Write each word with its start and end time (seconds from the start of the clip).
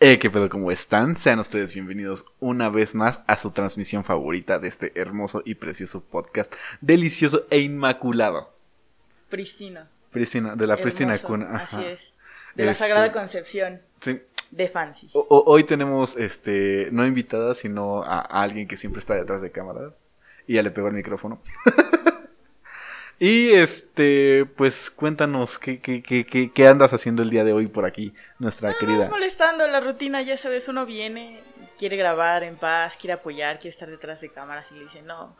Eh, 0.00 0.18
¿Qué 0.20 0.30
pedo? 0.30 0.48
¿Cómo 0.48 0.70
están? 0.70 1.16
Sean 1.16 1.40
ustedes 1.40 1.74
bienvenidos 1.74 2.24
una 2.38 2.68
vez 2.68 2.94
más 2.94 3.20
a 3.26 3.36
su 3.36 3.50
transmisión 3.50 4.04
favorita 4.04 4.58
de 4.60 4.68
este 4.68 4.92
hermoso 4.94 5.42
y 5.44 5.56
precioso 5.56 6.02
podcast, 6.04 6.52
delicioso 6.80 7.46
e 7.50 7.58
inmaculado. 7.58 8.52
Pristino. 9.28 9.80
Pristina, 10.12 10.54
de 10.54 10.66
la 10.68 10.76
Pristina 10.76 11.18
Cuna. 11.18 11.64
Así 11.68 11.84
es. 11.84 12.14
De 12.54 12.64
la 12.64 12.72
Este, 12.72 12.84
Sagrada 12.84 13.12
Concepción 13.12 13.80
Sí. 14.00 14.20
de 14.52 14.68
Fancy. 14.68 15.10
O- 15.12 15.26
o- 15.28 15.44
hoy 15.50 15.64
tenemos, 15.64 16.16
este, 16.16 16.88
no 16.92 17.04
invitada, 17.04 17.54
sino 17.54 18.02
a, 18.04 18.20
a 18.20 18.42
alguien 18.42 18.68
que 18.68 18.76
siempre 18.76 19.00
está 19.00 19.14
detrás 19.14 19.42
de 19.42 19.50
cámaras. 19.50 19.94
Y 20.46 20.54
ya 20.54 20.62
le 20.62 20.70
pegó 20.70 20.88
el 20.88 20.94
micrófono. 20.94 21.42
y 23.18 23.50
este, 23.50 24.46
pues 24.56 24.90
cuéntanos, 24.90 25.58
¿qué, 25.58 25.80
qué, 25.80 26.02
qué, 26.02 26.50
qué, 26.52 26.66
andas 26.68 26.92
haciendo 26.92 27.22
el 27.22 27.30
día 27.30 27.44
de 27.44 27.52
hoy 27.52 27.66
por 27.66 27.84
aquí, 27.84 28.14
nuestra 28.38 28.74
querida? 28.74 28.98
más 28.98 29.10
molestando 29.10 29.66
la 29.66 29.80
rutina, 29.80 30.22
ya 30.22 30.38
sabes, 30.38 30.68
uno 30.68 30.86
viene, 30.86 31.40
quiere 31.78 31.96
grabar 31.96 32.42
en 32.44 32.56
paz, 32.56 32.96
quiere 33.00 33.14
apoyar, 33.14 33.58
quiere 33.58 33.70
estar 33.74 33.88
detrás 33.90 34.20
de 34.20 34.28
cámaras 34.30 34.70
y 34.72 34.76
le 34.76 34.84
dice, 34.84 35.02
no, 35.02 35.36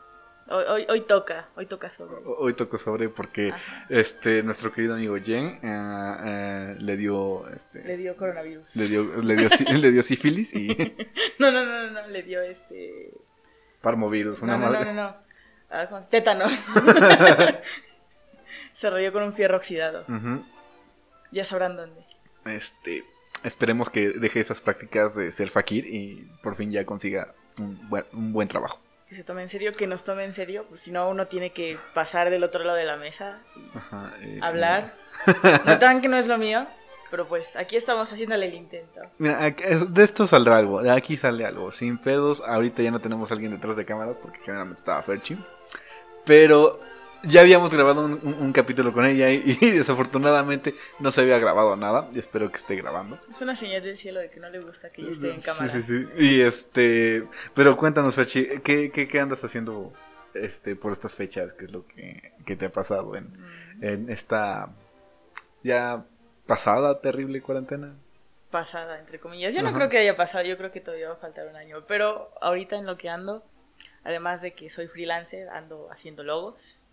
hoy, 0.49 0.63
hoy, 0.67 0.85
hoy 0.89 1.01
toca, 1.01 1.47
hoy 1.55 1.67
toca 1.67 1.89
sobre. 1.91 2.17
Hoy 2.25 2.53
tocó 2.53 2.77
sobre 2.77 3.07
porque 3.07 3.51
Ajá. 3.51 3.85
este 3.89 4.43
nuestro 4.43 4.73
querido 4.73 4.95
amigo 4.95 5.15
Jen 5.23 5.59
eh, 5.63 6.75
le 6.79 6.97
dio 6.97 7.47
este 7.49 7.83
Le 7.83 7.95
dio 7.97 8.15
coronavirus. 8.17 8.75
le 8.75 8.87
dio 8.87 9.21
le 9.21 9.35
dio, 9.35 9.49
sí- 9.49 9.63
le 9.65 9.91
dio 9.91 10.03
sífilis 10.03 10.53
y 10.55 10.67
No, 11.39 11.51
no, 11.51 11.63
no, 11.65 11.83
no, 11.83 11.91
no, 12.01 12.07
le 12.07 12.23
dio 12.23 12.41
este... 12.41 13.11
parmovirus, 13.81 14.41
una 14.41 14.57
No, 14.57 14.59
no, 14.59 14.65
no, 14.65 14.71
madre. 14.79 14.93
no, 14.93 15.01
no. 15.01 15.01
Ah, 15.01 15.15
¿cómo 15.15 15.27
se- 15.27 15.28
Tétanos. 16.09 16.53
Se 18.73 18.89
rayó 18.89 19.11
con 19.13 19.23
un 19.23 19.33
fierro 19.33 19.57
oxidado. 19.57 20.05
Ya 21.31 21.45
sabrán 21.45 21.75
dónde. 21.75 22.05
Este, 22.45 23.03
esperemos 23.43 23.89
que 23.89 24.09
deje 24.09 24.39
esas 24.39 24.61
prácticas 24.61 25.15
de 25.15 25.31
ser 25.31 25.49
fakir 25.49 25.85
y 25.85 26.27
por 26.41 26.55
fin 26.55 26.71
ya 26.71 26.85
consiga 26.85 27.33
un 27.57 27.89
buen, 27.89 28.05
un 28.13 28.33
buen 28.33 28.47
trabajo. 28.47 28.79
Que 29.07 29.15
se 29.15 29.23
tome 29.23 29.41
en 29.41 29.49
serio, 29.49 29.75
que 29.75 29.87
nos 29.87 30.03
tome 30.03 30.23
en 30.23 30.33
serio, 30.33 30.65
pues 30.69 30.81
si 30.81 30.91
no 30.91 31.09
uno 31.09 31.27
tiene 31.27 31.51
que 31.51 31.79
pasar 31.93 32.29
del 32.29 32.43
otro 32.43 32.63
lado 32.63 32.77
de 32.77 32.85
la 32.85 32.95
mesa 32.95 33.39
y 33.55 33.77
Ajá, 33.77 34.13
eh, 34.21 34.39
hablar. 34.41 34.93
Notan 35.65 36.01
que 36.01 36.07
no 36.07 36.17
es 36.17 36.27
lo 36.27 36.37
mío, 36.37 36.67
pero 37.11 37.27
pues 37.27 37.55
aquí 37.55 37.75
estamos 37.75 38.11
haciéndole 38.11 38.47
el 38.47 38.53
intento. 38.53 39.01
Mira, 39.17 39.49
de 39.51 40.03
esto 40.03 40.27
saldrá 40.27 40.57
algo, 40.57 40.81
de 40.81 40.91
aquí 40.91 41.17
sale 41.17 41.45
algo. 41.45 41.71
Sin 41.71 41.97
pedos, 41.97 42.41
ahorita 42.45 42.81
ya 42.83 42.91
no 42.91 42.99
tenemos 43.01 43.31
a 43.31 43.33
alguien 43.35 43.51
detrás 43.51 43.75
de 43.77 43.85
cámaras 43.85 44.15
porque 44.21 44.39
generalmente 44.39 44.79
estaba 44.79 45.01
Ferchi. 45.01 45.37
Pero 46.25 46.79
ya 47.23 47.41
habíamos 47.41 47.73
grabado 47.73 48.05
un, 48.05 48.13
un- 48.23 48.35
un 48.39 48.53
capítulo 48.53 48.93
con 48.93 49.05
ella 49.05 49.29
y, 49.29 49.57
y 49.61 49.69
desafortunadamente 49.71 50.75
no 50.99 51.11
se 51.11 51.21
había 51.21 51.39
grabado 51.39 51.75
nada. 51.75 52.09
Y 52.13 52.19
espero 52.19 52.49
que 52.51 52.57
esté 52.57 52.75
grabando. 52.75 53.19
Es 53.29 53.41
una 53.41 53.55
señal 53.55 53.83
del 53.83 53.97
cielo 53.97 54.19
de 54.19 54.29
que 54.29 54.39
no 54.39 54.49
le 54.49 54.59
gusta 54.59 54.89
que 54.91 55.01
yo 55.01 55.09
esté 55.09 55.31
en 55.33 55.41
cámara. 55.41 55.67
Sí, 55.67 55.81
sí, 55.81 56.05
sí. 56.05 56.07
Y 56.17 56.41
este, 56.41 57.27
pero 57.53 57.75
cuéntanos, 57.75 58.15
Ferchi, 58.15 58.45
¿qué, 58.63 58.91
qué, 58.91 59.07
qué 59.07 59.19
andas 59.19 59.43
haciendo 59.43 59.91
este, 60.33 60.75
por 60.75 60.91
estas 60.91 61.15
fechas? 61.15 61.53
¿Qué 61.53 61.65
es 61.65 61.71
lo 61.71 61.85
que, 61.87 62.33
que 62.45 62.55
te 62.55 62.65
ha 62.67 62.71
pasado 62.71 63.15
en, 63.15 63.25
Mm, 63.79 63.83
en 63.83 64.09
esta 64.09 64.69
ya 65.63 66.05
pasada 66.49 66.99
terrible 66.99 67.41
cuarentena? 67.41 67.95
Pasada, 68.51 68.99
entre 68.99 69.19
comillas. 69.19 69.53
Yo 69.53 69.61
no 69.61 69.69
Ajá. 69.69 69.77
creo 69.77 69.89
que 69.89 69.99
haya 69.99 70.17
pasado, 70.17 70.43
yo 70.43 70.57
creo 70.57 70.71
que 70.71 70.81
todavía 70.81 71.07
va 71.09 71.13
a 71.13 71.17
faltar 71.17 71.47
un 71.47 71.55
año. 71.55 71.85
Pero 71.87 72.31
ahorita 72.41 72.75
en 72.77 72.85
lo 72.85 72.97
que 72.97 73.09
ando, 73.09 73.43
además 74.03 74.41
de 74.41 74.53
que 74.53 74.69
soy 74.69 74.87
freelancer, 74.87 75.47
ando 75.49 75.87
haciendo 75.91 76.23
logos. 76.23 76.83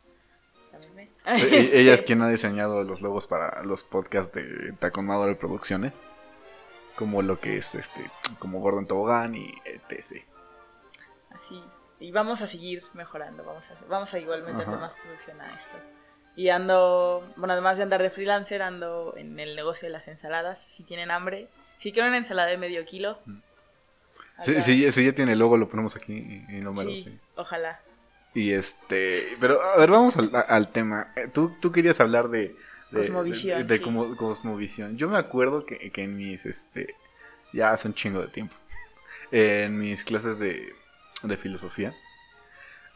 E- 0.95 1.11
Ella 1.81 1.95
es 1.95 2.01
Sí. 2.01 2.07
quien 2.07 2.21
ha 2.23 2.29
diseñado 2.29 2.84
los 2.84 3.01
logos 3.01 3.27
para 3.27 3.62
los 3.62 3.83
podcasts 3.84 4.34
de 4.34 4.75
Tacon 4.79 5.07
Madre 5.07 5.34
Producciones. 5.34 5.95
Como 6.97 7.21
lo 7.23 7.41
que 7.41 7.57
es 7.59 7.75
este, 7.75 8.11
como 8.39 8.61
Gordon 8.61 8.87
Tobogán 8.87 9.34
y 9.34 9.53
etc. 9.67 10.25
Así. 11.31 11.62
Y 12.01 12.11
vamos 12.11 12.41
a 12.43 12.47
seguir 12.47 12.84
mejorando, 12.95 13.45
vamos 13.45 13.71
a, 13.71 13.75
vamos 13.89 14.12
a 14.15 14.19
igual 14.19 14.43
meterle 14.43 14.77
más 14.77 14.93
producción 15.03 15.41
a 15.41 15.55
esto. 15.56 15.77
Y 16.37 16.51
ando, 16.51 17.27
bueno, 17.37 17.55
además 17.55 17.79
de 17.79 17.83
andar 17.85 18.03
de 18.03 18.11
freelancer, 18.11 18.61
ando 18.63 19.15
en 19.17 19.41
el 19.41 19.57
negocio 19.57 19.89
de 19.89 19.93
las 19.93 20.07
ensaladas. 20.07 20.61
Si 20.63 20.83
tienen 20.85 21.11
hambre, 21.11 21.49
si 21.79 21.93
quieren 21.93 22.11
una 22.11 22.19
ensalada 22.19 22.49
de 22.49 22.59
medio 22.59 22.85
kilo. 22.85 23.19
Si, 24.45 24.51
acá- 24.53 24.61
si- 24.61 24.93
si 24.93 25.05
ya 25.05 25.13
tiene 25.15 25.33
el 25.33 25.39
logo, 25.39 25.57
lo 25.57 25.69
ponemos 25.69 25.97
aquí 25.97 26.13
y 26.49 26.53
números. 26.61 26.93
sí, 26.93 27.05
sí. 27.05 27.19
ojalá. 27.37 27.81
Y 28.35 28.53
este, 28.53 29.35
pero 29.41 29.63
a 29.63 29.79
ver, 29.79 29.91
vamos 29.91 30.19
al, 30.19 30.31
al 30.47 30.69
tema. 30.71 31.11
Eh, 31.17 31.29
Tú, 31.33 31.57
tú 31.59 31.73
querías 31.73 31.99
hablar 32.01 32.29
de, 32.29 32.55
de, 32.91 33.01
Cosmovisión, 33.01 33.59
de, 33.61 33.65
de 33.65 33.79
sí. 33.79 33.83
como- 33.83 34.15
cosmovisión. 34.15 34.99
Yo 34.99 35.09
me 35.09 35.17
acuerdo 35.17 35.65
que, 35.65 35.91
que 35.91 36.03
en 36.05 36.19
mis, 36.19 36.45
este, 36.45 36.95
ya 37.55 37.71
hace 37.73 37.89
un 37.89 37.95
chingo 37.95 38.21
de 38.21 38.29
tiempo, 38.29 38.55
en 39.31 39.79
mis 39.79 40.05
clases 40.05 40.39
de, 40.39 40.75
de 41.23 41.37
filosofía, 41.39 41.95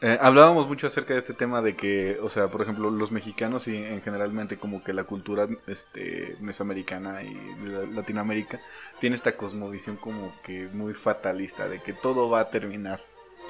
eh, 0.01 0.17
hablábamos 0.19 0.67
mucho 0.67 0.87
acerca 0.87 1.13
de 1.13 1.19
este 1.19 1.33
tema 1.33 1.61
de 1.61 1.75
que, 1.75 2.17
o 2.21 2.29
sea, 2.29 2.47
por 2.47 2.61
ejemplo, 2.61 2.89
los 2.89 3.11
mexicanos 3.11 3.67
y 3.67 3.75
en 3.75 4.01
generalmente 4.01 4.57
como 4.57 4.83
que 4.83 4.93
la 4.93 5.03
cultura 5.03 5.47
este, 5.67 6.35
mesoamericana 6.39 7.21
y 7.21 7.33
de 7.63 7.87
Latinoamérica 7.87 8.59
tiene 8.99 9.15
esta 9.15 9.37
cosmovisión 9.37 9.97
como 9.97 10.33
que 10.43 10.67
muy 10.73 10.95
fatalista, 10.95 11.69
de 11.69 11.79
que 11.79 11.93
todo 11.93 12.29
va 12.29 12.39
a 12.39 12.49
terminar. 12.49 12.99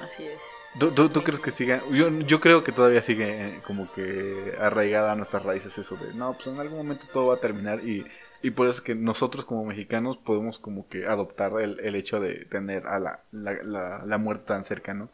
Así 0.01 0.25
es. 0.25 0.41
¿Tú, 0.78 0.91
tú, 0.91 1.09
tú 1.09 1.23
crees 1.23 1.40
que 1.40 1.51
siga? 1.51 1.84
Yo, 1.90 2.09
yo 2.09 2.40
creo 2.41 2.63
que 2.63 2.72
todavía 2.72 3.01
sigue 3.01 3.28
eh, 3.29 3.61
como 3.66 3.91
que 3.94 4.56
arraigada 4.59 5.13
a 5.13 5.16
nuestras 5.16 5.44
raíces 5.44 5.78
eso 5.78 5.95
de, 5.95 6.13
no, 6.13 6.34
pues 6.34 6.47
en 6.47 6.59
algún 6.59 6.79
momento 6.79 7.06
todo 7.13 7.28
va 7.28 7.35
a 7.35 7.40
terminar 7.40 7.85
y, 7.85 8.06
y 8.41 8.51
por 8.51 8.67
eso 8.67 8.75
es 8.75 8.81
que 8.81 8.95
nosotros 8.95 9.45
como 9.45 9.66
mexicanos 9.66 10.17
podemos 10.17 10.59
como 10.59 10.88
que 10.88 11.06
adoptar 11.06 11.53
el, 11.61 11.79
el 11.79 11.95
hecho 11.95 12.19
de 12.19 12.45
tener 12.45 12.88
a 12.88 13.00
la, 13.00 13.22
la, 13.31 13.53
la, 13.63 14.03
la 14.06 14.17
muerte 14.17 14.45
tan 14.47 14.66
cerca, 14.66 14.94
¿no? 14.94 15.09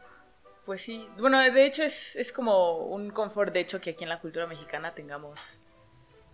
Pues 0.68 0.82
sí, 0.82 1.08
bueno, 1.18 1.40
de 1.40 1.64
hecho 1.64 1.82
es, 1.82 2.14
es 2.16 2.30
como 2.30 2.76
un 2.88 3.08
confort, 3.08 3.54
de 3.54 3.60
hecho, 3.60 3.80
que 3.80 3.88
aquí 3.88 4.04
en 4.04 4.10
la 4.10 4.20
cultura 4.20 4.46
mexicana 4.46 4.92
tengamos 4.94 5.40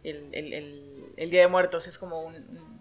el, 0.03 0.29
el, 0.35 0.53
el- 0.53 1.05
el 1.17 1.31
Día 1.31 1.43
de 1.43 1.47
Muertos, 1.47 1.87
es 1.87 1.99
como 1.99 2.21
un, 2.21 2.35
un- 2.35 2.81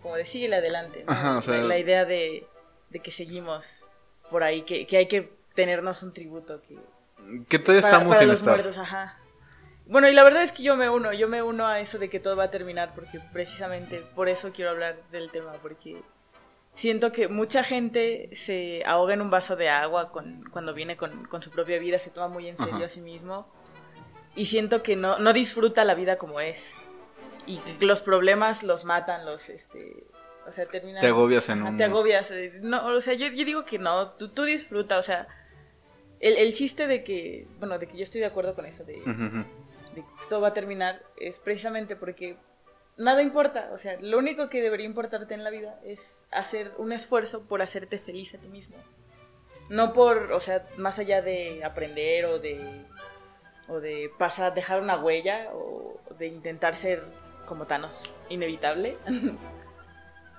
como 0.00 0.16
de 0.16 0.24
síguele 0.24 0.56
adelante, 0.56 1.04
¿no? 1.04 1.12
Ajá, 1.12 1.36
o 1.36 1.42
sea- 1.42 1.58
la, 1.58 1.64
la 1.64 1.78
idea 1.78 2.06
de, 2.06 2.46
de 2.88 2.98
que 3.00 3.12
seguimos 3.12 3.84
por 4.30 4.42
ahí, 4.42 4.62
que, 4.62 4.86
que 4.86 4.96
hay 4.96 5.06
que 5.06 5.34
tenernos 5.54 6.02
un 6.02 6.14
tributo, 6.14 6.62
que 6.62 6.78
Que 7.46 7.58
todavía 7.58 7.82
para, 7.82 7.92
estamos 7.96 8.08
para 8.08 8.20
sin 8.20 8.28
los 8.28 8.38
estar. 8.38 8.54
muertos, 8.54 8.78
ajá. 8.78 9.18
Bueno, 9.84 10.08
y 10.08 10.12
la 10.14 10.24
verdad 10.24 10.44
es 10.44 10.52
que 10.52 10.62
yo 10.62 10.76
me 10.78 10.88
uno, 10.88 11.12
yo 11.12 11.28
me 11.28 11.42
uno 11.42 11.66
a 11.66 11.80
eso 11.80 11.98
de 11.98 12.08
que 12.08 12.20
todo 12.20 12.36
va 12.36 12.44
a 12.44 12.50
terminar, 12.50 12.94
porque 12.94 13.20
precisamente 13.34 13.98
por 14.14 14.30
eso 14.30 14.50
quiero 14.54 14.70
hablar 14.70 14.96
del 15.10 15.30
tema, 15.30 15.52
porque 15.60 16.00
siento 16.74 17.12
que 17.12 17.28
mucha 17.28 17.62
gente 17.64 18.30
se 18.34 18.82
ahoga 18.86 19.14
en 19.14 19.20
un 19.20 19.30
vaso 19.30 19.56
de 19.56 19.68
agua 19.68 20.10
con, 20.10 20.44
cuando 20.50 20.74
viene 20.74 20.96
con, 20.96 21.26
con 21.26 21.42
su 21.42 21.50
propia 21.50 21.78
vida, 21.78 21.98
se 21.98 22.10
toma 22.10 22.28
muy 22.28 22.48
en 22.48 22.56
serio 22.56 22.74
Ajá. 22.76 22.86
a 22.86 22.88
sí 22.88 23.00
mismo, 23.00 23.46
y 24.34 24.46
siento 24.46 24.82
que 24.82 24.96
no, 24.96 25.18
no 25.18 25.32
disfruta 25.32 25.84
la 25.84 25.94
vida 25.94 26.18
como 26.18 26.40
es, 26.40 26.72
y 27.46 27.60
los 27.80 28.00
problemas 28.00 28.62
los 28.62 28.84
matan, 28.84 29.24
los, 29.24 29.48
este, 29.50 30.04
o 30.48 30.52
sea, 30.52 30.66
terminan... 30.66 31.00
Te 31.00 31.06
agobias 31.08 31.48
en 31.48 31.62
un... 31.62 31.76
Te 31.76 31.84
agobias. 31.84 32.30
eh, 32.30 32.58
No, 32.60 32.86
o 32.86 33.00
sea, 33.00 33.14
yo, 33.14 33.26
yo 33.28 33.44
digo 33.44 33.64
que 33.64 33.78
no, 33.78 34.10
tú, 34.12 34.30
tú 34.30 34.44
disfruta, 34.44 34.98
o 34.98 35.02
sea, 35.02 35.28
el, 36.20 36.36
el 36.36 36.52
chiste 36.54 36.86
de 36.86 37.04
que, 37.04 37.46
bueno, 37.58 37.78
de 37.78 37.86
que 37.86 37.96
yo 37.96 38.02
estoy 38.02 38.20
de 38.20 38.26
acuerdo 38.26 38.54
con 38.54 38.66
eso, 38.66 38.82
de, 38.84 38.96
Ujú, 39.00 39.10
ujú. 39.10 39.38
de 39.94 40.00
que 40.00 40.06
esto 40.20 40.40
va 40.40 40.48
a 40.48 40.54
terminar, 40.54 41.02
es 41.18 41.38
precisamente 41.38 41.96
porque 41.96 42.36
nada 42.96 43.22
importa, 43.22 43.70
o 43.72 43.78
sea, 43.78 43.96
lo 44.00 44.18
único 44.18 44.48
que 44.48 44.62
debería 44.62 44.86
importarte 44.86 45.34
en 45.34 45.44
la 45.44 45.50
vida 45.50 45.78
es 45.84 46.24
hacer 46.30 46.72
un 46.78 46.92
esfuerzo 46.92 47.42
por 47.42 47.62
hacerte 47.62 47.98
feliz 47.98 48.34
a 48.34 48.38
ti 48.38 48.48
mismo. 48.48 48.76
No 49.68 49.92
por, 49.92 50.32
o 50.32 50.40
sea, 50.40 50.66
más 50.76 50.98
allá 50.98 51.22
de 51.22 51.64
aprender 51.64 52.26
o 52.26 52.38
de, 52.38 52.84
o 53.68 53.80
de 53.80 54.10
pasar, 54.18 54.54
dejar 54.54 54.80
una 54.80 55.02
huella 55.02 55.50
o 55.52 55.98
de 56.18 56.26
intentar 56.26 56.76
ser 56.76 57.02
como 57.46 57.66
Thanos, 57.66 58.00
inevitable. 58.28 58.96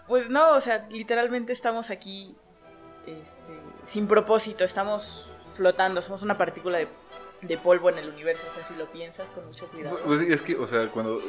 Pues 0.07 0.29
no, 0.29 0.53
o 0.53 0.61
sea, 0.61 0.87
literalmente 0.91 1.51
estamos 1.51 1.89
aquí 1.89 2.35
este, 3.07 3.53
sin 3.87 4.07
propósito, 4.07 4.63
estamos 4.63 5.27
flotando, 5.55 6.01
somos 6.01 6.21
una 6.21 6.37
partícula 6.37 6.77
de, 6.77 6.87
de 7.47 7.57
polvo 7.57 7.89
en 7.89 7.97
el 7.97 8.09
universo, 8.09 8.43
o 8.49 8.53
sea, 8.55 8.67
si 8.67 8.73
lo 8.75 8.85
piensas 8.91 9.27
con 9.35 9.45
mucho 9.47 9.67
cuidado. 9.67 9.97
Pues 10.05 10.21
es 10.21 10.41
que, 10.41 10.55
o 10.55 10.65
sea, 10.67 10.87
cuando 10.87 11.21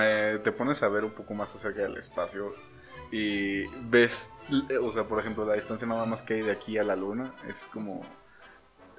eh, 0.00 0.40
te 0.42 0.52
pones 0.52 0.82
a 0.82 0.88
ver 0.88 1.04
un 1.04 1.10
poco 1.12 1.34
más 1.34 1.54
acerca 1.54 1.82
del 1.82 1.96
espacio 1.96 2.54
y 3.10 3.66
ves, 3.88 4.30
l- 4.50 4.78
o 4.78 4.90
sea, 4.92 5.04
por 5.04 5.18
ejemplo, 5.20 5.44
la 5.44 5.54
distancia 5.54 5.86
nada 5.86 6.04
más 6.06 6.22
que 6.22 6.34
hay 6.34 6.42
de 6.42 6.52
aquí 6.52 6.78
a 6.78 6.84
la 6.84 6.96
luna, 6.96 7.34
es 7.48 7.68
como... 7.72 8.04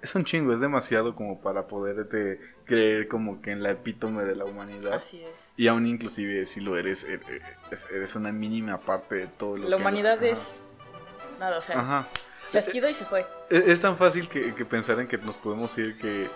Es 0.01 0.13
un 0.15 0.25
chingo, 0.25 0.51
es 0.54 0.60
demasiado 0.60 1.15
como 1.15 1.39
para 1.42 1.65
poderte 1.68 2.38
creer 2.65 3.07
como 3.07 3.42
que 3.42 3.51
en 3.51 3.63
la 3.63 3.71
epítome 3.71 4.25
de 4.25 4.36
la 4.36 4.44
humanidad. 4.44 4.95
Así 4.95 5.24
es. 5.24 5.31
Y 5.56 5.68
aún 5.68 5.88
inclusive 5.88 6.45
si 6.45 6.60
lo 6.60 6.75
eres, 6.77 7.06
eh, 7.06 7.21
eh, 7.30 7.39
es- 7.71 7.86
eres 7.89 8.13
una 8.15 8.31
mínima 8.33 8.80
parte 8.81 9.15
de 9.15 9.27
todo 9.27 9.56
lo 9.57 9.69
La 9.69 9.77
que... 9.77 9.81
humanidad 9.81 10.15
Ajá. 10.18 10.25
es 10.27 10.62
nada, 11.39 11.57
o 11.57 11.62
sea, 11.62 11.80
Ajá. 11.80 12.07
es 12.48 12.50
chasquido 12.51 12.89
y 12.89 12.94
se 12.95 13.06
fue. 13.06 13.25
Es, 13.50 13.65
es 13.65 13.80
tan 13.81 13.95
fácil 13.95 14.27
que, 14.27 14.54
que 14.54 14.65
pensar 14.65 15.00
en 15.00 15.07
que 15.07 15.18
nos 15.19 15.38
podemos 15.38 15.77
ir 15.77 15.98
que, 15.98 16.27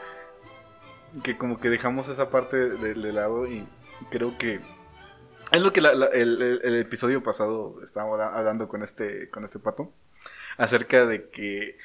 que 1.24 1.38
como 1.38 1.59
que 1.59 1.69
dejamos 1.69 2.09
esa 2.09 2.30
parte 2.30 2.57
de, 2.57 2.94
de 2.94 3.13
lado 3.13 3.48
y 3.48 3.68
creo 4.12 4.38
que 4.38 4.59
Es 5.51 5.62
lo 5.62 5.71
que 5.74 5.80
el, 5.80 6.42
el- 6.63 6.75
episodio 6.75 7.24
pasado 7.24 7.81
estábamos 7.83 8.19
hablando 8.19 8.68
con 8.68 8.83
este, 8.83 9.30
con 9.30 9.44
este 9.44 9.59
pato. 9.59 9.92
Acerca 10.57 11.06
de 11.06 11.30
que. 11.30 11.77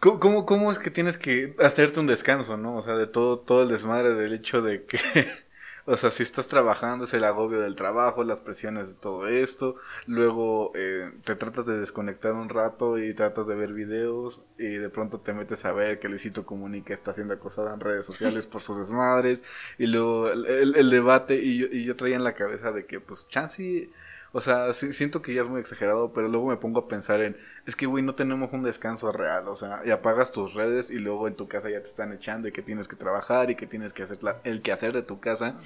¿Cómo, 0.00 0.20
cómo, 0.20 0.46
cómo 0.46 0.70
es 0.72 0.78
que 0.78 0.90
tienes 0.90 1.16
que 1.18 1.54
hacerte 1.58 2.00
un 2.00 2.06
descanso, 2.06 2.56
no? 2.56 2.76
O 2.76 2.82
sea, 2.82 2.94
de 2.96 3.06
todo, 3.06 3.38
todo 3.40 3.62
el 3.62 3.68
desmadre 3.70 4.14
del 4.14 4.34
hecho 4.34 4.62
de 4.62 4.84
que. 4.84 4.98
O 5.88 5.96
sea, 5.96 6.10
si 6.10 6.24
estás 6.24 6.48
trabajando 6.48 7.04
es 7.04 7.14
el 7.14 7.22
agobio 7.22 7.60
del 7.60 7.76
trabajo, 7.76 8.24
las 8.24 8.40
presiones 8.40 8.88
de 8.88 8.94
todo 8.94 9.28
esto. 9.28 9.76
Luego 10.06 10.72
eh, 10.74 11.12
te 11.24 11.36
tratas 11.36 11.64
de 11.66 11.78
desconectar 11.78 12.32
un 12.34 12.48
rato 12.48 12.98
y 12.98 13.14
tratas 13.14 13.46
de 13.46 13.54
ver 13.54 13.72
videos 13.72 14.42
y 14.58 14.66
de 14.66 14.90
pronto 14.90 15.20
te 15.20 15.32
metes 15.32 15.64
a 15.64 15.72
ver 15.72 16.00
que 16.00 16.08
Luisito 16.08 16.44
Comunica 16.44 16.92
está 16.92 17.12
haciendo 17.12 17.34
acosada 17.34 17.72
en 17.72 17.78
redes 17.80 18.04
sociales 18.04 18.48
por 18.48 18.62
sus 18.62 18.78
desmadres. 18.78 19.44
Y 19.78 19.86
luego 19.86 20.28
el, 20.28 20.74
el- 20.74 20.90
debate 20.90 21.36
y 21.36 21.58
yo, 21.58 21.66
y 21.70 21.84
yo 21.84 21.94
traía 21.94 22.16
en 22.16 22.24
la 22.24 22.34
cabeza 22.34 22.72
de 22.72 22.86
que 22.86 22.98
pues 23.00 23.28
chance... 23.28 23.88
O 24.32 24.40
sea, 24.40 24.72
sí- 24.72 24.92
siento 24.92 25.22
que 25.22 25.32
ya 25.34 25.42
es 25.42 25.48
muy 25.48 25.60
exagerado, 25.60 26.12
pero 26.12 26.28
luego 26.28 26.48
me 26.48 26.56
pongo 26.56 26.80
a 26.80 26.88
pensar 26.88 27.20
en, 27.22 27.36
es 27.66 27.74
que, 27.76 27.86
güey, 27.86 28.04
no 28.04 28.14
tenemos 28.14 28.52
un 28.52 28.62
descanso 28.62 29.10
real, 29.12 29.48
o 29.48 29.56
sea, 29.56 29.80
y 29.84 29.90
apagas 29.90 30.32
tus 30.32 30.54
redes 30.54 30.90
y 30.90 30.96
luego 30.98 31.26
en 31.28 31.34
tu 31.36 31.48
casa 31.48 31.70
ya 31.70 31.80
te 31.82 31.88
están 31.88 32.12
echando 32.12 32.48
y 32.48 32.52
que 32.52 32.62
tienes 32.62 32.88
que 32.88 32.96
trabajar 32.96 33.50
y 33.50 33.56
que 33.56 33.66
tienes 33.66 33.92
que 33.92 34.02
hacer 34.02 34.22
la- 34.22 34.40
el 34.44 34.62
quehacer 34.62 34.92
de 34.92 35.02
tu 35.02 35.20
casa. 35.20 35.56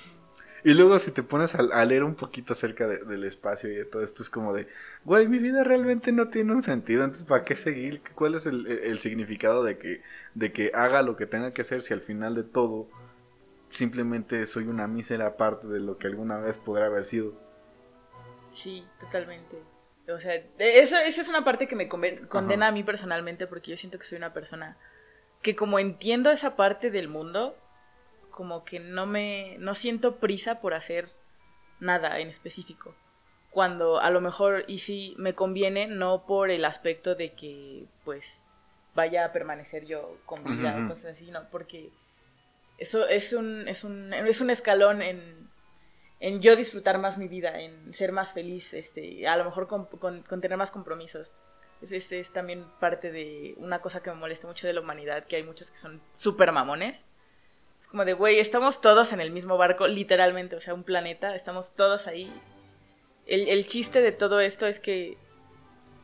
Y 0.62 0.74
luego 0.74 0.98
si 0.98 1.10
te 1.10 1.22
pones 1.22 1.54
a, 1.54 1.60
a 1.72 1.84
leer 1.86 2.04
un 2.04 2.14
poquito 2.14 2.52
acerca 2.52 2.86
de- 2.86 2.98
del 3.04 3.24
espacio 3.24 3.70
y 3.70 3.76
de 3.76 3.84
todo 3.86 4.02
esto, 4.04 4.22
es 4.22 4.30
como 4.30 4.52
de, 4.52 4.68
güey, 5.04 5.26
mi 5.28 5.38
vida 5.38 5.64
realmente 5.64 6.12
no 6.12 6.28
tiene 6.28 6.52
un 6.54 6.62
sentido, 6.62 7.02
entonces 7.04 7.26
¿para 7.26 7.44
qué 7.44 7.56
seguir? 7.56 8.02
¿Cuál 8.14 8.34
es 8.34 8.46
el 8.46 8.98
significado 9.00 9.64
de 9.64 9.78
que, 9.78 10.02
de 10.34 10.52
que 10.52 10.70
haga 10.74 11.02
lo 11.02 11.16
que 11.16 11.26
tenga 11.26 11.52
que 11.52 11.62
hacer 11.62 11.80
si 11.82 11.94
al 11.94 12.02
final 12.02 12.34
de 12.34 12.42
todo 12.44 12.88
simplemente 13.70 14.44
soy 14.46 14.64
una 14.68 14.86
mísera 14.86 15.36
parte 15.36 15.66
de 15.68 15.80
lo 15.80 15.98
que 15.98 16.06
alguna 16.08 16.38
vez 16.38 16.58
podrá 16.58 16.86
haber 16.86 17.04
sido? 17.04 17.34
Sí, 18.52 18.86
totalmente. 18.98 19.62
O 20.08 20.18
sea, 20.18 20.34
eso, 20.58 20.96
esa 20.96 21.20
es 21.20 21.28
una 21.28 21.44
parte 21.44 21.68
que 21.68 21.76
me 21.76 21.88
condena 21.88 22.68
a 22.68 22.72
mí 22.72 22.82
personalmente 22.82 23.46
porque 23.46 23.70
yo 23.70 23.76
siento 23.76 23.98
que 23.98 24.04
soy 24.04 24.18
una 24.18 24.32
persona 24.32 24.76
que 25.42 25.56
como 25.56 25.78
entiendo 25.78 26.30
esa 26.30 26.56
parte 26.56 26.90
del 26.90 27.08
mundo, 27.08 27.56
como 28.30 28.64
que 28.64 28.80
no 28.80 29.06
me, 29.06 29.56
no 29.58 29.74
siento 29.74 30.16
prisa 30.16 30.60
por 30.60 30.74
hacer 30.74 31.10
nada 31.78 32.18
en 32.20 32.28
específico. 32.28 32.94
Cuando 33.50 34.00
a 34.00 34.10
lo 34.10 34.20
mejor, 34.20 34.64
y 34.68 34.78
sí, 34.78 35.14
me 35.18 35.34
conviene, 35.34 35.86
no 35.86 36.24
por 36.26 36.50
el 36.50 36.64
aspecto 36.64 37.14
de 37.14 37.32
que, 37.32 37.86
pues, 38.04 38.48
vaya 38.94 39.24
a 39.24 39.32
permanecer 39.32 39.86
yo 39.86 40.18
con 40.24 40.44
vida 40.44 40.74
Ujú. 40.74 40.84
o 40.84 40.88
cosas 40.88 41.16
así, 41.16 41.30
no, 41.30 41.48
porque 41.50 41.90
eso 42.78 43.06
es 43.08 43.32
un, 43.32 43.66
es 43.66 43.82
un, 43.82 44.12
es 44.14 44.40
un 44.40 44.50
escalón 44.50 45.02
en, 45.02 45.49
en 46.20 46.40
yo 46.42 46.54
disfrutar 46.54 46.98
más 46.98 47.16
mi 47.18 47.28
vida, 47.28 47.60
en 47.60 47.92
ser 47.94 48.12
más 48.12 48.32
feliz, 48.32 48.74
este, 48.74 49.26
a 49.26 49.36
lo 49.36 49.44
mejor 49.44 49.66
con, 49.66 49.86
con- 49.86 50.22
con 50.22 50.40
tener 50.40 50.56
más 50.58 50.70
compromisos. 50.70 51.32
Es, 51.82 51.92
es, 51.92 52.12
es 52.12 52.30
también 52.32 52.66
parte 52.78 53.10
de 53.10 53.54
una 53.56 53.80
cosa 53.80 54.02
que 54.02 54.10
me 54.10 54.16
molesta 54.16 54.46
mucho 54.46 54.66
de 54.66 54.74
la 54.74 54.80
humanidad, 54.82 55.24
que 55.24 55.36
hay 55.36 55.42
muchos 55.42 55.70
que 55.70 55.78
son 55.78 56.00
súper 56.16 56.52
mamones. 56.52 57.04
Es 57.80 57.86
como 57.86 58.04
de, 58.04 58.12
güey, 58.12 58.38
estamos 58.38 58.82
todos 58.82 59.14
en 59.14 59.20
el 59.22 59.30
mismo 59.30 59.56
barco, 59.56 59.86
literalmente, 59.88 60.56
o 60.56 60.60
sea, 60.60 60.74
un 60.74 60.84
planeta, 60.84 61.34
estamos 61.34 61.74
todos 61.74 62.06
ahí. 62.06 62.30
El, 63.26 63.48
el 63.48 63.64
chiste 63.64 64.02
de 64.02 64.12
todo 64.12 64.40
esto 64.40 64.66
es 64.66 64.78
que, 64.78 65.16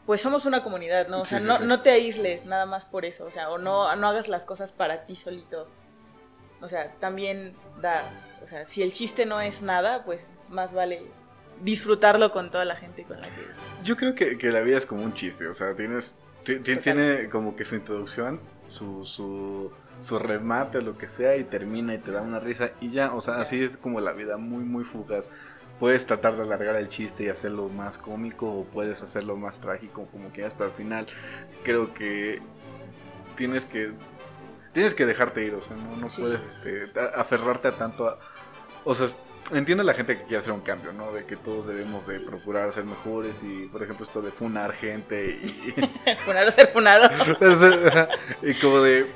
pues 0.07 0.23
somos 0.23 0.47
una 0.47 0.63
comunidad, 0.63 1.09
¿no? 1.09 1.21
O 1.21 1.25
sea, 1.27 1.39
Sí, 1.41 1.45
sí, 1.45 1.49
no, 1.49 1.59
sí. 1.59 1.65
no 1.67 1.83
te 1.83 1.91
aísles 1.91 2.47
nada 2.47 2.65
más 2.65 2.87
por 2.87 3.05
eso, 3.05 3.27
o 3.27 3.31
sea, 3.31 3.51
o 3.51 3.59
no, 3.59 3.95
no 3.97 4.09
hagas 4.09 4.29
las 4.29 4.47
cosas 4.47 4.73
para 4.73 5.05
ti 5.05 5.15
solito. 5.17 5.69
O 6.63 6.69
sea, 6.71 6.93
también 7.01 7.55
da, 7.83 8.03
o 8.43 8.47
sea, 8.47 8.67
si 8.67 8.83
el 8.83 8.93
chiste 8.93 9.27
no 9.27 9.41
es 9.41 9.63
nada, 9.63 10.05
pues 10.05 10.23
más 10.49 10.73
vale 10.73 11.03
disfrutarlo 11.63 12.33
con 12.33 12.51
toda 12.51 12.65
la 12.65 12.77
gente 12.77 13.05
con 13.05 13.21
la 13.21 13.29
que... 13.29 13.43
Yo 13.83 13.97
creo 13.97 14.15
que, 14.15 14.39
que 14.39 14.51
la 14.51 14.61
vida 14.61 14.79
es 14.79 14.87
como 14.87 15.03
un 15.03 15.15
chiste, 15.15 15.47
o 15.47 15.55
sea, 15.55 15.75
tienes, 15.75 16.17
tiene 16.45 17.29
como 17.29 17.57
que 17.57 17.65
su 17.65 17.77
introducción, 17.77 18.41
su, 18.67 19.05
su, 19.05 19.73
su 20.01 20.19
remate 20.19 20.79
o 20.79 20.81
lo 20.81 20.99
que 20.99 21.09
sea 21.09 21.37
y 21.37 21.45
termina 21.45 21.95
y 21.95 21.99
te 21.99 22.13
da 22.13 22.21
una 22.21 22.41
risa 22.41 22.71
y 22.81 22.91
ya, 22.91 23.15
o 23.15 23.21
sea, 23.21 23.37
así 23.41 23.63
es 23.63 23.77
como 23.77 24.01
la 24.01 24.13
vida, 24.13 24.37
muy, 24.37 24.65
muy 24.65 24.85
fugaz. 24.85 25.29
Puedes 25.81 26.07
tratar 26.07 26.37
de 26.37 26.43
alargar 26.43 26.77
el 26.77 26.89
chiste 26.89 27.25
y 27.25 27.29
hacerlo 27.29 27.69
más 27.69 27.99
cómico 27.99 28.51
o 28.51 28.65
puedes 28.65 29.03
hacerlo 29.03 29.37
más 29.37 29.61
trágico 29.61 30.07
como 30.11 30.31
quieras, 30.31 30.55
pero 30.57 30.71
al 30.71 30.77
final 30.77 31.07
creo 31.65 31.93
que 31.93 32.41
tienes 33.37 33.67
que 33.67 33.93
tienes 34.77 34.95
que 34.95 35.07
dejarte 35.07 35.43
ir, 35.43 35.55
o 35.55 35.63
sea, 35.63 35.75
no, 35.75 35.97
no 35.97 36.11
Sí. 36.11 36.21
puedes 36.21 36.39
este, 36.43 37.01
aferrarte 37.17 37.69
a 37.69 37.73
tanto 37.73 38.09
a... 38.09 38.19
O 38.85 38.95
sea, 38.95 39.07
entiendo 39.55 39.81
a 39.81 39.87
la 39.87 39.95
gente 39.95 40.19
que 40.19 40.25
quiere 40.25 40.37
hacer 40.37 40.53
un 40.53 40.61
cambio, 40.61 40.93
¿no? 40.93 41.13
De 41.13 41.25
que 41.25 41.35
todos 41.35 41.67
debemos 41.67 42.07
de 42.07 42.21
procurar 42.21 42.71
ser 42.73 42.85
mejores 42.85 43.43
y, 43.43 43.69
por 43.73 43.83
ejemplo, 43.83 44.05
esto 44.05 44.21
de 44.21 44.33
funar 44.33 44.75
gente 44.75 45.41
y... 45.43 45.75
Funar 46.27 46.47
o 46.47 46.51
ser 46.51 46.69
funado. 46.69 47.09
y 48.43 48.53
como 48.57 48.83
de... 48.83 49.07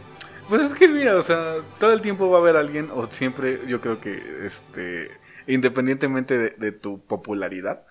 Pues 0.49 0.63
es 0.63 0.73
que 0.73 0.89
mira, 0.89 1.17
o 1.17 1.23
sea, 1.23 1.57
todo 1.79 1.93
el 1.93 2.01
tiempo 2.01 2.31
va 2.31 2.39
a 2.39 2.41
haber 2.41 2.57
alguien, 2.57 2.89
o 2.91 3.07
siempre, 3.11 3.61
yo 3.67 3.83
creo 3.83 4.01
que, 4.01 4.47
este, 4.47 5.11
independientemente 5.47 6.39
de, 6.39 6.51
de 6.57 6.73
tu 6.73 7.05
popularidad, 7.05 7.83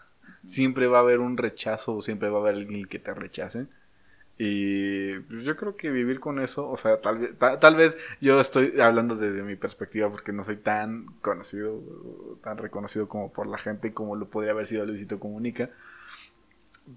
siempre 0.42 0.88
va 0.88 0.98
a 0.98 1.02
haber 1.02 1.20
un 1.20 1.38
rechazo 1.38 1.98
o 1.98 2.02
siempre 2.02 2.30
va 2.30 2.40
a 2.40 2.42
haber 2.42 2.56
alguien 2.56 2.88
que 2.88 2.98
te 2.98 3.14
rechace. 3.14 3.68
Y 4.42 5.20
pues, 5.20 5.44
yo 5.44 5.58
creo 5.58 5.76
que 5.76 5.90
vivir 5.92 6.22
con 6.22 6.40
eso, 6.40 6.70
o 6.70 6.78
sea, 6.78 7.02
tal 7.02 7.18
vez, 7.18 7.38
ta- 7.38 7.60
tal 7.60 7.76
vez 7.76 7.98
yo 8.22 8.40
estoy 8.40 8.80
hablando 8.80 9.16
desde 9.18 9.44
mi 9.44 9.58
perspectiva 9.58 10.10
porque 10.10 10.32
no 10.32 10.46
soy 10.46 10.56
tan 10.56 11.08
conocido, 11.22 11.82
tan 12.42 12.58
reconocido 12.58 13.10
como 13.10 13.34
por 13.34 13.48
la 13.48 13.58
gente 13.58 13.94
como 13.94 14.16
lo 14.16 14.30
podría 14.30 14.54
haber 14.54 14.66
sido 14.66 14.86
Luisito 14.86 15.20
Comunica. 15.20 15.70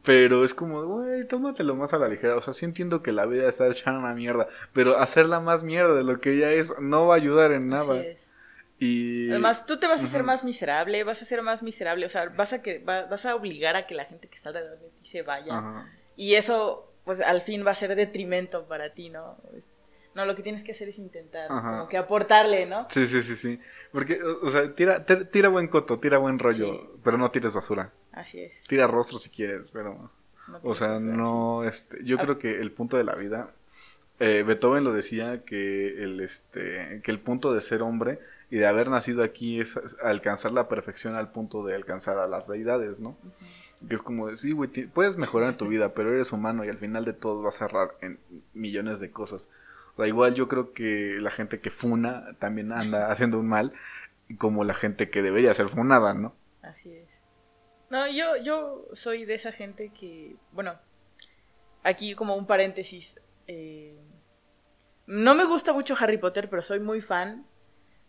Pero 0.04 0.44
es 0.44 0.54
como, 0.54 0.84
güey, 0.86 1.26
tómatelo 1.28 1.74
más 1.74 1.92
a 1.92 1.98
la 1.98 2.08
ligera. 2.08 2.36
O 2.36 2.40
sea, 2.40 2.54
sí 2.54 2.64
entiendo 2.64 3.02
que 3.02 3.12
la 3.12 3.26
vida 3.26 3.46
está 3.48 3.66
echada 3.68 3.98
una 3.98 4.14
mierda, 4.14 4.48
pero 4.72 4.98
hacerla 4.98 5.38
más 5.40 5.62
mierda 5.64 5.94
de 5.94 6.04
lo 6.04 6.18
que 6.20 6.38
ya 6.38 6.50
es 6.52 6.72
no 6.80 7.06
va 7.08 7.14
a 7.14 7.18
ayudar 7.18 7.52
en 7.52 7.68
nada. 7.68 7.96
Y 8.78 9.28
Además, 9.30 9.66
tú 9.66 9.78
te 9.78 9.86
vas 9.86 10.00
a 10.00 10.04
hacer 10.06 10.22
más 10.22 10.44
miserable, 10.44 11.04
vas 11.04 11.20
a 11.22 11.24
ser 11.24 11.42
más 11.42 11.62
miserable, 11.62 12.06
o 12.06 12.08
sea, 12.08 12.28
vas 12.30 12.52
a 12.52 12.62
que 12.62 12.78
va- 12.78 13.04
vas 13.04 13.26
a 13.26 13.34
obligar 13.36 13.76
a 13.76 13.86
que 13.86 13.94
la 13.94 14.06
gente 14.06 14.28
que 14.28 14.34
está 14.36 14.48
alrededor 14.48 14.78
de 14.80 14.88
ti 14.88 15.08
se 15.08 15.22
vaya. 15.22 15.58
Y 16.16 16.34
eso, 16.34 16.91
pues 17.04 17.20
al 17.20 17.43
fin 17.43 17.64
va 17.66 17.72
a 17.72 17.75
ser 17.75 17.94
detrimento 17.94 18.64
para 18.66 18.93
ti, 18.94 19.10
¿no? 19.10 19.37
No, 20.14 20.26
lo 20.26 20.37
que 20.37 20.43
tienes 20.43 20.62
que 20.62 20.72
hacer 20.72 20.90
es 20.90 20.99
intentar, 20.99 21.50
Ajá. 21.50 21.70
como 21.70 21.88
que 21.88 21.96
aportarle, 21.96 22.66
¿no? 22.66 22.87
Sí, 22.90 23.06
sí, 23.06 23.22
sí, 23.22 23.34
sí. 23.34 23.58
Porque, 23.93 24.20
o 24.22 24.50
sea, 24.50 24.75
tira, 24.75 25.04
tira, 25.06 25.49
buen 25.49 25.69
coto, 25.69 25.99
tira 25.99 26.19
buen 26.19 26.38
rollo, 26.38 26.75
Sí. 26.75 26.88
pero 27.02 27.16
no 27.16 27.31
tires 27.31 27.54
basura. 27.54 27.90
Así 28.12 28.40
es. 28.40 28.62
Tira 28.64 28.87
rostro 28.87 29.19
si 29.19 29.31
quieres, 29.31 29.70
pero... 29.72 30.10
No 30.49 30.60
O 30.64 30.75
sea, 30.75 30.99
no, 30.99 31.64
este, 31.64 31.99
yo 32.04 32.16
Ah. 32.18 32.23
creo 32.25 32.38
que 32.38 32.61
el 32.61 32.73
punto 32.73 32.97
de 32.99 33.04
la 33.04 33.14
vida, 33.14 33.52
eh, 34.21 34.42
Beethoven 34.47 34.85
lo 34.85 34.92
decía 34.92 35.42
que 35.47 36.02
el, 36.02 36.21
este, 36.21 37.00
que 37.02 37.11
el 37.11 37.21
punto 37.21 37.54
de 37.54 37.61
ser 37.62 37.80
hombre 37.80 38.18
y 38.52 38.59
de 38.59 38.66
haber 38.66 38.90
nacido 38.90 39.25
aquí 39.25 39.62
es 39.62 39.80
alcanzar 40.02 40.52
la 40.52 40.68
perfección 40.68 41.14
al 41.14 41.30
punto 41.32 41.64
de 41.64 41.75
alcanzar 41.75 42.18
a 42.18 42.26
las 42.26 42.49
deidades, 42.49 43.00
¿no? 43.00 43.16
Que 43.88 43.94
es 43.94 44.02
como, 44.02 44.37
sí, 44.37 44.52
güey, 44.52 44.68
puedes 44.88 45.16
mejorar 45.16 45.49
en 45.49 45.56
tu 45.56 45.68
vida, 45.68 45.94
pero 45.94 46.12
eres 46.12 46.32
humano 46.32 46.62
y 46.62 46.68
al 46.68 46.76
final 46.76 47.06
de 47.06 47.14
todo 47.14 47.40
vas 47.40 47.62
a 47.62 47.64
errar 47.64 47.94
en 48.02 48.18
millones 48.52 49.00
de 49.00 49.11
cosas. 49.11 49.49
O 49.94 49.97
sea, 49.97 50.06
igual 50.06 50.35
yo 50.35 50.49
creo 50.49 50.75
que 50.75 51.16
la 51.18 51.30
gente 51.30 51.61
que 51.61 51.71
funa 51.71 52.37
también 52.40 52.73
anda 52.73 53.11
haciendo 53.11 53.40
un 53.40 53.49
mal, 53.49 53.73
como 54.37 54.64
la 54.64 54.75
gente 54.75 55.09
que 55.09 55.23
debería 55.23 55.54
ser 55.54 55.71
funada, 55.71 56.12
¿no? 56.12 56.35
Así 56.61 56.92
es. 56.92 57.09
No, 57.88 58.06
yo, 58.06 58.37
yo 58.37 58.85
soy 58.92 59.25
de 59.25 59.32
esa 59.32 59.52
gente 59.52 59.92
que, 59.99 60.37
bueno, 60.52 60.75
aquí 61.85 62.14
como 62.14 62.37
un 62.37 62.47
paréntesis, 62.47 63.18
eh, 63.47 63.97
no 65.06 65.35
me 65.35 65.47
gusta 65.47 65.73
mucho 65.73 65.97
Harry 65.99 66.18
Potter, 66.18 66.50
pero 66.50 66.61
soy 66.61 66.80
muy 66.80 67.00
fan 67.00 67.47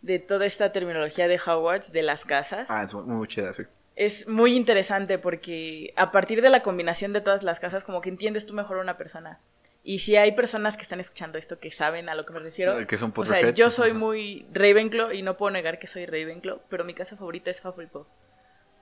de 0.04 0.18
toda 0.18 0.44
esta 0.44 0.70
terminología 0.70 1.28
de 1.28 1.40
Hogwarts, 1.44 1.90
de 1.92 2.02
las 2.02 2.24
casas. 2.24 2.70
Ah, 2.70 2.84
es 2.84 2.92
muy, 2.94 3.26
chida, 3.26 3.52
sí. 3.52 3.62
Es 3.96 4.28
muy 4.28 4.54
interesante 4.54 5.18
porque 5.18 5.92
a 5.96 6.12
partir 6.12 6.42
de 6.42 6.50
la 6.50 6.62
combinación 6.62 7.12
de 7.12 7.20
todas 7.20 7.42
las 7.42 7.58
casas, 7.58 7.84
como 7.84 8.00
que 8.00 8.10
entiendes 8.10 8.44
tú 8.44 8.52
mejor 8.52 8.78
a 8.78 8.80
una 8.82 8.98
persona. 8.98 9.40
Y 9.82 10.00
si 10.00 10.16
hay 10.16 10.32
personas 10.32 10.76
que 10.76 10.82
están 10.82 11.00
escuchando 11.00 11.38
esto 11.38 11.58
que 11.58 11.70
saben 11.70 12.08
a 12.08 12.14
lo 12.14 12.24
que 12.26 12.32
me 12.32 12.38
refiero, 12.38 12.86
Que 12.86 12.96
son 12.96 13.12
o 13.14 13.24
sea, 13.24 13.50
yo 13.50 13.70
soy 13.70 13.92
muy 13.92 14.46
Ravenclaw 14.52 15.12
y 15.12 15.22
no 15.22 15.36
puedo 15.36 15.50
negar 15.50 15.78
que 15.78 15.86
soy 15.86 16.06
Ravenclaw, 16.06 16.60
pero 16.68 16.84
mi 16.84 16.94
casa 16.94 17.16
favorita 17.16 17.50
es 17.50 17.64
Hufflepuff. 17.64 18.06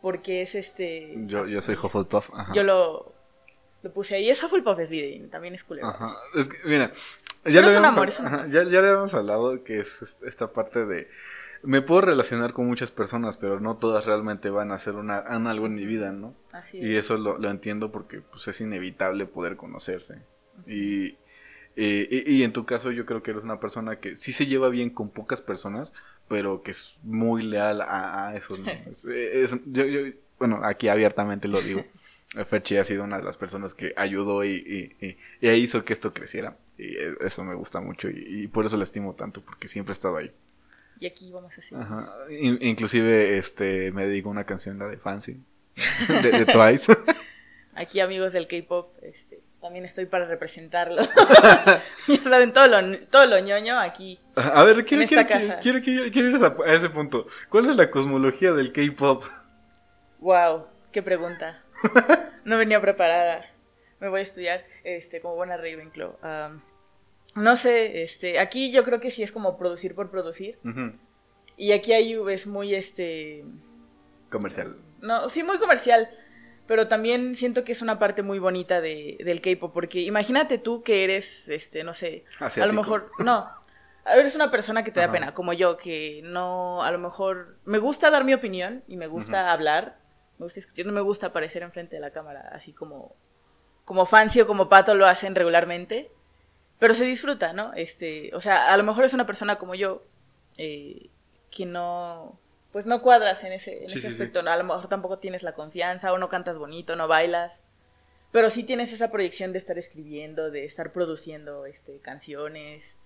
Porque 0.00 0.43
es 0.43 0.55
este... 0.55 1.14
Yo, 1.26 1.47
yo 1.47 1.62
soy 1.62 1.76
Hufflepuff. 1.76 2.31
Ajá. 2.33 2.52
Yo 2.55 2.62
lo, 2.64 3.14
lo 3.83 3.93
puse 3.93 4.17
ahí. 4.17 4.31
Es 4.31 4.43
Hufflepuff 4.43 4.79
Slytherin, 4.79 5.31
también 5.31 5.55
es 5.55 5.62
culero. 5.64 5.88
Ajá. 5.88 6.17
Es 6.35 6.49
que, 6.49 6.57
mira, 6.64 6.91
Pero 7.42 7.54
ya, 7.54 7.61
es 7.61 7.66
le 7.72 7.78
un 7.78 7.84
amor, 7.84 8.08
es 8.08 8.18
un 8.20 8.26
ajá, 8.26 8.37
amor. 8.40 8.50
ya, 8.50 8.62
ya 8.64 8.80
le 8.82 8.88
habíamos 8.88 9.14
hablado 9.14 9.64
que 9.64 9.80
es 9.80 10.02
est- 10.02 10.22
esta 10.25 10.52
parte 10.52 10.84
de... 10.87 11.08
Me 11.64 11.80
puedo 11.80 12.00
relacionar 12.00 12.52
con 12.52 12.66
muchas 12.66 12.90
personas, 12.90 13.37
pero 13.37 13.61
no 13.61 13.76
todas 13.76 14.06
realmente 14.06 14.50
van 14.50 14.72
a 14.72 14.75
hacer 14.75 14.94
una, 14.94 15.18
algo 15.18 15.66
en 15.66 15.75
mi 15.75 15.87
vida, 15.87 16.11
¿no? 16.12 16.34
Así 16.52 16.78
Y 16.78 16.96
es. 16.96 17.04
eso 17.04 17.18
lo, 17.18 17.38
lo 17.38 17.50
entiendo 17.50 17.92
porque 17.92 18.20
pues, 18.20 18.49
es 18.49 18.61
inevitable 18.61 19.26
poder 19.26 19.56
conocerse. 19.56 20.22
Y, 20.66 21.04
y, 21.76 22.08
y- 22.11 22.25
y 22.26 22.42
en 22.42 22.52
tu 22.52 22.64
caso 22.66 22.90
yo 22.90 23.06
creo 23.06 23.22
que 23.22 23.30
eres 23.30 23.44
una 23.44 23.61
persona 23.61 24.00
que 24.00 24.16
sí 24.16 24.32
se 24.32 24.46
lleva 24.46 24.68
bien 24.70 24.90
con 24.90 25.11
pocas 25.11 25.40
personas, 25.40 25.92
pero 26.28 26.62
que 26.62 26.72
es 26.72 26.96
muy 27.02 27.42
leal 27.44 27.80
a, 27.80 28.34
eso. 28.37 28.56
bueno, 30.38 30.61
aquí 30.64 30.88
abiertamente 30.88 31.49
lo 31.49 31.61
digo. 31.61 31.84
Ferchi 32.44 32.76
ha 32.78 32.84
sido 32.84 33.04
una 33.04 33.18
de 33.18 33.25
las 33.25 33.37
personas 33.37 33.75
que 33.75 33.92
ayudó 33.96 34.44
y, 34.44 35.16
hizo 35.40 35.84
que 35.84 35.92
esto 35.92 36.12
creciera. 36.14 36.56
Y 36.79 36.97
eso 37.21 37.45
me 37.45 37.55
gusta 37.55 37.81
mucho 37.81 38.09
y, 38.09 38.49
por 38.49 38.64
eso 38.64 38.76
le 38.76 38.85
estimo 38.85 39.14
tanto, 39.14 39.43
porque 39.43 39.69
siempre 39.69 39.93
ha 39.93 39.95
estado 39.95 40.17
ahí. 40.17 40.33
Y 40.99 41.07
aquí 41.07 41.31
vamos 41.33 41.52
así. 41.59 41.75
inclusive 42.61 43.38
este, 43.38 43.93
me 43.93 44.07
dedico 44.07 44.29
una 44.29 44.45
canción, 44.45 44.79
la 44.79 44.87
de 44.87 44.97
Fancy, 44.97 45.41
de, 46.23 46.45
Twice. 46.52 46.97
Aquí 47.75 48.00
amigos 48.00 48.33
del 48.33 48.47
K-Pop, 48.47 48.95
este, 49.02 49.41
también 49.61 49.85
estoy 49.85 50.07
para 50.07 50.26
representarlo. 50.26 51.02
ya 52.09 52.23
saben, 52.25 52.52
todo 52.52 52.69
lo, 52.69 52.99
todo 53.09 53.26
lo 53.26 53.38
ñoño 53.38 53.79
aquí. 53.79 54.19
A 54.37 54.62
ver, 54.64 54.85
quiero, 54.85 55.07
quiero, 55.07 55.26
quiero, 55.61 56.11
quiero 56.11 56.29
ir 56.29 56.45
a, 56.45 56.73
ese 56.73 56.91
punto. 56.91 57.26
¿Cuál 57.49 57.71
es 57.71 57.76
la 57.76 57.91
cosmología 57.91 58.52
del 58.52 58.73
K-Pop? 58.73 59.25
Wow, 60.21 60.67
qué 60.91 61.02
pregunta. 61.02 61.62
no 62.45 62.59
venía 62.59 62.81
preparada. 62.81 63.51
Me 64.02 64.09
voy 64.09 64.18
a 64.18 64.23
estudiar 64.25 64.64
este, 64.82 65.21
como 65.21 65.37
buena 65.37 65.56
Ravenclaw. 65.56 66.16
no 67.37 67.56
sé, 67.56 68.02
este, 68.02 68.40
aquí 68.40 68.73
yo 68.73 68.82
creo 68.82 68.99
que 68.99 69.12
sí 69.12 69.23
es 69.23 69.30
como 69.30 69.56
producir 69.56 69.94
por 69.94 70.11
producir. 70.11 70.59
Y 71.56 71.71
aquí 71.71 71.92
hay 71.92 72.12
es 72.28 72.49
muy 72.49 72.75
este 72.75 73.44
comercial. 74.28 74.76
No, 75.00 75.28
sí 75.28 75.44
muy 75.44 75.59
comercial, 75.59 76.11
pero 76.66 76.88
también 76.88 77.37
siento 77.37 77.62
que 77.62 77.71
es 77.71 77.80
una 77.80 78.00
parte 78.00 78.23
muy 78.23 78.40
bonita 78.40 78.80
de, 78.80 79.18
del 79.25 79.40
K-pop 79.40 79.73
porque 79.73 80.00
imagínate 80.00 80.59
tú 80.59 80.82
que 80.82 81.04
eres 81.04 81.49
este, 81.49 81.85
no 81.85 81.94
sé, 81.94 82.25
a 82.40 82.66
lo 82.66 82.73
mejor 82.73 83.12
no, 83.18 83.49
eres 84.04 84.35
una 84.35 84.50
persona 84.50 84.82
que 84.82 84.90
te 84.90 84.99
da 84.99 85.12
pena, 85.12 85.32
como 85.32 85.52
yo, 85.52 85.76
que 85.76 86.23
no, 86.25 86.82
a 86.82 86.90
lo 86.90 86.99
mejor 86.99 87.59
me 87.64 87.78
gusta 87.78 88.11
dar 88.11 88.25
mi 88.25 88.35
opinión 88.35 88.82
y 88.88 88.97
me 88.97 89.06
gusta 89.06 89.52
hablar, 89.52 89.99
me 90.38 90.47
gusta 90.47 90.59
escuchar, 90.59 90.87
no 90.87 90.92
me 90.92 91.02
gusta 91.02 91.28
aparecer 91.28 91.62
enfrente 91.62 91.94
de 91.94 92.00
la 92.00 92.11
cámara, 92.11 92.50
así 92.52 92.73
como, 92.73 93.14
como 93.85 94.07
Fancy 94.07 94.41
o 94.41 94.47
como 94.47 94.69
Pato 94.69 94.95
lo 94.95 95.07
hacen 95.07 95.35
regularmente, 95.35 96.11
pero 96.79 96.95
se 96.95 97.05
disfruta, 97.05 97.53
¿no? 97.53 97.73
Este, 97.75 98.31
o 98.35 98.41
sea, 98.41 98.73
a 98.73 98.77
lo 98.77 98.83
mejor 98.83 99.05
es 99.05 99.15
una 99.15 99.27
persona 99.27 99.57
como 99.57 99.75
yo, 99.75 100.03
eh, 100.57 101.11
que 101.51 101.67
no, 101.67 102.39
pues 102.73 102.87
no 102.87 103.03
cuadras 103.03 103.45
en 103.45 103.53
ese, 103.53 103.79
en 103.79 103.85
ese 103.85 104.09
aspecto, 104.09 104.41
a 104.41 104.57
lo 104.57 104.65
mejor 104.65 104.89
tampoco 104.89 105.19
tienes 105.19 105.43
la 105.43 105.55
confianza, 105.55 106.12
o 106.12 106.19
no 106.19 106.29
cantas 106.29 106.59
bonito, 106.59 106.97
no 106.97 107.07
bailas, 107.09 107.62
pero 108.33 108.51
sí 108.51 108.65
tienes 108.65 108.93
esa 108.93 109.11
proyección 109.11 109.53
de 109.53 109.59
estar 109.59 109.79
escribiendo, 109.79 110.51
de 110.51 110.65
estar 110.65 110.93
produciendo, 110.93 111.67
este, 111.67 111.99
canciones, 111.99 112.97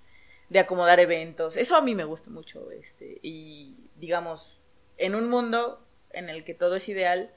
de 0.49 0.61
acomodar 0.61 1.00
eventos, 1.00 1.56
eso 1.56 1.76
a 1.76 1.83
mí 1.83 1.95
me 1.95 2.04
gusta 2.04 2.30
mucho, 2.30 2.71
este, 2.71 3.18
y 3.23 3.76
digamos, 3.97 4.59
en 4.97 5.14
un 5.14 5.28
mundo 5.28 5.85
en 6.11 6.30
el 6.30 6.45
que 6.45 6.54
todo 6.54 6.76
es 6.76 6.88
ideal 6.88 7.30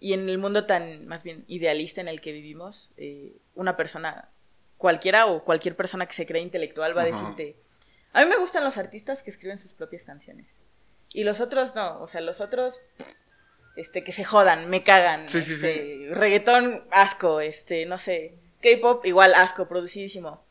y 0.00 0.12
en 0.12 0.28
el 0.28 0.38
mundo 0.38 0.66
tan 0.66 1.06
más 1.06 1.22
bien 1.22 1.44
idealista 1.48 2.00
en 2.00 2.08
el 2.08 2.20
que 2.20 2.32
vivimos, 2.32 2.90
eh, 2.96 3.32
una 3.54 3.76
persona 3.76 4.28
cualquiera 4.76 5.26
o 5.26 5.44
cualquier 5.44 5.76
persona 5.76 6.06
que 6.06 6.14
se 6.14 6.26
cree 6.26 6.42
intelectual 6.42 6.96
va 6.96 7.02
a 7.02 7.06
decirte, 7.06 7.56
a 8.12 8.22
mí 8.22 8.28
me 8.28 8.36
gustan 8.36 8.64
los 8.64 8.76
artistas 8.76 9.22
que 9.22 9.30
escriben 9.30 9.58
sus 9.58 9.72
propias 9.72 10.04
canciones. 10.04 10.46
Y 11.12 11.24
los 11.24 11.40
otros 11.40 11.74
no, 11.74 12.00
o 12.00 12.08
sea, 12.08 12.20
los 12.20 12.40
otros 12.40 12.80
este 13.76 14.04
que 14.04 14.12
se 14.12 14.24
jodan, 14.24 14.68
me 14.70 14.82
cagan, 14.82 15.24
este, 15.24 16.08
reggaetón 16.10 16.84
asco, 16.90 17.40
este, 17.40 17.86
no 17.86 17.98
sé, 17.98 18.34
K-pop 18.62 19.04
igual 19.04 19.34
asco, 19.34 19.66
producidísimo. 19.66 20.44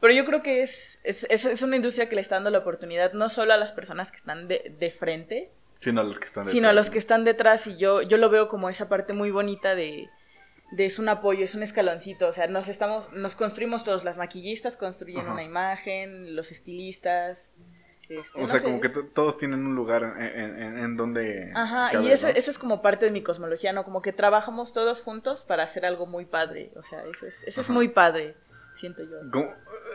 Pero 0.00 0.14
yo 0.14 0.24
creo 0.24 0.42
que 0.42 0.62
es, 0.62 0.98
es, 1.04 1.24
es, 1.24 1.62
una 1.62 1.76
industria 1.76 2.08
que 2.08 2.14
le 2.14 2.22
está 2.22 2.36
dando 2.36 2.48
la 2.48 2.58
oportunidad 2.58 3.12
no 3.12 3.28
solo 3.28 3.52
a 3.52 3.58
las 3.58 3.72
personas 3.72 4.10
que 4.10 4.16
están 4.16 4.48
de, 4.48 4.74
de 4.78 4.90
frente, 4.90 5.50
Sino 5.80 6.00
a 6.00 6.04
los 6.04 6.18
que 6.18 6.26
están 6.26 6.44
detrás. 6.44 6.52
Sino 6.52 6.68
a 6.68 6.72
los 6.72 6.90
que 6.90 6.98
están 6.98 7.24
detrás 7.24 7.66
y 7.66 7.76
yo, 7.76 8.02
yo 8.02 8.16
lo 8.16 8.28
veo 8.30 8.48
como 8.48 8.68
esa 8.68 8.88
parte 8.88 9.12
muy 9.12 9.30
bonita 9.30 9.74
de, 9.74 10.10
de 10.70 10.84
es 10.84 10.98
un 10.98 11.08
apoyo, 11.08 11.44
es 11.44 11.54
un 11.54 11.62
escaloncito, 11.62 12.28
o 12.28 12.32
sea, 12.32 12.46
nos 12.46 12.68
estamos, 12.68 13.12
nos 13.12 13.34
construimos 13.34 13.82
todos, 13.84 14.04
las 14.04 14.16
maquillistas 14.16 14.76
construyen 14.76 15.26
una 15.28 15.42
imagen, 15.42 16.36
los 16.36 16.52
estilistas. 16.52 17.52
Este, 18.08 18.42
o 18.42 18.48
sea, 18.48 18.60
como 18.60 18.80
que 18.80 18.88
todos 18.88 19.38
tienen 19.38 19.64
un 19.64 19.76
lugar 19.76 20.16
en, 20.18 20.96
donde... 20.96 21.52
Ajá, 21.54 22.02
y 22.02 22.10
eso, 22.10 22.26
eso, 22.26 22.50
es 22.50 22.58
como 22.58 22.82
parte 22.82 23.04
de 23.04 23.12
mi 23.12 23.22
cosmología, 23.22 23.72
¿no? 23.72 23.84
Como 23.84 24.02
que 24.02 24.12
trabajamos 24.12 24.72
todos 24.72 25.00
juntos 25.02 25.44
para 25.44 25.62
hacer 25.62 25.86
algo 25.86 26.06
muy 26.06 26.24
padre, 26.24 26.72
o 26.74 26.82
sea, 26.82 27.04
eso 27.04 27.26
es, 27.26 27.44
eso 27.44 27.60
es 27.60 27.70
muy 27.70 27.88
padre, 27.88 28.34
siento 28.74 29.04
yo. 29.04 29.30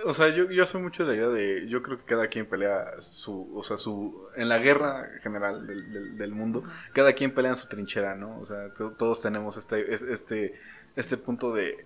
O 0.03 0.13
sea, 0.13 0.29
yo, 0.29 0.49
yo 0.49 0.65
soy 0.65 0.81
mucho 0.81 1.05
de 1.05 1.11
la 1.11 1.17
idea 1.17 1.29
de, 1.29 1.67
yo 1.67 1.81
creo 1.81 1.97
que 1.97 2.03
cada 2.03 2.27
quien 2.27 2.45
pelea 2.45 2.93
su, 2.99 3.49
o 3.55 3.63
sea, 3.63 3.77
su, 3.77 4.27
en 4.35 4.49
la 4.49 4.57
guerra 4.57 5.09
general 5.21 5.65
del, 5.65 6.17
del, 6.17 6.31
mundo, 6.31 6.63
cada 6.93 7.13
quien 7.13 7.33
pelea 7.33 7.51
en 7.51 7.57
su 7.57 7.67
trinchera, 7.67 8.15
¿no? 8.15 8.39
O 8.39 8.45
sea, 8.45 8.73
todos 8.73 9.21
tenemos 9.21 9.57
este, 9.57 9.93
este, 9.93 10.59
este 10.95 11.17
punto 11.17 11.53
de, 11.53 11.85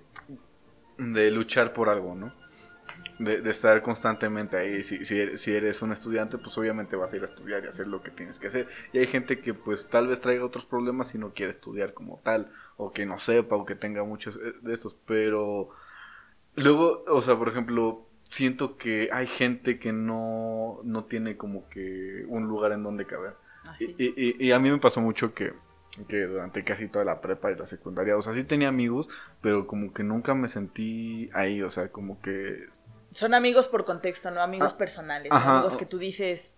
de 0.97 1.31
luchar 1.31 1.73
por 1.73 1.89
algo, 1.89 2.15
¿no? 2.15 2.33
De, 3.19 3.49
estar 3.49 3.81
constantemente 3.81 4.57
ahí. 4.57 4.81
Si, 4.83 5.05
si, 5.05 5.19
eres, 5.19 5.41
si, 5.41 5.53
eres 5.53 5.81
un 5.81 5.91
estudiante, 5.91 6.37
pues 6.37 6.57
obviamente 6.57 6.95
vas 6.95 7.13
a 7.13 7.17
ir 7.17 7.21
a 7.21 7.25
estudiar 7.25 7.63
y 7.63 7.67
hacer 7.67 7.87
lo 7.87 8.01
que 8.01 8.11
tienes 8.11 8.39
que 8.39 8.47
hacer. 8.47 8.67
Y 8.93 8.99
hay 8.99 9.07
gente 9.07 9.39
que 9.39 9.53
pues 9.53 9.89
tal 9.89 10.07
vez 10.07 10.21
traiga 10.21 10.45
otros 10.45 10.65
problemas 10.65 11.13
y 11.15 11.17
no 11.17 11.33
quiere 11.33 11.51
estudiar 11.51 11.93
como 11.93 12.21
tal, 12.23 12.51
o 12.77 12.91
que 12.91 13.05
no 13.05 13.19
sepa, 13.19 13.55
o 13.55 13.65
que 13.65 13.75
tenga 13.75 14.03
muchos 14.03 14.37
eh, 14.37 14.53
de 14.61 14.73
estos, 14.73 14.95
pero 15.05 15.69
luego, 16.59 17.03
o 17.07 17.21
sea, 17.21 17.37
por 17.37 17.49
ejemplo, 17.49 18.05
siento 18.29 18.77
que 18.77 19.09
hay 19.11 19.27
gente 19.27 19.79
que 19.79 19.91
no, 19.91 20.79
no 20.83 21.05
tiene 21.05 21.37
como 21.37 21.67
que 21.69 22.25
un 22.27 22.47
lugar 22.47 22.71
en 22.71 22.83
donde 22.83 23.05
caber. 23.05 23.33
Ah, 23.65 23.75
y, 23.79 23.85
y, 24.07 24.35
y, 24.39 24.51
a 24.51 24.59
mí 24.59 24.69
me 24.71 24.77
pasó 24.77 25.01
mucho 25.01 25.33
que, 25.33 25.53
que 26.07 26.21
durante 26.21 26.63
casi 26.63 26.87
toda 26.87 27.03
la 27.03 27.21
prepa 27.21 27.51
y 27.51 27.55
la 27.55 27.65
secundaria, 27.65 28.17
o 28.17 28.21
sea, 28.21 28.33
sí 28.33 28.43
tenía 28.43 28.69
amigos, 28.69 29.09
pero 29.41 29.67
como 29.67 29.93
que 29.93 30.03
nunca 30.03 30.33
me 30.33 30.47
sentí 30.47 31.29
ahí, 31.33 31.61
o 31.61 31.69
sea, 31.69 31.89
como 31.89 32.21
que... 32.21 32.67
Son 33.11 33.33
amigos 33.33 33.67
por 33.67 33.85
contexto, 33.85 34.31
no 34.31 34.41
amigos 34.41 34.73
ah, 34.73 34.77
personales, 34.77 35.31
amigos 35.31 35.75
que 35.75 35.85
tú 35.85 35.97
dices 35.97 36.55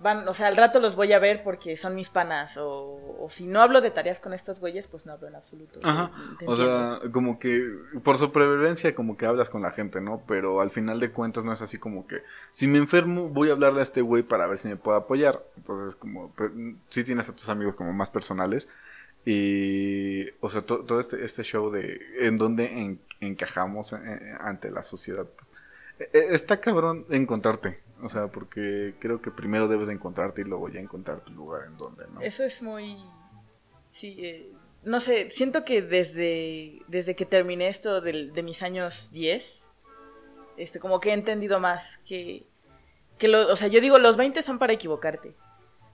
van, 0.00 0.26
o 0.26 0.34
sea, 0.34 0.46
al 0.46 0.56
rato 0.56 0.80
los 0.80 0.96
voy 0.96 1.12
a 1.12 1.18
ver 1.18 1.42
porque 1.42 1.76
son 1.76 1.94
mis 1.94 2.08
panas, 2.08 2.56
o, 2.58 3.26
si 3.30 3.46
no 3.46 3.60
hablo 3.62 3.80
de 3.80 3.90
tareas 3.90 4.18
con 4.18 4.32
estos 4.32 4.58
güeyes, 4.58 4.88
pues 4.88 5.04
no 5.06 5.12
hablo 5.12 5.28
en 5.28 5.34
absoluto. 5.36 5.80
Ajá, 5.82 6.10
o 6.46 6.56
sea, 6.56 7.00
como 7.12 7.38
que 7.38 7.62
por 8.02 8.16
supervivencia 8.16 8.94
como 8.94 9.16
que 9.16 9.26
hablas 9.26 9.50
con 9.50 9.62
la 9.62 9.70
gente, 9.70 10.00
¿no? 10.00 10.22
Pero 10.26 10.60
al 10.60 10.70
final 10.70 11.00
de 11.00 11.10
cuentas 11.10 11.44
no 11.44 11.52
es 11.52 11.62
así 11.62 11.78
como 11.78 12.06
que, 12.06 12.22
si 12.50 12.66
me 12.66 12.78
enfermo 12.78 13.28
voy 13.28 13.50
a 13.50 13.52
hablarle 13.52 13.80
a 13.80 13.82
este 13.82 14.00
güey 14.00 14.22
para 14.22 14.46
ver 14.46 14.58
si 14.58 14.68
me 14.68 14.76
puede 14.76 14.98
apoyar. 14.98 15.44
Entonces, 15.56 15.96
como, 15.96 16.32
sí 16.88 17.04
tienes 17.04 17.28
a 17.28 17.36
tus 17.36 17.48
amigos 17.48 17.74
como 17.74 17.92
más 17.92 18.10
personales. 18.10 18.68
Y, 19.24 20.30
o 20.40 20.48
sea, 20.48 20.62
todo 20.62 20.98
este, 20.98 21.22
este 21.22 21.42
show 21.42 21.70
de 21.70 22.00
en 22.20 22.38
dónde 22.38 22.98
encajamos 23.20 23.92
eh, 23.92 24.34
ante 24.40 24.70
la 24.70 24.82
sociedad, 24.82 25.26
pues, 25.26 25.50
e, 25.98 26.18
e, 26.18 26.34
está 26.34 26.58
cabrón 26.58 27.04
encontrarte. 27.10 27.80
O 28.02 28.08
sea, 28.08 28.28
porque 28.28 28.94
creo 28.98 29.20
que 29.20 29.30
primero 29.30 29.68
debes 29.68 29.88
encontrarte 29.88 30.40
y 30.40 30.44
luego 30.44 30.68
ya 30.68 30.80
encontrar 30.80 31.20
tu 31.20 31.32
lugar 31.32 31.66
en 31.66 31.76
donde, 31.76 32.04
¿no? 32.12 32.20
Eso 32.20 32.44
es 32.44 32.62
muy... 32.62 32.96
Sí, 33.92 34.16
eh, 34.20 34.52
no 34.84 35.00
sé, 35.00 35.30
siento 35.30 35.64
que 35.64 35.82
desde, 35.82 36.82
desde 36.88 37.14
que 37.14 37.26
terminé 37.26 37.68
esto 37.68 38.00
de, 38.00 38.30
de, 38.30 38.42
mis 38.42 38.62
años 38.62 39.10
10, 39.10 39.66
este, 40.56 40.80
como 40.80 41.00
que 41.00 41.10
he 41.10 41.14
entendido 41.14 41.60
más 41.60 41.98
que... 42.06 42.46
que 43.18 43.28
lo, 43.28 43.52
o 43.52 43.56
sea, 43.56 43.68
yo 43.68 43.80
digo, 43.80 43.98
los 43.98 44.16
20 44.16 44.42
son 44.42 44.58
para 44.58 44.72
equivocarte. 44.72 45.34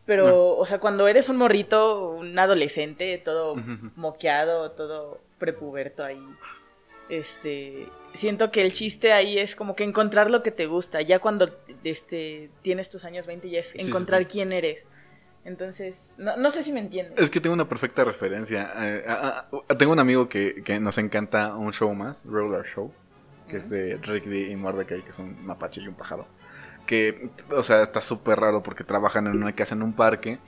Pero, 0.07 0.57
o 0.57 0.65
sea, 0.67 0.79
cuando 0.79 1.09
eres 1.09 1.29
un 1.29 1.37
morrito, 1.37 2.11
un 2.11 2.39
adolescente, 2.39 3.19
todo 3.19 3.57
moqueado, 3.97 4.71
todo 4.71 5.21
prepuberto 5.39 6.05
ahí, 6.05 6.25
este, 7.09 7.89
siento 8.17 8.51
que 8.51 8.63
el 8.63 8.73
chiste 8.73 9.13
ahí 9.13 9.39
es 9.39 9.57
como 9.57 9.75
que 9.75 9.85
encontrar 9.85 10.31
lo 10.31 10.43
que 10.43 10.51
te 10.51 10.67
gusta. 10.67 11.03
Ya 11.03 11.19
cuando 11.19 11.51
este, 11.85 12.51
tienes 12.63 12.91
tus 12.91 13.05
años 13.05 13.27
20 13.27 13.49
ya 13.49 13.61
es 13.61 13.75
encontrar 13.75 14.27
quién 14.27 14.53
eres. 14.53 14.87
Entonces, 15.45 16.15
no, 16.19 16.51
sé 16.51 16.65
si 16.65 16.73
me 16.73 16.81
entiendes. 16.81 17.15
Es 17.19 17.31
que 17.31 17.41
tengo 17.41 17.55
una 17.55 17.69
perfecta 17.69 18.03
referencia. 18.03 18.73
Eh, 18.79 19.05
tengo 19.79 19.93
un 19.93 20.01
amigo 20.01 20.29
que, 20.29 20.63
nos 20.81 20.99
encanta 20.99 21.55
un 21.55 21.73
show 21.73 21.95
más, 21.95 22.25
Roller 22.25 22.67
Show, 22.67 22.93
que 23.49 23.59
es 23.59 23.71
de 23.71 23.97
Rick 24.03 24.25
D 24.25 24.51
y 24.51 24.57
Mordecai, 24.57 25.05
que 25.05 25.13
son 25.13 25.27
un 25.27 25.47
mapache 25.47 25.81
y 25.81 25.87
un 25.87 25.95
pájaro. 25.95 26.27
Que, 26.85 27.31
o 27.51 27.63
sea, 27.63 27.83
está 27.83 28.01
súper 28.01 28.41
raro 28.41 28.65
porque 28.65 28.83
trabajan 28.83 29.29
en 29.29 29.41
una 29.41 29.55
casa 29.55 29.77
en 29.77 29.83
un 29.83 29.93
parque. 29.93 30.41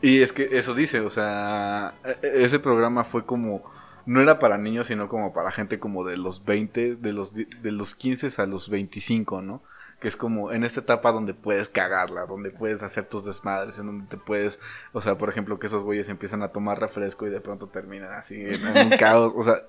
Y 0.00 0.22
es 0.22 0.32
que 0.32 0.48
eso 0.52 0.74
dice, 0.74 1.00
o 1.00 1.10
sea, 1.10 1.92
e, 2.02 2.26
e, 2.26 2.44
ese 2.44 2.58
programa 2.58 3.04
fue 3.04 3.26
como 3.26 3.62
no 4.06 4.20
era 4.20 4.38
para 4.38 4.58
niños, 4.58 4.86
sino 4.86 5.08
como 5.08 5.32
para 5.32 5.50
gente 5.50 5.78
como 5.78 6.04
de 6.04 6.16
los 6.16 6.44
20, 6.44 6.96
de 6.96 7.12
los, 7.12 7.32
de 7.34 7.72
los 7.72 7.94
15 7.94 8.40
a 8.40 8.46
los 8.46 8.68
25, 8.68 9.42
¿no? 9.42 9.62
Que 10.00 10.08
es 10.08 10.16
como 10.16 10.52
en 10.52 10.64
esta 10.64 10.80
etapa 10.80 11.12
donde 11.12 11.34
puedes 11.34 11.68
cagarla, 11.68 12.26
donde 12.26 12.50
puedes 12.50 12.82
hacer 12.82 13.04
tus 13.04 13.26
desmadres, 13.26 13.78
en 13.78 13.86
donde 13.86 14.06
te 14.06 14.16
puedes, 14.16 14.60
o 14.92 15.00
sea, 15.00 15.18
por 15.18 15.28
ejemplo, 15.28 15.58
que 15.58 15.66
esos 15.66 15.84
güeyes 15.84 16.08
empiezan 16.08 16.42
a 16.42 16.48
tomar 16.48 16.80
refresco 16.80 17.26
y 17.26 17.30
de 17.30 17.40
pronto 17.40 17.66
terminan 17.66 18.12
así 18.12 18.40
en, 18.40 18.66
un 18.66 18.90
caos, 18.98 19.32
o 19.36 19.44
sea, 19.44 19.62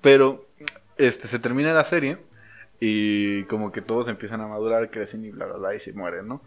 pero 0.00 0.46
este 0.96 1.28
se 1.28 1.38
termina 1.38 1.72
la 1.72 1.84
serie 1.84 2.18
y 2.80 3.44
como 3.44 3.72
que 3.72 3.82
todos 3.82 4.08
empiezan 4.08 4.40
a 4.40 4.48
madurar, 4.48 4.90
crecen 4.90 5.24
y 5.24 5.30
bla 5.30 5.46
bla 5.46 5.56
bla 5.56 5.74
y 5.74 5.80
se 5.80 5.92
mueren, 5.92 6.28
¿no? 6.28 6.42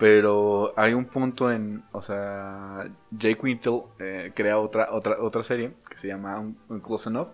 Pero 0.00 0.72
hay 0.76 0.94
un 0.94 1.04
punto 1.04 1.52
en, 1.52 1.84
o 1.92 2.00
sea, 2.02 2.88
Jake 3.10 3.38
Wintel 3.42 3.82
eh, 3.98 4.32
crea 4.34 4.58
otra, 4.58 4.88
otra, 4.92 5.20
otra 5.20 5.44
serie 5.44 5.74
que 5.88 5.98
se 5.98 6.08
llama 6.08 6.42
Close 6.82 7.10
Enough. 7.10 7.28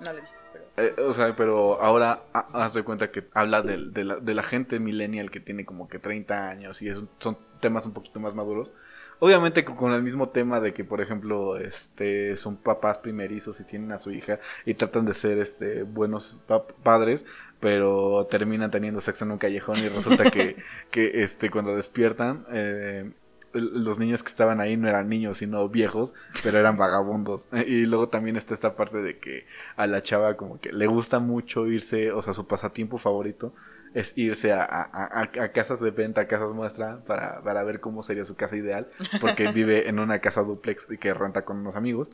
No 0.00 0.12
la 0.12 0.18
he 0.18 0.20
visto, 0.22 0.38
pero... 0.52 0.64
Eh, 0.78 0.94
o 1.06 1.12
sea, 1.12 1.36
pero 1.36 1.80
ahora 1.82 2.22
ha- 2.32 2.48
haz 2.64 2.72
de 2.74 2.82
cuenta 2.82 3.10
que 3.10 3.28
habla 3.34 3.60
de, 3.62 3.76
la, 4.02 4.16
de 4.16 4.34
la 4.34 4.42
gente 4.42 4.80
millennial 4.80 5.30
que 5.30 5.40
tiene 5.40 5.66
como 5.66 5.86
que 5.88 5.98
30 5.98 6.48
años 6.48 6.80
y 6.82 6.88
es 6.88 6.96
un- 6.96 7.08
son 7.18 7.36
temas 7.60 7.84
un 7.86 7.92
poquito 7.92 8.18
más 8.18 8.34
maduros. 8.34 8.72
Obviamente 9.20 9.64
con, 9.64 9.76
con 9.76 9.92
el 9.92 10.02
mismo 10.02 10.30
tema 10.30 10.60
de 10.60 10.74
que, 10.74 10.84
por 10.84 11.00
ejemplo, 11.00 11.56
este, 11.58 12.36
son 12.36 12.56
papás 12.56 12.98
primerizos 12.98 13.60
y 13.60 13.64
tienen 13.64 13.92
a 13.92 13.98
su 14.00 14.10
hija 14.10 14.40
y 14.66 14.74
tratan 14.74 15.06
de 15.06 15.14
ser 15.14 15.38
este, 15.38 15.84
buenos 15.84 16.40
pa- 16.48 16.66
padres, 16.66 17.24
pero 17.64 18.26
terminan 18.30 18.70
teniendo 18.70 19.00
sexo 19.00 19.24
en 19.24 19.30
un 19.30 19.38
callejón 19.38 19.78
y 19.78 19.88
resulta 19.88 20.30
que, 20.30 20.56
que 20.90 21.22
este, 21.22 21.48
cuando 21.48 21.74
despiertan, 21.74 22.44
eh, 22.52 23.10
los 23.54 23.98
niños 23.98 24.22
que 24.22 24.28
estaban 24.28 24.60
ahí 24.60 24.76
no 24.76 24.86
eran 24.86 25.08
niños, 25.08 25.38
sino 25.38 25.66
viejos, 25.70 26.12
pero 26.42 26.58
eran 26.58 26.76
vagabundos. 26.76 27.48
Y 27.66 27.86
luego 27.86 28.10
también 28.10 28.36
está 28.36 28.52
esta 28.52 28.74
parte 28.74 28.98
de 29.00 29.16
que 29.18 29.46
a 29.76 29.86
la 29.86 30.02
chava 30.02 30.36
como 30.36 30.60
que 30.60 30.72
le 30.72 30.86
gusta 30.86 31.20
mucho 31.20 31.66
irse, 31.66 32.12
o 32.12 32.20
sea, 32.20 32.34
su 32.34 32.46
pasatiempo 32.46 32.98
favorito 32.98 33.54
es 33.94 34.12
irse 34.18 34.52
a, 34.52 34.62
a- 34.62 34.82
a- 34.92 35.22
a 35.44 35.52
casas 35.52 35.80
de 35.80 35.90
venta, 35.90 36.20
a 36.20 36.26
casas 36.26 36.50
muestra, 36.52 36.98
para, 37.06 37.40
para 37.40 37.64
ver 37.64 37.80
cómo 37.80 38.02
sería 38.02 38.26
su 38.26 38.36
casa 38.36 38.56
ideal, 38.56 38.88
porque 39.22 39.50
vive 39.52 39.88
en 39.88 39.98
una 40.00 40.18
casa 40.18 40.42
duplex 40.42 40.90
y 40.90 40.98
que 40.98 41.14
renta 41.14 41.46
con 41.46 41.56
unos 41.58 41.76
amigos. 41.76 42.10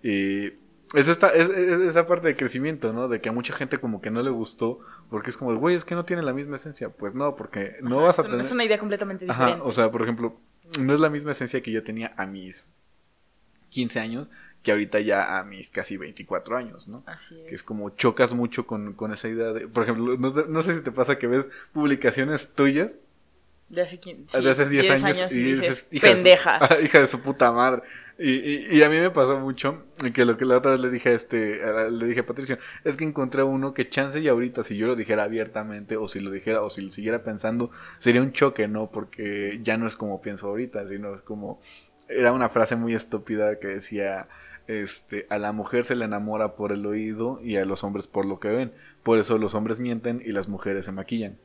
Y 0.00 0.52
es 0.94 1.08
esta, 1.08 1.28
es, 1.30 1.48
es 1.48 1.80
esa 1.80 2.06
parte 2.06 2.28
de 2.28 2.36
crecimiento, 2.36 2.92
¿no? 2.92 3.08
De 3.08 3.20
que 3.20 3.28
a 3.28 3.32
mucha 3.32 3.52
gente 3.54 3.78
como 3.78 4.00
que 4.00 4.10
no 4.10 4.22
le 4.22 4.30
gustó, 4.30 4.80
porque 5.10 5.30
es 5.30 5.36
como, 5.36 5.54
güey, 5.56 5.74
es 5.74 5.84
que 5.84 5.94
no 5.94 6.04
tiene 6.04 6.22
la 6.22 6.32
misma 6.32 6.56
esencia. 6.56 6.90
Pues 6.90 7.14
no, 7.14 7.36
porque 7.36 7.76
no 7.82 7.98
Ajá, 7.98 8.06
vas 8.06 8.18
a 8.18 8.22
es, 8.22 8.28
tener... 8.28 8.44
es 8.46 8.52
una 8.52 8.64
idea 8.64 8.78
completamente 8.78 9.24
Ajá, 9.28 9.44
diferente. 9.46 9.68
o 9.68 9.72
sea, 9.72 9.90
por 9.90 10.02
ejemplo, 10.02 10.36
no 10.80 10.92
es 10.94 11.00
la 11.00 11.08
misma 11.10 11.30
esencia 11.32 11.62
que 11.62 11.72
yo 11.72 11.82
tenía 11.82 12.12
a 12.16 12.26
mis 12.26 12.68
15 13.70 14.00
años 14.00 14.28
que 14.62 14.70
ahorita 14.70 15.00
ya 15.00 15.38
a 15.38 15.44
mis 15.44 15.70
casi 15.70 15.96
24 15.96 16.56
años, 16.56 16.86
¿no? 16.86 17.02
Así 17.06 17.34
Que 17.34 17.46
es. 17.48 17.52
es 17.54 17.62
como 17.64 17.90
chocas 17.90 18.32
mucho 18.32 18.64
con, 18.64 18.92
con 18.92 19.12
esa 19.12 19.28
idea 19.28 19.52
de, 19.52 19.66
por 19.66 19.82
ejemplo, 19.82 20.16
no, 20.16 20.30
no 20.30 20.62
sé 20.62 20.76
si 20.76 20.82
te 20.82 20.92
pasa 20.92 21.18
que 21.18 21.26
ves 21.26 21.48
publicaciones 21.72 22.52
tuyas 22.54 22.98
De 23.68 23.82
hace, 23.82 24.00
quin- 24.00 24.24
de 24.30 24.50
hace 24.50 24.68
10 24.68 24.90
años, 25.02 25.32
y, 25.32 25.42
dices, 25.42 25.86
de 25.90 25.98
su- 25.98 26.00
pendeja. 26.00 26.60
hija 26.84 27.00
de 27.00 27.06
su 27.08 27.20
puta 27.20 27.50
madre. 27.50 27.82
Y, 28.18 28.30
y, 28.30 28.66
y 28.70 28.82
a 28.82 28.88
mí 28.88 28.98
me 28.98 29.10
pasó 29.10 29.38
mucho 29.40 29.84
que 30.14 30.24
lo 30.24 30.36
que 30.36 30.44
la 30.44 30.58
otra 30.58 30.72
vez 30.72 30.80
le 30.80 30.90
dije 30.90 31.10
a 31.10 31.12
este, 31.12 31.60
le 31.90 32.06
dije 32.06 32.20
a 32.20 32.26
Patricio, 32.26 32.58
es 32.84 32.96
que 32.96 33.04
encontré 33.04 33.42
uno 33.42 33.74
que 33.74 33.88
chance 33.88 34.20
y 34.20 34.28
ahorita 34.28 34.62
si 34.62 34.76
yo 34.76 34.86
lo 34.86 34.96
dijera 34.96 35.24
abiertamente 35.24 35.96
o 35.96 36.08
si 36.08 36.20
lo 36.20 36.30
dijera 36.30 36.62
o 36.62 36.70
si 36.70 36.82
lo 36.82 36.92
siguiera 36.92 37.22
pensando 37.22 37.70
sería 37.98 38.22
un 38.22 38.32
choque, 38.32 38.68
¿no? 38.68 38.90
Porque 38.90 39.60
ya 39.62 39.76
no 39.76 39.86
es 39.86 39.96
como 39.96 40.20
pienso 40.20 40.48
ahorita, 40.48 40.86
sino 40.86 41.14
es 41.14 41.22
como 41.22 41.60
era 42.08 42.32
una 42.32 42.48
frase 42.48 42.76
muy 42.76 42.94
estúpida 42.94 43.58
que 43.58 43.68
decía 43.68 44.28
este 44.66 45.26
a 45.28 45.38
la 45.38 45.52
mujer 45.52 45.84
se 45.84 45.96
le 45.96 46.04
enamora 46.04 46.54
por 46.54 46.72
el 46.72 46.86
oído 46.86 47.40
y 47.42 47.56
a 47.56 47.64
los 47.64 47.82
hombres 47.84 48.06
por 48.06 48.26
lo 48.26 48.38
que 48.38 48.48
ven. 48.48 48.72
Por 49.02 49.18
eso 49.18 49.38
los 49.38 49.54
hombres 49.54 49.80
mienten 49.80 50.22
y 50.24 50.32
las 50.32 50.48
mujeres 50.48 50.84
se 50.84 50.92
maquillan. 50.92 51.38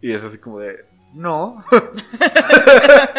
Y 0.00 0.12
es 0.12 0.22
así 0.22 0.38
como 0.38 0.58
de 0.58 0.84
no. 1.14 1.64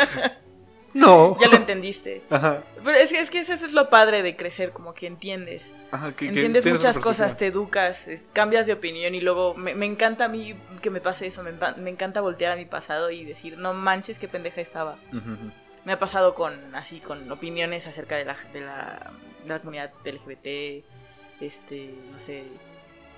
entendiste. 1.71 2.21
Ajá. 2.29 2.63
Pero 2.83 2.97
es 2.97 3.09
que, 3.11 3.19
es 3.19 3.29
que 3.29 3.39
eso 3.39 3.53
es 3.53 3.73
lo 3.73 3.89
padre 3.89 4.21
de 4.23 4.35
crecer, 4.35 4.71
como 4.71 4.93
que 4.93 5.07
entiendes. 5.07 5.73
Ajá, 5.91 6.11
que- 6.11 6.25
que 6.25 6.27
entiendes 6.27 6.63
tienes 6.63 6.79
muchas 6.81 6.99
cosas, 6.99 7.37
te 7.37 7.47
educas, 7.47 8.07
es- 8.07 8.27
cambias 8.33 8.65
de 8.67 8.73
opinión 8.73 9.15
y 9.15 9.21
luego 9.21 9.53
me, 9.55 9.73
me 9.75 9.85
encanta 9.85 10.25
a 10.25 10.27
mí 10.27 10.55
que 10.81 10.89
me 10.89 11.01
pase 11.01 11.27
eso, 11.27 11.43
me, 11.43 11.89
encanta 11.89 12.21
voltear 12.21 12.51
a 12.51 12.55
mi 12.55 12.65
pasado 12.65 13.11
y 13.11 13.23
decir, 13.25 13.57
no 13.57 13.73
manches 13.73 14.19
qué 14.19 14.27
pendeja 14.27 14.61
estaba. 14.61 14.97
Me 15.85 15.93
ha 15.93 15.99
pasado 15.99 16.35
con 16.35 16.75
así 16.75 16.99
con 16.99 17.31
opiniones 17.31 17.87
acerca 17.87 18.15
de 18.15 18.25
la, 18.25 18.37
de 18.53 18.61
la, 18.61 19.11
de 19.43 19.49
la 19.49 19.59
comunidad 19.59 19.91
LGBT, 20.05 20.83
este, 21.41 21.95
no 22.11 22.19
sé, 22.19 22.43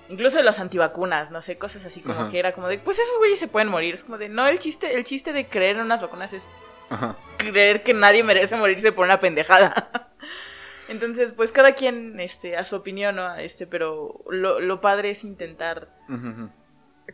incluso 0.08 0.38
de 0.38 0.44
los 0.44 0.58
antivacunas, 0.58 1.30
no 1.30 1.42
sé, 1.42 1.58
cosas 1.58 1.84
así 1.84 2.00
como 2.00 2.14
Ajá. 2.22 2.30
que 2.30 2.38
era 2.38 2.52
como 2.52 2.68
de, 2.68 2.78
pues 2.78 2.98
esos 2.98 3.18
güeyes 3.18 3.38
se 3.38 3.48
pueden 3.48 3.68
morir, 3.68 3.94
es 3.94 4.04
como 4.04 4.16
de, 4.18 4.28
no, 4.30 4.46
el 4.46 4.58
chiste, 4.58 4.94
el 4.94 5.04
chiste 5.04 5.32
de 5.32 5.46
creer 5.46 5.76
en 5.76 5.82
unas 5.82 6.00
vacunas 6.02 6.32
es 6.32 6.42
Ajá. 6.90 7.16
creer 7.38 7.82
que 7.82 7.94
nadie 7.94 8.22
merece 8.22 8.56
morirse 8.56 8.92
por 8.92 9.04
una 9.04 9.20
pendejada. 9.20 10.10
Entonces, 10.88 11.32
pues 11.32 11.50
cada 11.50 11.72
quien 11.72 12.20
este, 12.20 12.56
a 12.56 12.64
su 12.64 12.76
opinión, 12.76 13.16
¿no? 13.16 13.34
Este, 13.36 13.66
pero 13.66 14.22
lo, 14.28 14.60
lo 14.60 14.80
padre 14.80 15.10
es 15.10 15.24
intentar 15.24 15.88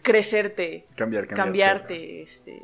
crecerte, 0.03 0.85
Cambiar, 0.97 1.27
cambiar. 1.27 1.47
cambiarte, 1.47 2.23
este, 2.23 2.63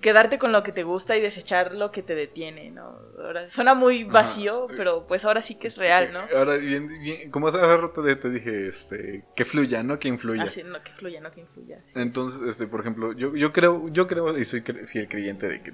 quedarte 0.00 0.38
con 0.38 0.52
lo 0.52 0.62
que 0.62 0.72
te 0.72 0.82
gusta 0.82 1.16
y 1.16 1.20
desechar 1.20 1.72
lo 1.74 1.90
que 1.90 2.02
te 2.02 2.14
detiene, 2.14 2.70
¿no? 2.70 2.98
Ahora, 3.22 3.48
suena 3.48 3.74
muy 3.74 4.02
Ajá. 4.02 4.12
vacío, 4.12 4.66
pero 4.76 5.06
pues 5.06 5.24
ahora 5.24 5.40
sí 5.42 5.54
que 5.54 5.68
es 5.68 5.76
real, 5.76 6.12
¿no? 6.12 6.20
Ahora, 6.36 6.56
bien, 6.56 6.88
bien, 6.88 7.30
como 7.30 7.48
hace 7.48 7.58
rato 7.58 8.02
te 8.02 8.30
dije, 8.30 8.68
este, 8.68 9.24
que 9.34 9.44
fluya, 9.44 9.82
¿no? 9.82 9.98
Que 9.98 10.08
influya. 10.08 10.42
Así, 10.44 10.62
no 10.62 10.82
que 10.82 10.92
fluya, 10.92 11.20
no 11.20 11.30
que 11.32 11.40
influya. 11.40 11.78
sí. 11.86 11.92
Entonces, 12.00 12.40
este, 12.48 12.66
por 12.66 12.80
ejemplo, 12.80 13.12
yo, 13.12 13.34
yo 13.34 13.52
creo, 13.52 13.88
yo 13.88 14.06
creo 14.06 14.36
y 14.36 14.44
soy 14.44 14.60
fiel 14.62 15.08
creyente 15.08 15.48
de 15.48 15.62
que, 15.62 15.72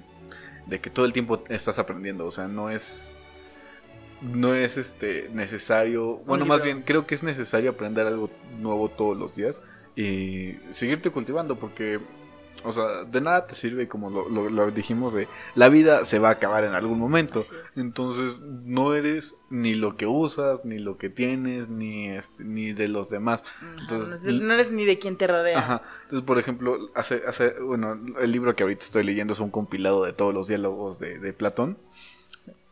de 0.71 0.79
que 0.79 0.89
todo 0.89 1.05
el 1.05 1.11
tiempo 1.11 1.43
estás 1.49 1.79
aprendiendo. 1.79 2.25
O 2.25 2.31
sea, 2.31 2.47
no 2.47 2.69
es, 2.69 3.13
no 4.21 4.55
es 4.55 4.77
este 4.77 5.29
necesario. 5.33 6.21
Bueno, 6.25 6.45
más 6.45 6.63
bien 6.63 6.81
creo 6.83 7.05
que 7.05 7.13
es 7.13 7.23
necesario 7.23 7.71
aprender 7.71 8.07
algo 8.07 8.29
nuevo 8.57 8.89
todos 8.89 9.17
los 9.17 9.35
días 9.35 9.61
y 9.97 10.55
seguirte 10.69 11.09
cultivando 11.09 11.59
porque, 11.59 11.99
o 12.63 12.71
sea, 12.71 13.03
de 13.03 13.21
nada 13.21 13.47
te 13.47 13.55
sirve 13.55 13.87
como 13.87 14.09
lo, 14.09 14.29
lo- 14.29 14.49
lo 14.49 14.71
dijimos 14.71 15.13
de 15.13 15.27
la 15.55 15.69
vida 15.69 16.05
se 16.05 16.19
va 16.19 16.29
a 16.29 16.33
acabar 16.33 16.63
en 16.63 16.73
algún 16.73 16.99
momento. 16.99 17.43
Entonces 17.75 18.39
no 18.41 18.93
eres 18.93 19.37
ni 19.49 19.73
lo 19.75 19.95
que 19.97 20.05
usas, 20.07 20.63
ni 20.65 20.77
lo 20.79 20.97
que 20.97 21.09
tienes, 21.09 21.69
ni 21.69 22.09
este, 22.09 22.43
ni 22.43 22.73
de 22.73 22.87
los 22.87 23.09
demás. 23.09 23.43
Entonces, 23.79 24.23
no, 24.23 24.29
es- 24.31 24.41
no 24.41 24.53
eres 24.53 24.71
ni 24.71 24.85
de 24.85 24.99
quien 24.99 25.17
te 25.17 25.27
rodea. 25.27 25.59
Ajá. 25.59 25.81
Entonces, 26.03 26.25
por 26.25 26.37
ejemplo, 26.39 26.77
hace, 26.95 27.21
hace, 27.27 27.51
bueno, 27.59 27.99
el 28.19 28.31
libro 28.31 28.55
que 28.55 28.63
ahorita 28.63 28.85
estoy 28.85 29.03
leyendo 29.03 29.33
es 29.33 29.39
un 29.39 29.49
compilado 29.51 30.03
de 30.05 30.13
todos 30.13 30.33
los 30.33 30.47
diálogos 30.47 30.99
de, 30.99 31.19
de 31.19 31.33
Platón. 31.33 31.77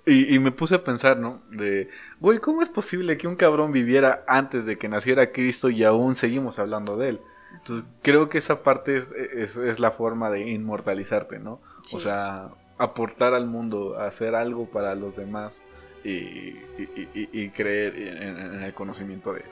Y, 0.06 0.34
y 0.34 0.39
me 0.39 0.52
puse 0.52 0.75
a 0.75 0.84
pensar, 0.84 1.17
¿no? 1.19 1.41
De, 1.52 1.89
güey, 2.19 2.39
¿cómo 2.39 2.62
es 2.63 2.69
posible 2.69 3.17
que 3.17 3.28
un 3.28 3.36
cabrón 3.36 3.71
viviera 3.71 4.23
antes 4.28 4.65
de 4.65 4.78
que 4.78 4.88
naciera 4.89 5.32
Cristo 5.32 5.69
y 5.69 5.84
aún 5.84 6.15
seguimos 6.15 6.58
hablando 6.58 6.97
de 6.97 7.10
él? 7.10 7.19
Entonces, 7.57 7.85
creo 8.01 8.29
que 8.29 8.38
esa 8.38 8.63
parte 8.63 8.97
es, 8.97 9.12
es, 9.12 9.57
es 9.57 9.79
la 9.79 9.91
forma 9.91 10.29
de 10.29 10.49
inmortalizarte, 10.49 11.39
¿no? 11.39 11.59
Sí. 11.83 11.95
O 11.95 11.99
sea, 11.99 12.49
aportar 12.77 13.33
al 13.33 13.47
mundo, 13.47 13.99
hacer 13.99 14.35
algo 14.35 14.67
para 14.67 14.95
los 14.95 15.15
demás 15.17 15.63
y, 16.03 16.09
y- 16.12 17.09
y- 17.13 17.29
y 17.31 17.49
creer 17.49 17.95
en, 17.97 18.38
en 18.38 18.63
el 18.63 18.73
conocimiento 18.73 19.33
de 19.33 19.43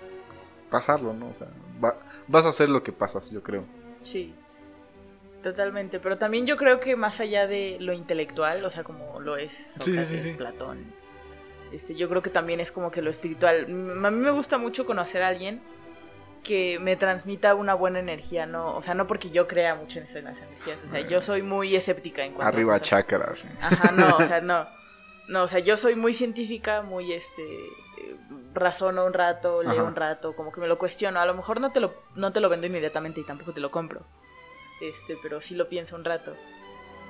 pasarlo, 0.69 1.13
¿no? 1.13 1.29
O 1.29 1.33
sea, 1.33 1.47
va- 1.83 1.97
vas 2.27 2.45
a 2.45 2.49
hacer 2.49 2.69
lo 2.69 2.83
que 2.83 2.91
pasas, 2.93 3.29
yo 3.31 3.43
creo. 3.43 3.65
Sí, 4.01 4.33
totalmente. 5.43 5.99
Pero 5.99 6.17
también 6.17 6.45
yo 6.45 6.57
creo 6.57 6.79
que 6.79 6.95
más 6.95 7.19
allá 7.19 7.47
de 7.47 7.77
lo 7.79 7.93
intelectual, 7.93 8.63
o 8.65 8.69
sea, 8.69 8.83
como 8.83 9.19
lo 9.19 9.37
es 9.37 9.51
Sí, 9.51 9.57
sí, 9.57 9.91
Sócrates, 9.91 10.21
sí, 10.21 10.29
sí. 10.29 10.33
Platón, 10.35 10.77
este, 11.71 11.95
yo 11.95 12.07
creo 12.09 12.21
que 12.21 12.29
también 12.29 12.59
es 12.59 12.71
como 12.71 12.91
que 12.91 13.01
lo 13.01 13.09
espiritual. 13.09 13.65
A 13.65 14.11
mí 14.11 14.19
me 14.19 14.31
gusta 14.31 14.57
mucho 14.57 14.85
conocer 14.85 15.21
a 15.23 15.27
alguien 15.27 15.59
que 16.47 16.79
me 16.79 16.95
transmita 16.95 17.53
una 17.53 17.73
buena 17.73 17.99
energía, 17.99 18.45
no, 18.45 18.75
o 18.75 18.81
sea, 18.81 18.93
no 18.93 19.05
porque 19.05 19.29
yo 19.29 19.47
crea 19.47 19.75
mucho 19.75 19.99
en 19.99 20.05
eso 20.05 20.13
de 20.15 20.21
las 20.23 20.37
energías, 20.37 20.79
o 20.85 20.87
sea, 20.87 21.01
yo 21.01 21.19
soy 21.21 21.41
muy 21.41 21.75
escéptica 21.75 22.23
en 22.23 22.31
cuanto 22.33 22.45
a 22.45 22.47
Arriba 22.47 22.73
cosas. 22.73 22.87
chakras. 22.87 23.45
¿eh? 23.45 23.49
Ajá, 23.61 23.91
no, 23.91 24.15
o 24.17 24.21
sea, 24.21 24.41
no. 24.51 24.67
No, 25.27 25.43
o 25.43 25.47
sea, 25.49 25.59
yo 25.59 25.75
soy 25.75 25.95
muy 25.95 26.13
científica, 26.13 26.81
muy 26.81 27.11
este 27.11 27.43
razono 28.53 29.05
un 29.05 29.13
rato, 29.13 29.61
leo 29.61 29.73
Ajá. 29.73 29.83
un 29.83 29.95
rato, 29.95 30.35
como 30.35 30.51
que 30.51 30.61
me 30.61 30.67
lo 30.67 30.77
cuestiono. 30.77 31.19
A 31.19 31.25
lo 31.25 31.33
mejor 31.33 31.59
no 31.59 31.71
te 31.71 31.79
lo 31.81 31.93
no 32.15 32.31
te 32.31 32.39
lo 32.39 32.47
vendo 32.49 32.65
inmediatamente 32.65 33.19
y 33.21 33.25
tampoco 33.25 33.51
te 33.53 33.59
lo 33.59 33.69
compro. 33.69 34.01
Este, 34.81 35.17
pero 35.21 35.41
sí 35.41 35.55
lo 35.55 35.67
pienso 35.67 35.95
un 35.95 36.05
rato. 36.05 36.33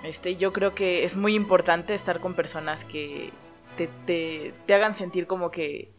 Este, 0.04 0.36
yo 0.36 0.52
creo 0.54 0.74
que 0.74 1.04
es 1.04 1.16
muy 1.16 1.36
importante 1.36 1.94
estar 1.94 2.20
con 2.20 2.34
personas 2.34 2.86
que 2.86 3.32
te, 3.78 3.88
te, 4.06 4.54
te 4.66 4.74
hagan 4.74 4.94
sentir 4.96 5.28
como 5.28 5.52
que 5.52 5.92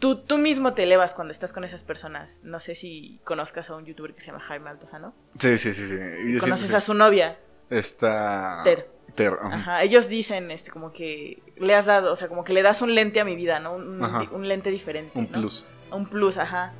tú, 0.00 0.16
tú 0.16 0.38
mismo 0.38 0.74
te 0.74 0.82
elevas 0.82 1.14
cuando 1.14 1.30
estás 1.30 1.52
con 1.52 1.62
esas 1.62 1.84
personas. 1.84 2.40
No 2.42 2.58
sé 2.58 2.74
si 2.74 3.20
conozcas 3.22 3.70
a 3.70 3.76
un 3.76 3.84
youtuber 3.84 4.14
que 4.14 4.20
se 4.20 4.28
llama 4.28 4.40
Jaime 4.40 4.70
Altozano. 4.70 5.14
Sí, 5.38 5.58
sí, 5.58 5.72
sí. 5.72 5.88
sí. 5.88 5.96
Yo 6.32 6.40
Conoces 6.40 6.74
a 6.74 6.80
su 6.80 6.94
novia. 6.94 7.38
Está... 7.68 8.62
Ter. 8.64 8.90
Ter, 9.14 9.34
ajá. 9.40 9.54
Ajá, 9.54 9.82
ellos 9.82 10.08
dicen 10.08 10.50
este 10.50 10.70
como 10.70 10.92
que 10.92 11.42
le 11.56 11.74
has 11.74 11.86
dado, 11.86 12.12
o 12.12 12.16
sea, 12.16 12.28
como 12.28 12.44
que 12.44 12.52
le 12.52 12.62
das 12.62 12.80
un 12.80 12.94
lente 12.94 13.20
a 13.20 13.24
mi 13.24 13.34
vida, 13.34 13.58
¿no? 13.58 13.74
Un, 13.74 14.02
un 14.02 14.48
lente 14.48 14.70
diferente. 14.70 15.18
Un 15.18 15.26
¿no? 15.30 15.40
plus. 15.40 15.64
Un 15.90 16.06
plus, 16.06 16.38
ajá. 16.38 16.72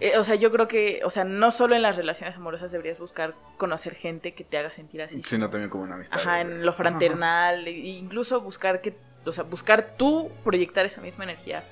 Eh, 0.00 0.18
o 0.18 0.24
sea, 0.24 0.34
yo 0.34 0.50
creo 0.52 0.68
que, 0.68 1.00
o 1.04 1.10
sea, 1.10 1.24
no 1.24 1.50
solo 1.50 1.74
en 1.74 1.82
las 1.82 1.96
relaciones 1.96 2.36
amorosas 2.36 2.70
deberías 2.72 2.98
buscar 2.98 3.34
conocer 3.56 3.94
gente 3.94 4.34
que 4.34 4.44
te 4.44 4.58
haga 4.58 4.70
sentir 4.70 5.02
así. 5.02 5.22
Sino 5.24 5.50
también 5.50 5.70
como 5.70 5.84
una 5.84 5.94
amistad. 5.94 6.20
Ajá, 6.20 6.40
en 6.40 6.64
lo 6.64 6.72
fraternal, 6.72 7.66
e 7.66 7.72
incluso 7.72 8.40
buscar 8.40 8.80
que, 8.80 8.96
o 9.24 9.32
sea, 9.32 9.44
buscar 9.44 9.96
tú 9.96 10.30
proyectar 10.44 10.86
esa 10.86 11.00
misma 11.00 11.24
energía. 11.24 11.64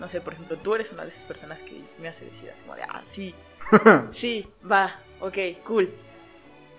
No 0.00 0.08
sé, 0.08 0.20
por 0.20 0.32
ejemplo, 0.32 0.56
tú 0.56 0.74
eres 0.74 0.90
una 0.92 1.04
de 1.04 1.10
esas 1.10 1.22
personas 1.24 1.60
que 1.62 1.80
me 2.00 2.08
hace 2.08 2.24
decir 2.24 2.50
así 2.50 2.62
como 2.62 2.74
de, 2.74 2.82
ah, 2.82 3.02
sí, 3.04 3.34
sí, 4.12 4.48
va, 4.70 4.96
ok, 5.20 5.36
cool. 5.64 5.90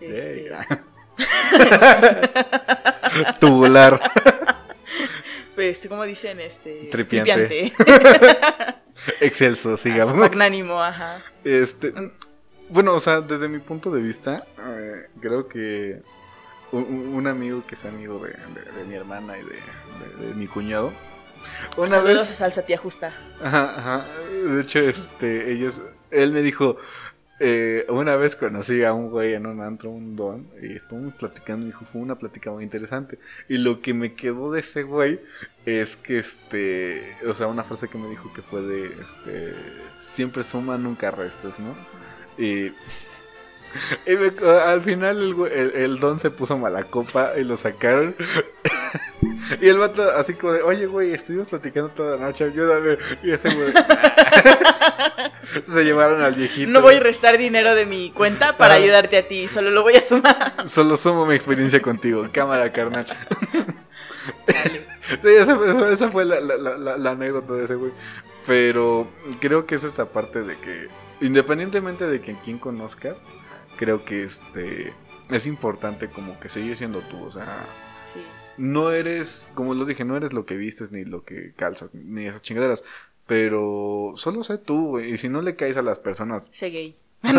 Este. 0.01 0.51
Tubular. 3.39 4.01
Este, 5.57 5.89
¿cómo 5.89 6.03
dicen? 6.05 6.39
Este, 6.39 6.88
Tripiante. 6.89 7.71
Excelso, 9.19 9.77
sigamos. 9.77 10.15
Magnánimo, 10.15 10.81
ajá. 10.81 11.21
Este, 11.43 11.93
bueno, 12.69 12.95
o 12.95 12.99
sea, 12.99 13.21
desde 13.21 13.47
mi 13.47 13.60
punto 13.60 13.91
de 13.91 14.01
vista, 14.01 14.43
eh, 14.57 15.07
creo 15.19 15.47
que 15.47 16.01
un, 16.71 17.12
un 17.13 17.27
amigo 17.27 17.63
que 17.67 17.75
es 17.75 17.86
amigo 17.86 18.17
de, 18.25 18.31
de- 18.31 18.71
de 18.75 18.84
mi 18.86 18.95
hermana 18.95 19.38
y 19.38 19.43
de 19.43 20.34
mi 20.34 20.47
cuñado, 20.47 20.93
una 21.77 21.89
Saludos 21.89 22.21
vez 22.21 22.32
a 22.32 22.34
Salsa 22.36 22.63
Tía 22.63 22.77
Justa. 22.77 23.13
Ajá, 23.41 23.75
ajá. 23.77 24.08
De 24.47 24.62
hecho, 24.62 24.80
este, 24.80 25.51
ellos, 25.51 25.82
él 26.10 26.32
me 26.32 26.41
dijo, 26.41 26.77
eh, 27.39 27.86
una 27.89 28.15
vez 28.17 28.36
conocí 28.36 28.84
a 28.84 28.93
un 28.93 29.10
güey 29.10 29.34
en 29.34 29.47
un 29.47 29.62
antro, 29.62 29.89
un 29.89 30.15
don, 30.15 30.47
y 30.62 30.75
estuvimos 30.75 31.15
platicando, 31.15 31.65
y 31.65 31.69
dijo, 31.69 31.86
fue 31.86 32.01
una 32.01 32.15
plática 32.15 32.51
muy 32.51 32.63
interesante. 32.63 33.17
Y 33.49 33.58
lo 33.58 33.82
que 33.82 33.93
me 33.95 34.13
quedó 34.13 34.51
de 34.51 34.60
ese 34.60 34.84
güey 34.84 35.19
es 35.65 35.95
que, 35.95 36.19
este, 36.19 37.17
o 37.27 37.34
sea, 37.34 37.47
una 37.47 37.63
frase 37.63 37.88
que 37.88 37.97
me 37.97 38.10
dijo 38.10 38.32
que 38.34 38.43
fue 38.43 38.62
de, 38.62 38.95
este, 39.01 39.54
siempre 39.99 40.43
suma, 40.43 40.77
nunca 40.77 41.10
restes, 41.10 41.54
¿no? 41.58 41.75
Y, 42.38 42.71
al 44.65 44.81
final 44.81 45.17
el, 45.21 45.51
el, 45.51 45.71
el 45.75 45.99
don 45.99 46.19
se 46.19 46.29
puso 46.31 46.57
mala 46.57 46.84
copa 46.86 47.31
y 47.38 47.43
lo 47.43 47.57
sacaron. 47.57 48.15
Y 49.62 49.67
el 49.67 49.77
vato 49.79 50.10
así 50.17 50.34
como 50.36 50.53
de, 50.53 50.62
oye, 50.62 50.86
güey, 50.86 51.12
estuvimos 51.13 51.49
platicando 51.49 51.89
toda 51.89 52.15
la 52.15 52.25
noche, 52.27 52.45
ayúdame. 52.45 52.97
Y 53.21 53.31
ese 53.31 53.53
güey... 53.53 53.73
Se 55.73 55.84
llevaron 55.84 56.21
al 56.21 56.36
viejito. 56.36 56.71
No 56.71 56.81
voy 56.81 56.95
a 56.95 56.99
restar 57.01 57.38
dinero 57.38 57.75
de 57.75 57.86
mi 57.86 58.12
cuenta 58.12 58.55
para 58.57 58.75
ayudarte 58.75 59.17
a 59.17 59.27
ti, 59.27 59.47
solo 59.49 59.69
lo 59.69 59.84
voy 59.84 59.95
a 59.95 60.01
sumar. 60.01 60.67
Solo 60.67 60.95
sumo 60.95 61.25
mi 61.25 61.36
experiencia 61.36 61.81
contigo. 61.81 62.25
Cámara, 62.31 62.71
carnal. 62.71 63.05
Sí, 65.10 65.27
esa, 65.27 65.57
esa 65.91 66.10
fue 66.12 66.23
la, 66.25 66.39
la- 66.39 66.55
la- 66.57 66.77
la- 66.77 66.97
la 66.97 67.12
anécdota 67.12 67.53
de 67.53 67.63
ese 67.65 67.75
güey. 67.75 67.91
Pero 68.45 69.07
creo 69.41 69.65
que 69.65 69.75
es 69.75 69.84
esta 69.84 70.05
parte 70.05 70.41
de 70.43 70.57
que, 70.57 70.88
independientemente 71.19 72.07
de 72.07 72.21
que 72.21 72.36
quien 72.36 72.57
conozcas, 72.60 73.21
creo 73.81 74.05
que 74.05 74.23
este 74.23 74.93
es 75.31 75.47
importante 75.47 76.07
como 76.07 76.39
que 76.39 76.49
seguir 76.49 76.77
siendo 76.77 76.99
tú. 76.99 77.23
O 77.25 77.31
sea, 77.31 77.65
Sí. 78.13 78.19
no 78.57 78.91
eres, 78.91 79.51
como 79.55 79.73
los 79.73 79.87
dije, 79.87 80.05
no 80.05 80.15
eres 80.15 80.33
lo 80.33 80.45
que 80.45 80.55
vistes 80.55 80.91
ni 80.91 81.03
lo 81.03 81.23
que 81.25 81.53
calzas, 81.55 81.91
ni 81.95 82.27
esas 82.27 82.43
chingaderas. 82.43 82.83
Pero 83.25 84.13
solo 84.17 84.43
sé 84.43 84.59
tú, 84.59 84.89
güey. 84.89 85.13
Y 85.13 85.17
si 85.17 85.29
no 85.29 85.41
le 85.41 85.55
caes 85.55 85.77
a 85.77 85.81
las 85.81 85.97
personas, 85.97 86.47
Sé 86.51 86.69
gay. 86.69 86.95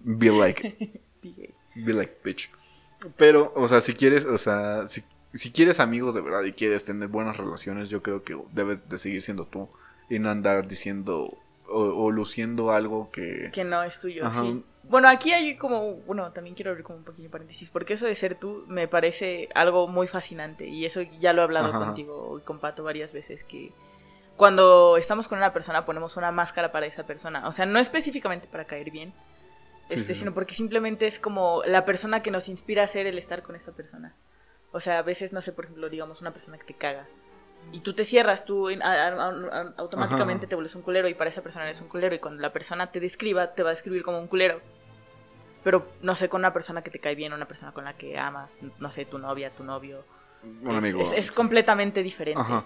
be 0.00 0.30
like. 0.30 0.76
Be 1.22 1.32
gay. 1.36 1.54
Be 1.74 1.92
like 1.94 2.16
bitch. 2.22 2.50
Pero, 3.16 3.52
o 3.56 3.66
sea, 3.68 3.80
si 3.80 3.94
quieres, 3.94 4.24
o 4.26 4.36
sea, 4.38 4.88
si, 4.88 5.02
si 5.34 5.50
quieres 5.52 5.80
amigos 5.80 6.14
de 6.14 6.20
verdad 6.20 6.42
y 6.44 6.52
quieres 6.52 6.84
tener 6.84 7.08
buenas 7.08 7.36
relaciones, 7.38 7.88
yo 7.88 8.02
creo 8.02 8.22
que 8.24 8.36
debes 8.52 8.78
de 8.88 8.98
seguir 8.98 9.22
siendo 9.22 9.46
tú 9.46 9.68
y 10.10 10.18
no 10.18 10.30
andar 10.30 10.68
diciendo 10.68 11.36
o, 11.72 12.04
o 12.04 12.10
luciendo 12.10 12.70
algo 12.70 13.10
que... 13.10 13.50
Que 13.52 13.64
no 13.64 13.82
es 13.82 13.98
tuyo, 13.98 14.26
Ajá. 14.26 14.42
sí. 14.42 14.64
Bueno, 14.84 15.08
aquí 15.08 15.32
hay 15.32 15.56
como, 15.56 15.94
bueno, 16.06 16.32
también 16.32 16.54
quiero 16.56 16.70
abrir 16.72 16.84
como 16.84 16.98
un 16.98 17.04
pequeño 17.04 17.30
paréntesis, 17.30 17.70
porque 17.70 17.94
eso 17.94 18.06
de 18.06 18.16
ser 18.16 18.34
tú 18.34 18.64
me 18.66 18.88
parece 18.88 19.48
algo 19.54 19.86
muy 19.86 20.08
fascinante 20.08 20.66
y 20.66 20.84
eso 20.84 21.02
ya 21.20 21.32
lo 21.32 21.42
he 21.42 21.44
hablado 21.44 21.68
Ajá. 21.68 21.78
contigo 21.78 22.38
y 22.38 22.42
con 22.42 22.58
Pato 22.58 22.82
varias 22.82 23.12
veces 23.12 23.44
que 23.44 23.72
cuando 24.36 24.96
estamos 24.96 25.28
con 25.28 25.38
una 25.38 25.52
persona 25.52 25.84
ponemos 25.84 26.16
una 26.16 26.32
máscara 26.32 26.72
para 26.72 26.86
esa 26.86 27.06
persona, 27.06 27.46
o 27.46 27.52
sea, 27.52 27.64
no 27.66 27.78
específicamente 27.78 28.48
para 28.48 28.64
caer 28.66 28.90
bien, 28.90 29.12
Sí, 29.88 29.98
este, 29.98 30.08
sí, 30.08 30.14
sí. 30.14 30.18
sino 30.20 30.32
porque 30.32 30.54
simplemente 30.54 31.06
es 31.06 31.18
como 31.18 31.62
la 31.66 31.84
persona 31.84 32.22
que 32.22 32.30
nos 32.30 32.48
inspira 32.48 32.82
a 32.82 32.86
ser 32.86 33.06
el 33.06 33.18
estar 33.18 33.42
con 33.42 33.56
esa 33.56 33.72
persona. 33.72 34.14
O 34.70 34.80
sea, 34.80 34.98
a 34.98 35.02
veces, 35.02 35.32
no 35.34 35.42
sé, 35.42 35.52
por 35.52 35.64
ejemplo, 35.66 35.90
digamos 35.90 36.20
una 36.22 36.32
persona 36.32 36.56
que 36.56 36.64
te 36.64 36.74
caga. 36.74 37.06
Y 37.70 37.80
tú 37.80 37.94
te 37.94 38.04
cierras, 38.04 38.44
tú 38.44 38.68
a- 38.68 38.72
a- 38.84 39.08
a- 39.08 39.74
automáticamente 39.78 40.44
Ajá. 40.46 40.48
te 40.50 40.54
vuelves 40.56 40.74
un 40.74 40.82
culero 40.82 41.08
y 41.08 41.14
para 41.14 41.30
esa 41.30 41.42
persona 41.42 41.64
eres 41.64 41.80
un 41.80 41.88
culero. 41.88 42.14
Y 42.14 42.18
cuando 42.18 42.42
la 42.42 42.52
persona 42.52 42.90
te 42.90 43.00
describa, 43.00 43.54
te 43.54 43.62
va 43.62 43.70
a 43.70 43.72
describir 43.72 44.02
como 44.02 44.18
un 44.18 44.26
culero. 44.26 44.60
Pero, 45.64 45.86
no 46.02 46.14
sé, 46.16 46.28
con 46.28 46.40
una 46.40 46.52
persona 46.52 46.82
que 46.82 46.90
te 46.90 46.98
cae 46.98 47.14
bien, 47.14 47.32
una 47.32 47.46
persona 47.46 47.72
con 47.72 47.84
la 47.84 47.94
que 47.94 48.18
amas, 48.18 48.58
no 48.78 48.90
sé, 48.90 49.04
tu 49.04 49.18
novia, 49.18 49.50
tu 49.50 49.62
novio. 49.64 50.04
Un 50.42 50.70
es, 50.72 50.76
amigo. 50.76 51.00
es- 51.02 51.12
es 51.12 51.30
completamente 51.32 52.02
diferente. 52.02 52.40
Ajá. 52.40 52.64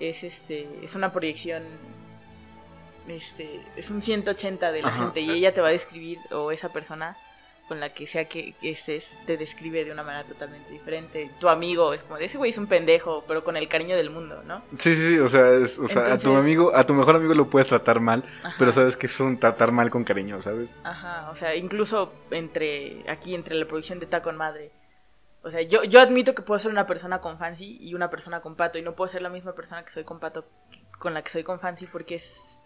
Es 0.00 0.24
este, 0.24 0.66
es 0.82 0.94
una 0.94 1.12
proyección, 1.12 1.62
este, 3.08 3.60
es 3.76 3.90
un 3.90 4.02
180 4.02 4.72
de 4.72 4.82
la 4.82 4.88
Ajá. 4.88 4.98
gente 5.04 5.20
y 5.20 5.30
ella 5.30 5.52
te 5.52 5.60
va 5.60 5.68
a 5.68 5.72
describir, 5.72 6.18
o 6.30 6.50
esa 6.50 6.72
persona 6.72 7.16
con 7.70 7.78
la 7.78 7.94
que 7.94 8.08
sea 8.08 8.24
que 8.28 8.54
estés, 8.62 9.16
te 9.26 9.36
describe 9.36 9.84
de 9.84 9.92
una 9.92 10.02
manera 10.02 10.24
totalmente 10.26 10.68
diferente. 10.72 11.30
Tu 11.38 11.48
amigo 11.48 11.94
es 11.94 12.02
como, 12.02 12.16
ese 12.16 12.36
güey 12.36 12.50
es 12.50 12.58
un 12.58 12.66
pendejo, 12.66 13.22
pero 13.28 13.44
con 13.44 13.56
el 13.56 13.68
cariño 13.68 13.94
del 13.94 14.10
mundo, 14.10 14.42
¿no? 14.44 14.64
Sí, 14.76 14.92
sí, 14.96 15.08
sí, 15.10 15.18
o 15.20 15.28
sea, 15.28 15.52
es- 15.52 15.78
o 15.78 15.86
sea 15.86 16.12
a 16.14 16.18
tu 16.18 16.34
amigo, 16.34 16.74
a 16.74 16.84
tu 16.84 16.94
mejor 16.94 17.14
amigo 17.14 17.32
lo 17.32 17.48
puedes 17.48 17.68
tratar 17.68 18.00
mal, 18.00 18.24
Ajá. 18.42 18.56
pero 18.58 18.72
sabes 18.72 18.96
que 18.96 19.06
es 19.06 19.20
un 19.20 19.38
tratar 19.38 19.70
mal 19.70 19.88
con 19.88 20.02
cariño, 20.02 20.42
¿sabes? 20.42 20.74
Ajá, 20.82 21.30
o 21.30 21.36
sea, 21.36 21.54
incluso 21.54 22.12
entre, 22.32 23.08
aquí 23.08 23.36
entre 23.36 23.54
la 23.54 23.66
producción 23.68 24.00
de 24.00 24.06
Ta 24.06 24.20
con 24.20 24.36
Madre. 24.36 24.72
O 25.42 25.50
sea, 25.52 25.62
yo, 25.62 25.84
yo 25.84 26.00
admito 26.00 26.34
que 26.34 26.42
puedo 26.42 26.58
ser 26.58 26.72
una 26.72 26.88
persona 26.88 27.20
con 27.20 27.38
Fancy 27.38 27.78
y 27.80 27.94
una 27.94 28.10
persona 28.10 28.40
con 28.40 28.56
Pato, 28.56 28.78
y 28.78 28.82
no 28.82 28.96
puedo 28.96 29.08
ser 29.08 29.22
la 29.22 29.28
misma 29.30 29.52
persona 29.54 29.84
que 29.84 29.90
soy 29.90 30.02
con 30.02 30.18
Pato 30.18 30.44
con 30.98 31.14
la 31.14 31.22
que 31.22 31.30
soy 31.30 31.44
con 31.44 31.60
Fancy 31.60 31.86
porque 31.86 32.16
es... 32.16 32.59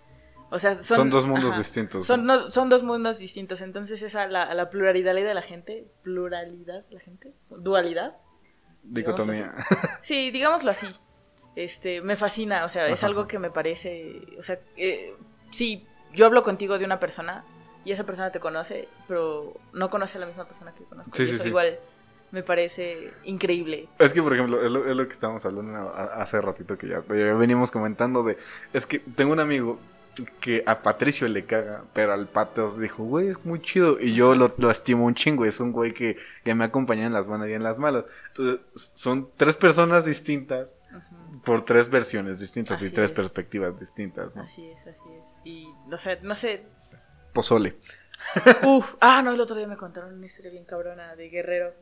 O 0.51 0.59
sea, 0.59 0.75
son, 0.77 0.97
Son 0.97 1.11
dos 1.11 1.27
mundos 1.27 1.51
ajá. 1.53 1.59
distintos. 1.59 2.07
Son, 2.07 2.25
no- 2.27 2.51
son 2.51 2.69
dos 2.69 2.83
mundos 2.83 3.19
distintos, 3.19 3.61
entonces 3.61 4.01
esa, 4.03 4.27
la, 4.27 4.53
la 4.55 4.71
pluralidad 4.71 5.15
de 5.15 5.35
la 5.35 5.43
gente, 5.43 5.87
pluralidad 6.03 6.85
la 6.91 7.01
gente, 7.01 7.33
dualidad, 7.51 8.17
Dicotomía. 8.83 9.55
Sí, 10.03 10.31
digámoslo 10.31 10.71
así. 10.71 10.87
Este, 11.57 12.03
me 12.03 12.17
fascina, 12.17 12.65
o 12.65 12.69
sea, 12.69 12.87
es 12.89 12.99
Ajá. 12.99 13.07
algo 13.07 13.27
que 13.27 13.39
me 13.39 13.51
parece, 13.51 14.21
o 14.39 14.43
sea, 14.43 14.59
eh, 14.77 15.15
sí, 15.51 15.87
yo 16.13 16.27
hablo 16.27 16.43
contigo 16.43 16.79
de 16.79 16.85
una 16.85 16.99
persona 17.01 17.45
y 17.85 17.93
esa 17.93 18.05
persona 18.05 18.31
te 18.33 18.41
conoce, 18.41 18.89
pero 19.09 19.55
no 19.73 19.89
conoce 19.89 20.19
a 20.19 20.21
la 20.21 20.27
misma 20.27 20.47
persona 20.47 20.75
que 20.75 20.85
conozco. 20.85 21.15
Sí, 21.15 21.23
y 21.23 21.27
sí, 21.29 21.35
eso 21.35 21.45
sí. 21.45 21.49
igual 21.51 21.79
me 22.33 22.43
parece 22.43 23.13
increíble. 23.25 23.89
Es 24.01 24.13
que, 24.13 24.21
por 24.23 24.35
ejemplo, 24.35 24.63
es 24.65 24.71
lo, 24.71 24.85
es 24.85 24.97
lo 24.97 25.07
que 25.07 25.13
estábamos 25.13 25.47
hablando 25.47 25.95
hace 25.95 26.41
ratito 26.41 26.77
que 26.77 26.89
ya, 26.89 27.03
ya 27.09 27.35
venimos 27.35 27.71
comentando 27.71 28.25
de... 28.25 28.37
Es 28.73 28.85
que 28.87 28.99
tengo 28.99 29.33
un 29.33 29.39
amigo 29.41 29.79
que 30.41 30.63
a 30.67 30.83
Patricio 30.83 31.29
le 31.29 31.45
caga, 31.45 31.85
pero 31.93 32.13
al 32.13 32.29
Pato 32.29 32.71
dijo, 32.79 33.05
güey, 33.05 33.29
es 33.29 33.45
muy 33.45 33.61
chido. 33.61 34.01
Y 34.01 34.15
yo 34.15 34.35
lo, 34.35 34.55
lo 34.59 34.71
estimo 34.71 35.05
un 35.05 35.15
chingo, 35.15 35.45
es 35.45 35.61
un 35.61 35.73
güey 35.73 35.93
que, 35.93 36.17
que 36.45 36.55
me 36.55 36.65
acompaña 36.65 37.07
en 37.07 37.13
las 37.13 37.27
buenas 37.27 37.49
y 37.49 37.53
en 37.53 37.63
las 37.63 37.79
malas. 37.79 38.05
Entonces, 38.29 38.91
son 38.95 39.31
tres 39.37 39.57
personas 39.57 40.05
distintas 40.05 40.79
por 41.45 41.65
tres 41.65 41.91
versiones 41.91 42.41
distintas 42.41 42.81
y 42.83 42.91
tres 42.91 43.11
es. 43.11 43.17
perspectivas 43.17 43.79
distintas. 43.79 44.35
¿no? 44.35 44.43
Así 44.43 44.67
es, 44.67 44.79
así 44.81 45.09
es. 45.11 45.25
Y 45.45 45.69
no 45.89 45.99
sé, 45.99 46.19
no 46.23 46.37
sé. 46.37 46.65
Pozole. 47.33 47.77
Uf, 48.65 48.95
ah, 49.01 49.23
no, 49.23 49.33
el 49.33 49.41
otro 49.41 49.57
día 49.57 49.67
me 49.67 49.77
contaron 49.77 50.15
una 50.15 50.27
historia 50.27 50.51
bien 50.51 50.65
cabrona 50.65 51.15
de 51.17 51.29
Guerrero. 51.29 51.75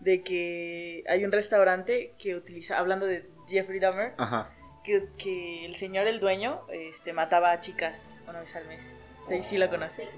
De 0.00 0.22
que 0.22 1.02
hay 1.08 1.24
un 1.24 1.32
restaurante 1.32 2.14
que 2.18 2.34
utiliza, 2.34 2.78
hablando 2.78 3.06
de 3.06 3.30
Jeffrey 3.46 3.80
Dahmer, 3.80 4.14
Ajá. 4.18 4.50
Que, 4.84 5.08
que 5.18 5.64
el 5.66 5.76
señor, 5.76 6.06
el 6.06 6.20
dueño, 6.20 6.60
este, 6.70 7.12
mataba 7.12 7.50
a 7.52 7.60
chicas 7.60 8.00
una 8.28 8.40
vez 8.40 8.54
al 8.54 8.66
mes. 8.66 8.82
Sí, 9.28 9.42
sí 9.42 9.58
lo 9.58 9.68
conoces. 9.70 10.08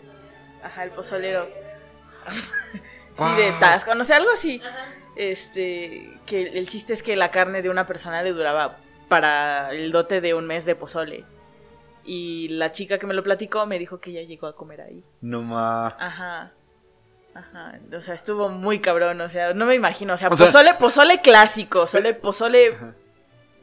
Ajá, 0.62 0.84
el 0.84 0.90
pozolero. 0.90 1.48
sí, 3.16 3.24
de. 3.36 3.52
Tasco, 3.60 3.94
no 3.94 4.04
sé, 4.04 4.14
algo 4.14 4.30
así. 4.30 4.60
Este, 5.14 6.18
que 6.26 6.42
el 6.42 6.68
chiste 6.68 6.92
es 6.92 7.02
que 7.02 7.16
la 7.16 7.30
carne 7.30 7.62
de 7.62 7.70
una 7.70 7.86
persona 7.86 8.22
le 8.22 8.32
duraba 8.32 8.78
para 9.08 9.70
el 9.72 9.92
dote 9.92 10.20
de 10.20 10.34
un 10.34 10.46
mes 10.46 10.64
de 10.64 10.74
pozole. 10.74 11.24
Y 12.04 12.48
la 12.48 12.70
chica 12.72 12.98
que 12.98 13.06
me 13.06 13.14
lo 13.14 13.22
platicó 13.22 13.66
me 13.66 13.78
dijo 13.78 14.00
que 14.00 14.10
ella 14.10 14.22
llegó 14.22 14.46
a 14.46 14.54
comer 14.56 14.80
ahí. 14.80 15.04
No 15.20 15.42
ma. 15.42 15.88
Ajá. 15.98 16.52
Ajá. 17.34 17.78
O 17.94 18.00
sea, 18.00 18.14
estuvo 18.14 18.48
muy 18.48 18.80
cabrón. 18.80 19.20
O 19.20 19.28
sea, 19.28 19.54
no 19.54 19.66
me 19.66 19.74
imagino. 19.74 20.14
O 20.14 20.16
sea, 20.16 20.28
O 20.28 20.36
sea- 20.36 20.46
pozole, 20.46 20.74
pozole 20.74 21.20
clásico. 21.20 21.80
Pozole, 21.80 22.14
pozole 22.14 22.76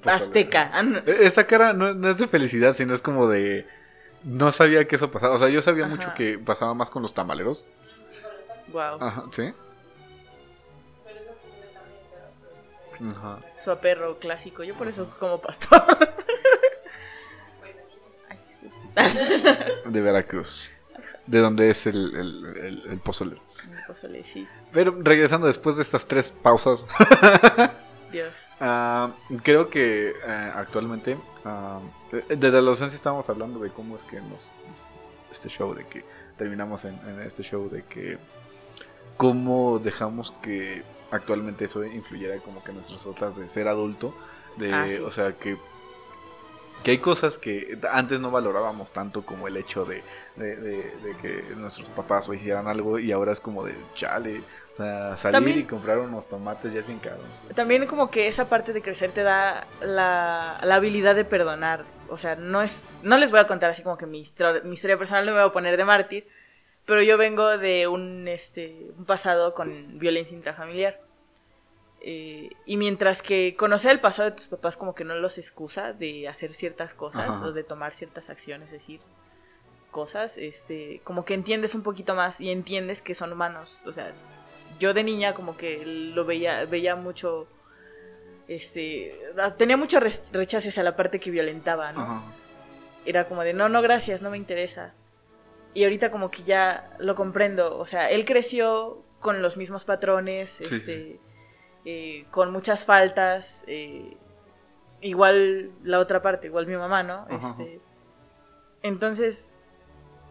Pozole. 0.04 0.24
azteca. 0.24 0.70
Ah, 0.74 0.84
no. 0.84 1.00
E- 1.00 1.26
Esta 1.26 1.46
cara 1.48 1.74
no, 1.74 1.94
no 1.94 2.10
es 2.10 2.18
de 2.18 2.28
felicidad, 2.28 2.76
sino 2.76 2.94
es 2.94 3.02
como 3.02 3.28
de... 3.28 3.68
No 4.24 4.52
sabía 4.52 4.88
que 4.88 4.96
eso 4.96 5.12
pasaba. 5.12 5.36
O 5.36 5.38
sea, 5.40 5.50
yo 5.50 5.62
sabía 5.62 5.86
Ajá. 5.86 5.96
mucho 5.96 6.14
que 6.16 6.38
pasaba 6.40 6.74
más 6.74 6.90
con 6.92 7.02
los 7.02 7.14
tamaleros. 7.14 7.66
Wow. 8.70 8.98
Ajá, 9.02 9.24
¿sí? 9.32 9.54
Ajá. 13.10 13.40
Su 13.64 13.72
aperro 13.72 14.18
clásico. 14.20 14.64
Yo 14.64 14.74
por 14.76 14.88
eso 14.88 15.10
como 15.20 15.42
pastor. 15.42 15.84
De 19.86 20.02
Veracruz. 20.02 20.70
De 21.26 21.40
donde 21.40 21.70
es 21.70 21.86
el, 21.88 22.16
el, 22.16 22.58
el. 22.58 22.92
Un 22.92 23.00
pozole, 23.00 23.38
sí. 24.26 24.48
Pero 24.72 24.96
regresando 25.00 25.48
después 25.48 25.76
de 25.78 25.84
estas 25.84 26.06
tres 26.06 26.30
pausas, 26.32 26.86
Dios. 28.14 28.34
ah, 28.62 29.12
creo 29.44 29.70
que 29.70 30.14
ah, 30.26 30.54
actualmente, 30.56 31.18
ah, 31.44 31.80
de- 32.12 32.24
desde 32.38 32.52
la 32.52 32.60
adolescencia 32.60 32.96
estábamos 32.96 33.30
hablando 33.30 33.60
de 33.60 33.70
cómo 33.72 33.96
es 33.98 34.04
que 34.04 34.22
nos... 34.22 34.50
Este 35.32 35.50
show, 35.50 35.74
de 35.74 35.86
que 35.88 36.06
terminamos 36.38 36.86
en, 36.86 36.94
en 37.10 37.20
este 37.22 37.44
show, 37.44 37.68
de 37.70 37.84
que 37.84 38.18
cómo 39.18 39.80
dejamos 39.80 40.32
que 40.42 40.84
actualmente 41.12 41.66
eso 41.66 41.84
influyera 41.84 42.38
como 42.40 42.64
que 42.64 42.72
nuestras 42.72 43.06
otras 43.06 43.36
de 43.36 43.48
ser 43.48 43.68
adulto, 43.68 44.14
de, 44.58 44.72
Ah, 44.74 44.88
sí. 44.90 44.98
o 44.98 45.12
sea, 45.12 45.34
que 45.34 45.58
que 46.84 46.92
hay 46.92 46.98
cosas 46.98 47.38
que 47.38 47.80
antes 47.94 48.20
no 48.20 48.30
valorábamos 48.30 48.92
tanto 48.92 49.22
como 49.26 49.48
el 49.48 49.56
hecho 49.56 49.86
de, 49.86 50.04
de, 50.36 50.56
de- 50.58 50.92
de 50.98 51.16
que 51.22 51.56
nuestros 51.56 51.88
papás 51.90 52.28
o 52.28 52.34
hicieran 52.34 52.68
algo 52.68 53.00
y 53.00 53.12
ahora 53.14 53.32
es 53.32 53.40
como 53.40 53.64
de 53.64 53.74
chale, 53.96 54.42
o 54.74 54.76
sea, 54.76 55.16
salir 55.18 55.34
También- 55.34 55.60
y 55.60 55.64
comprar 55.66 56.00
unos 56.00 56.28
tomates 56.28 56.74
ya 56.74 56.80
es 56.80 56.88
bien 56.88 57.00
caro. 57.00 57.20
También 57.56 57.86
como 57.86 58.10
que 58.10 58.28
esa 58.28 58.50
parte 58.50 58.74
de 58.74 58.82
crecer 58.82 59.12
te 59.12 59.22
da 59.24 59.68
la, 59.82 60.60
la 60.64 60.76
habilidad 60.76 61.16
de 61.16 61.26
perdonar. 61.26 61.86
O 62.10 62.18
sea, 62.18 62.36
no 62.36 62.62
es. 62.62 62.92
No 63.04 63.18
les 63.18 63.30
voy 63.32 63.40
a 63.40 63.48
contar 63.48 63.70
así 63.70 63.84
como 63.84 63.98
que 63.98 64.06
mi 64.08 64.20
historia, 64.20 64.62
mi 64.64 64.74
historia 64.74 64.98
personal 64.98 65.26
no 65.26 65.32
me 65.32 65.40
voy 65.40 65.50
a 65.50 65.54
poner 65.54 65.78
de 65.78 65.86
mártir. 65.86 66.28
Pero 66.86 67.02
yo 67.02 67.18
vengo 67.18 67.58
de 67.58 67.88
un 67.88 68.28
este. 68.28 68.88
un 68.98 69.06
pasado 69.06 69.54
con 69.54 70.00
violencia 70.00 70.36
intrafamiliar. 70.36 71.00
Eh, 72.02 72.50
y 72.66 72.76
mientras 72.78 73.22
que 73.22 73.56
conocer 73.56 73.92
el 73.92 74.02
pasado 74.02 74.30
de 74.30 74.36
tus 74.36 74.48
papás 74.48 74.76
como 74.76 74.94
que 74.94 75.06
no 75.06 75.16
los 75.16 75.38
excusa 75.38 75.94
de 75.94 76.28
hacer 76.28 76.54
ciertas 76.54 76.94
cosas 76.94 77.30
Ajá. 77.30 77.46
o 77.46 77.52
de 77.54 77.64
tomar 77.64 77.94
ciertas 77.96 78.30
acciones, 78.30 78.68
es 78.74 78.80
decir, 78.82 79.00
cosas, 79.90 80.38
este, 80.38 81.00
como 81.06 81.24
que 81.24 81.34
entiendes 81.34 81.76
un 81.76 81.82
poquito 81.84 82.14
más 82.16 82.42
y 82.42 82.52
entiendes 82.52 83.02
que 83.02 83.16
son 83.16 83.32
humanos. 83.32 83.80
O 83.86 83.94
sea, 83.94 84.12
yo 84.80 84.94
de 84.94 85.04
niña 85.04 85.34
como 85.34 85.58
que 85.58 85.84
lo 85.86 86.26
veía, 86.26 86.66
veía 86.66 86.96
mucho, 86.96 87.48
este, 88.48 89.18
tenía 89.58 89.78
mucho 89.78 90.00
re- 90.00 90.12
rechazo 90.32 90.70
hacia 90.70 90.84
la 90.84 90.96
parte 90.96 91.20
que 91.20 91.32
violentaba, 91.32 91.92
¿no? 91.92 92.02
Ajá. 92.02 92.24
Era 93.06 93.28
como 93.28 93.44
de, 93.44 93.54
no, 93.54 93.70
no, 93.70 93.82
gracias, 93.82 94.22
no 94.22 94.30
me 94.30 94.38
interesa. 94.38 94.94
Y 95.74 95.84
ahorita 95.84 96.12
como 96.12 96.30
que 96.32 96.44
ya 96.44 96.96
lo 97.00 97.16
comprendo, 97.16 97.78
o 97.78 97.86
sea, 97.86 98.10
él 98.12 98.26
creció 98.26 99.02
con 99.20 99.42
los 99.42 99.58
mismos 99.58 99.86
patrones, 99.86 100.50
Sí, 100.52 100.64
este, 100.64 100.80
sí. 100.82 101.20
eh, 101.86 102.26
con 102.32 102.52
muchas 102.52 102.86
faltas, 102.86 103.64
eh, 103.68 104.16
igual 105.02 105.72
la 105.84 106.00
otra 106.00 106.22
parte, 106.22 106.48
igual 106.48 106.68
mi 106.68 106.76
mamá, 106.78 107.04
¿no? 107.04 107.26
Ajá. 107.30 107.50
Este, 107.50 107.80
entonces, 108.84 109.50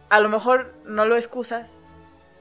a 0.09 0.19
lo 0.19 0.29
mejor 0.29 0.73
no 0.85 1.05
lo 1.05 1.15
excusas, 1.15 1.83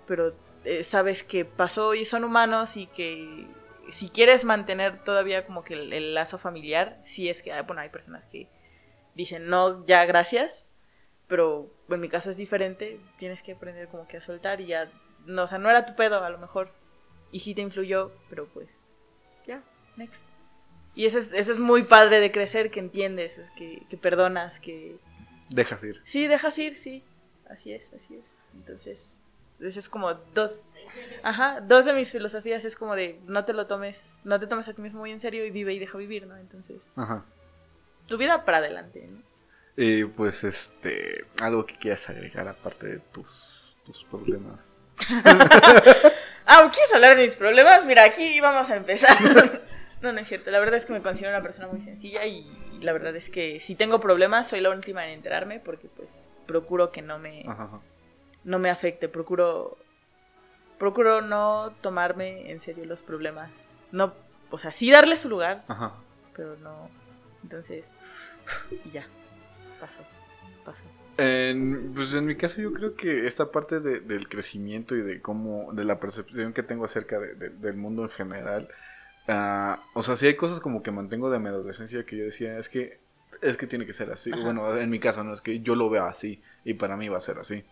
pero 0.07 0.35
eh, 0.65 0.85
sabes 0.85 1.23
que 1.23 1.45
pasó 1.45 1.95
y 1.95 2.05
son 2.05 2.25
humanos 2.25 2.77
y 2.77 2.87
que 2.87 3.47
si 3.91 4.09
quieres 4.09 4.45
mantener 4.45 5.03
todavía 5.05 5.45
como 5.47 5.65
que 5.65 5.75
el, 5.75 5.93
el 5.93 6.15
lazo 6.15 6.39
familiar, 6.39 7.01
si 7.05 7.29
es 7.29 7.43
que, 7.43 7.53
ah, 7.53 7.63
bueno, 7.63 7.83
hay 7.83 7.89
personas 7.89 8.27
que 8.27 8.49
dicen 9.15 9.49
no, 9.49 9.85
ya 9.87 10.05
gracias, 10.05 10.65
pero 11.29 11.73
en 11.89 12.01
mi 12.01 12.09
caso 12.09 12.31
es 12.31 12.37
diferente, 12.37 13.01
tienes 13.17 13.43
que 13.43 13.53
aprender 13.53 13.89
como 13.89 14.07
que 14.07 14.19
a 14.19 14.21
soltar 14.21 14.61
y 14.61 14.67
ya, 14.67 14.91
no, 15.27 15.45
o 15.45 15.47
sea, 15.47 15.59
no 15.59 15.71
era 15.71 15.87
tu 15.87 15.95
pedo 15.95 16.23
a 16.23 16.31
lo 16.31 16.39
mejor, 16.39 16.73
y 17.31 17.41
sí 17.41 17.55
te 17.55 17.63
influyó, 17.63 18.13
pero 18.29 18.47
pues, 18.49 18.69
ya, 19.47 19.63
next. 19.97 20.25
Y 20.95 21.07
eso 21.07 21.19
es, 21.19 21.33
eso 21.33 21.53
es 21.53 21.59
muy 21.59 21.85
padre 21.85 22.21
de 22.21 22.31
crecer, 22.31 22.71
que 22.71 22.81
entiendes, 22.81 23.39
es 23.39 23.51
que, 23.51 23.83
que 23.89 23.97
perdonas, 23.97 24.61
que... 24.61 24.99
Dejas 25.49 25.83
ir. 25.85 26.01
Sí, 26.05 26.27
dejas 26.27 26.57
ir, 26.59 26.77
sí, 26.77 27.03
así 27.49 27.73
es, 27.73 27.91
así 27.95 28.17
es. 28.17 28.25
Entonces, 28.55 29.15
ese 29.61 29.81
es 29.81 29.89
como 29.89 30.15
dos... 30.35 30.65
Ajá, 31.23 31.61
dos 31.61 31.87
de 31.87 31.95
mis 31.95 32.11
filosofías 32.11 32.65
es 32.65 32.77
como 32.77 32.95
de 32.95 33.19
no 33.27 33.45
te 33.45 33.55
lo 33.55 33.67
tomes, 33.67 34.19
no 34.25 34.39
te 34.39 34.47
tomes 34.47 34.69
a 34.69 34.75
ti 34.75 34.83
mismo 34.83 35.01
muy 35.01 35.11
en 35.11 35.21
serio 35.21 35.45
y 35.47 35.51
vive 35.51 35.73
y 35.73 35.79
deja 35.79 35.97
vivir, 35.97 36.27
¿no? 36.27 36.37
Entonces, 36.37 36.83
Ajá. 36.97 37.25
tu 38.07 38.19
vida 38.19 38.45
para 38.45 38.59
adelante, 38.59 39.09
¿no? 39.09 39.23
Y 39.77 40.05
pues 40.05 40.45
este, 40.45 41.25
algo 41.41 41.65
que 41.65 41.79
quieras 41.79 42.11
agregar 42.11 42.47
aparte 42.47 42.87
de 42.87 42.99
tus, 42.99 43.75
tus 43.85 44.05
problemas. 44.05 44.79
Ah, 46.45 46.69
¿quieres 46.73 46.93
hablar 46.93 47.17
de 47.17 47.25
mis 47.25 47.37
problemas? 47.37 47.85
Mira, 47.85 48.03
aquí 48.05 48.41
vamos 48.41 48.69
a 48.69 48.77
empezar. 48.77 49.63
no, 50.03 50.13
no 50.13 50.19
es 50.21 50.27
cierto. 50.27 50.51
La 50.51 50.59
verdad 50.59 50.75
es 50.75 50.85
que 50.85 50.93
me 50.93 51.01
considero 51.01 51.31
una 51.31 51.43
persona 51.43 51.69
muy 51.69 51.81
sencilla 51.81 52.27
y, 52.27 52.41
y 52.73 52.83
la 52.83 52.93
verdad 52.93 53.15
es 53.15 53.31
que 53.31 53.61
si 53.61 53.77
tengo 53.77 54.01
problemas 54.01 54.49
soy 54.49 54.61
la 54.61 54.71
última 54.71 55.05
en 55.07 55.13
enterarme 55.13 55.61
porque 55.61 55.89
pues 55.89 56.11
procuro 56.47 56.91
que 56.91 57.01
no 57.01 57.21
me, 57.21 57.43
Ajá. 57.47 57.63
ajá. 57.63 57.81
No 58.45 58.59
me 58.59 58.71
afecte. 58.71 59.09
Procuro, 59.09 59.77
procuro 60.79 61.21
no 61.23 61.73
tomarme 61.81 62.51
en 62.51 62.61
serio 62.61 62.85
los 62.85 63.01
problemas. 63.03 63.51
No, 63.93 64.15
o 64.51 64.59
sea, 64.59 64.73
sí 64.73 64.91
darle 64.91 65.17
su 65.17 65.29
lugar, 65.29 65.65
Ajá. 65.69 65.93
pero 66.35 66.57
no. 66.57 66.89
Entonces, 67.43 67.87
y 68.85 68.91
ya. 68.91 69.07
Pasó, 69.81 69.99
pasó. 70.65 70.85
En, 71.19 71.93
pues 71.95 72.15
en 72.15 72.25
mi 72.25 72.37
caso 72.37 72.61
yo 72.61 72.73
creo 72.73 72.95
que 72.95 73.27
esta 73.27 73.51
parte 73.51 73.81
de- 73.81 74.01
del 74.01 74.29
crecimiento 74.29 74.95
y 74.97 75.03
de 75.03 75.21
cómo, 75.21 75.73
de 75.73 75.85
la 75.85 76.01
percepción 76.01 76.53
que 76.53 76.63
tengo 76.63 76.85
acerca 76.85 77.19
de- 77.19 77.35
de- 77.35 77.51
del 77.51 77.75
mundo 77.77 78.05
en 78.05 78.09
general, 78.11 78.69
ah, 79.29 79.81
o 79.95 80.03
sea, 80.03 80.17
sí 80.17 80.27
hay 80.27 80.37
cosas 80.37 80.61
como 80.61 80.83
que 80.83 80.91
mantengo 80.91 81.31
de 81.31 81.39
mi 81.39 81.49
adolescencia 81.49 82.05
que 82.07 82.17
yo 82.17 82.25
decía, 82.25 82.57
es 82.59 82.69
que, 82.69 82.99
es 83.43 83.57
que 83.57 83.67
tiene 83.67 83.85
que 83.85 83.93
ser 83.93 84.11
así. 84.13 84.33
Ajá. 84.33 84.41
Bueno, 84.43 84.75
en 84.79 84.89
mi 84.89 85.01
caso 85.01 85.23
no, 85.25 85.35
es 85.35 85.43
que 85.43 85.61
yo 85.61 85.75
lo 85.75 85.91
veo 85.91 86.05
así 86.05 86.41
y 86.65 86.75
para 86.75 86.97
mí 86.97 87.09
va 87.09 87.17
a 87.19 87.21
ser 87.21 87.39
así. 87.39 87.65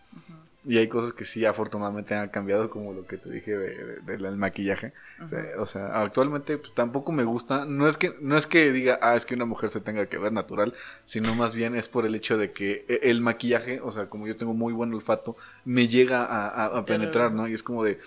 Y 0.63 0.77
hay 0.77 0.87
cosas 0.87 1.13
que 1.13 1.25
sí 1.25 1.43
afortunadamente 1.43 2.13
han 2.13 2.29
cambiado, 2.29 2.69
como 2.69 2.93
lo 2.93 3.07
que 3.07 3.17
te 3.17 3.31
dije 3.31 3.57
de- 3.57 4.01
de- 4.01 4.17
del 4.17 4.37
maquillaje. 4.37 4.93
O 5.23 5.27
sea, 5.27 5.39
Ujú. 5.39 5.61
o 5.63 5.65
sea, 5.65 6.01
actualmente 6.01 6.57
pues, 6.59 6.73
tampoco 6.75 7.11
me 7.11 7.23
gusta. 7.23 7.65
No 7.65 7.87
es 7.87 7.97
que 7.97 8.15
no 8.21 8.37
es 8.37 8.45
que 8.45 8.71
diga, 8.71 8.99
ah, 9.01 9.15
es 9.15 9.25
que 9.25 9.33
una 9.33 9.45
mujer 9.45 9.69
se 9.71 9.81
tenga 9.81 10.05
que 10.05 10.19
ver 10.19 10.31
natural, 10.31 10.75
sino 11.03 11.33
más 11.33 11.55
bien 11.55 11.75
es 11.75 11.87
por 11.87 12.05
el 12.05 12.13
hecho 12.13 12.37
de 12.37 12.51
que 12.51 12.85
e- 12.87 12.99
el 13.09 13.21
maquillaje, 13.21 13.81
o 13.81 13.91
sea, 13.91 14.07
como 14.07 14.27
yo 14.27 14.37
tengo 14.37 14.53
muy 14.53 14.71
buen 14.71 14.93
olfato, 14.93 15.35
me 15.65 15.87
llega 15.87 16.25
a, 16.25 16.47
a- 16.47 16.77
a 16.77 16.85
penetrar, 16.85 17.31
¿no? 17.31 17.47
Y 17.47 17.53
es 17.53 17.63
como 17.63 17.83
de, 17.83 17.99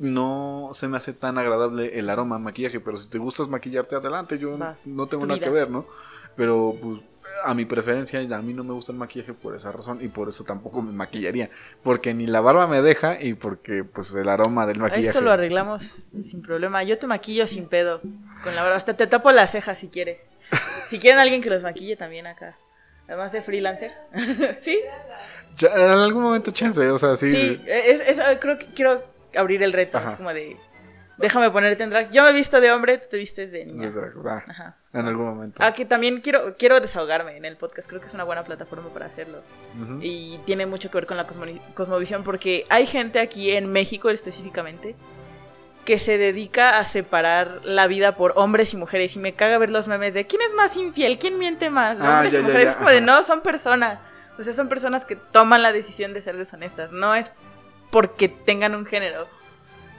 no 0.00 0.70
se 0.74 0.88
me 0.88 0.96
hace 0.96 1.12
tan 1.12 1.38
agradable 1.38 1.98
el 2.00 2.10
aroma 2.10 2.38
maquillaje, 2.40 2.80
pero 2.80 2.96
si 2.96 3.08
te 3.08 3.18
gustas 3.18 3.46
maquillarte, 3.48 3.94
adelante, 3.94 4.38
yo 4.38 4.58
Vas, 4.58 4.88
no 4.88 5.06
tengo 5.06 5.24
nada 5.26 5.38
que 5.38 5.50
ver, 5.50 5.70
¿no? 5.70 5.86
Pero 6.34 6.74
pues 6.82 7.00
a 7.44 7.54
mi 7.54 7.64
preferencia, 7.64 8.20
a 8.20 8.42
mí 8.42 8.52
no 8.54 8.64
me 8.64 8.72
gusta 8.72 8.92
el 8.92 8.98
maquillaje 8.98 9.32
por 9.34 9.54
esa 9.56 9.72
razón 9.72 9.98
y 10.02 10.08
por 10.08 10.28
eso 10.28 10.44
tampoco 10.44 10.82
me 10.82 10.92
maquillaría, 10.92 11.50
porque 11.82 12.14
ni 12.14 12.26
la 12.26 12.40
barba 12.40 12.66
me 12.66 12.82
deja 12.82 13.20
y 13.20 13.34
porque 13.34 13.84
pues 13.84 14.14
el 14.14 14.28
aroma 14.28 14.66
del 14.66 14.78
maquillaje. 14.78 15.08
Esto 15.08 15.20
lo 15.20 15.32
arreglamos 15.32 15.82
sin 16.22 16.42
problema. 16.42 16.82
Yo 16.82 16.98
te 16.98 17.06
maquillo 17.06 17.46
sin 17.46 17.66
pedo. 17.66 18.00
Con 18.44 18.54
la 18.54 18.62
barba. 18.62 18.76
Hasta 18.76 18.94
te 18.96 19.06
tapo 19.06 19.30
las 19.32 19.50
cejas 19.52 19.78
si 19.78 19.88
quieres. 19.88 20.18
Si 20.88 20.98
quieren 20.98 21.18
alguien 21.20 21.40
que 21.40 21.48
los 21.48 21.62
maquille 21.62 21.96
también 21.96 22.26
acá. 22.26 22.58
Además 23.08 23.32
de 23.32 23.40
freelancer. 23.40 23.92
¿Sí? 24.58 24.78
Ya, 25.56 25.68
en 25.74 25.80
algún 25.98 26.22
momento 26.22 26.50
chance, 26.50 26.86
o 26.90 26.98
sea, 26.98 27.16
sí. 27.16 27.30
Sí, 27.30 27.62
es, 27.66 28.18
es- 28.18 28.20
creo 28.40 28.58
que 28.58 28.66
quiero 28.74 29.02
abrir 29.34 29.62
el 29.62 29.72
reto. 29.72 29.96
Ajá. 29.98 30.10
Es 30.10 30.16
como 30.16 30.32
de. 30.34 30.56
Déjame 31.22 31.50
ponerte 31.50 31.82
en 31.82 31.90
drag. 31.90 32.10
Yo 32.10 32.22
me 32.24 32.30
he 32.30 32.32
visto 32.32 32.60
de 32.60 32.70
hombre, 32.72 32.98
tú 32.98 33.06
te 33.10 33.16
vistes 33.16 33.50
de 33.52 33.64
niña. 33.64 33.90
Ah, 34.26 34.44
Ajá. 34.48 34.76
en 34.92 35.06
algún 35.06 35.24
momento. 35.26 35.56
Ah, 35.62 35.72
que 35.72 35.84
también 35.84 36.20
quiero, 36.20 36.56
quiero 36.58 36.80
desahogarme 36.80 37.36
en 37.36 37.44
el 37.44 37.56
podcast. 37.56 37.88
Creo 37.88 38.00
que 38.00 38.08
es 38.08 38.14
una 38.14 38.24
buena 38.24 38.44
plataforma 38.44 38.88
para 38.92 39.06
hacerlo. 39.06 39.40
Y 40.02 40.38
tiene 40.44 40.66
mucho 40.66 40.90
que 40.90 40.98
ver 40.98 41.06
con 41.06 41.16
la 41.16 41.26
cosmovisión 41.74 42.24
porque 42.24 42.64
hay 42.68 42.86
gente 42.86 43.20
aquí 43.20 43.52
en 43.52 43.70
México 43.72 44.10
específicamente 44.10 44.96
que 45.84 45.98
se 45.98 46.16
dedica 46.18 46.78
a 46.78 46.84
separar 46.86 47.60
la 47.64 47.86
vida 47.88 48.14
por 48.16 48.32
hombres 48.36 48.72
y 48.72 48.76
mujeres 48.76 49.16
y 49.16 49.18
me 49.18 49.34
caga 49.34 49.58
ver 49.58 49.70
los 49.70 49.88
memes 49.88 50.14
de 50.14 50.26
quién 50.28 50.40
es 50.42 50.52
más 50.54 50.76
infiel, 50.76 51.18
quién 51.18 51.38
miente 51.38 51.70
más, 51.70 51.96
Ah, 52.00 52.16
hombres 52.16 52.32
ya, 52.32 52.38
y 52.38 52.42
mujeres. 52.42 52.64
ya, 52.64 52.70
Es 52.70 52.76
como 52.76 52.90
de 52.90 53.00
no, 53.00 53.22
son 53.24 53.40
personas. 53.40 53.98
O 54.38 54.44
sea, 54.44 54.54
son 54.54 54.68
personas 54.68 55.04
que 55.04 55.16
toman 55.16 55.60
la 55.62 55.72
decisión 55.72 56.14
de 56.14 56.22
ser 56.22 56.36
deshonestas. 56.36 56.92
No 56.92 57.14
es 57.14 57.32
porque 57.90 58.28
tengan 58.28 58.74
un 58.74 58.86
género. 58.86 59.26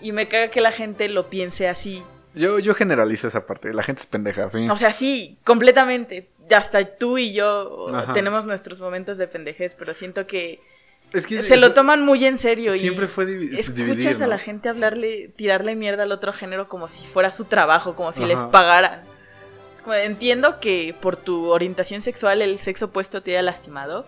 Y 0.03 0.11
me 0.11 0.27
caga 0.27 0.49
que 0.49 0.61
la 0.61 0.71
gente 0.71 1.09
lo 1.09 1.29
piense 1.29 1.67
así. 1.67 2.03
Yo, 2.35 2.59
yo 2.59 2.75
generalizo 2.75 3.27
esa 3.27 3.45
parte, 3.45 3.73
la 3.73 3.83
gente 3.83 4.01
es 4.01 4.07
pendeja, 4.07 4.49
fin. 4.49 4.69
O 4.69 4.77
sea, 4.77 4.91
sí, 4.91 5.37
completamente. 5.43 6.29
Hasta 6.55 6.83
tú 6.97 7.17
y 7.17 7.31
yo 7.33 7.87
Ajá. 7.95 8.13
tenemos 8.13 8.45
nuestros 8.45 8.81
momentos 8.81 9.17
de 9.17 9.27
pendejez, 9.27 9.75
pero 9.77 9.93
siento 9.93 10.27
que 10.27 10.59
es 11.13 11.25
que 11.27 11.41
se 11.43 11.57
lo 11.57 11.67
eso- 11.67 11.75
toman 11.75 12.03
muy 12.03 12.25
en 12.25 12.37
serio 12.39 12.73
Siempre 12.73 13.05
y 13.05 13.07
fue 13.07 13.25
divi- 13.25 13.53
escuchas 13.57 13.75
dividir, 13.75 14.15
a 14.17 14.19
¿no? 14.19 14.27
la 14.27 14.37
gente 14.39 14.67
hablarle, 14.67 15.29
tirarle 15.35 15.75
mierda 15.75 16.03
al 16.03 16.11
otro 16.11 16.33
género 16.33 16.67
como 16.67 16.89
si 16.89 17.03
fuera 17.03 17.29
su 17.31 17.45
trabajo, 17.45 17.95
como 17.95 18.11
si 18.13 18.25
les 18.25 18.37
Ajá. 18.37 18.51
pagaran. 18.51 19.03
Es 19.75 19.81
como, 19.83 19.93
entiendo 19.93 20.59
que 20.59 20.95
por 20.99 21.15
tu 21.15 21.49
orientación 21.51 22.01
sexual 22.01 22.41
el 22.41 22.57
sexo 22.59 22.85
opuesto 22.85 23.21
te 23.21 23.31
haya 23.31 23.41
lastimado, 23.43 24.05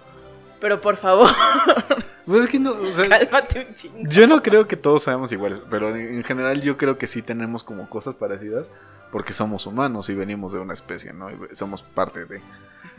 pero 0.59 0.81
por 0.81 0.97
favor, 0.97 1.29
Pues 2.25 2.41
es 2.45 2.49
que 2.49 2.59
no, 2.59 2.71
o 2.71 2.93
sea, 2.93 3.07
cálmate 3.07 3.67
un 3.69 3.73
chingo. 3.75 3.97
yo 4.09 4.25
no 4.27 4.41
creo 4.41 4.67
que 4.67 4.75
todos 4.77 5.03
seamos 5.03 5.31
iguales, 5.31 5.59
pero 5.69 5.89
en 5.95 6.15
en 6.15 6.23
general 6.23 6.61
yo 6.61 6.75
creo 6.77 6.97
que 6.97 7.07
sí 7.07 7.21
tenemos 7.21 7.63
como 7.63 7.87
cosas 7.89 8.15
parecidas 8.15 8.67
porque 9.11 9.31
somos 9.33 9.65
humanos 9.67 10.09
y 10.09 10.15
venimos 10.15 10.51
de 10.51 10.59
una 10.59 10.73
especie, 10.73 11.13
¿no? 11.13 11.29
Y 11.29 11.37
somos 11.55 11.83
parte 11.83 12.25
de... 12.25 12.41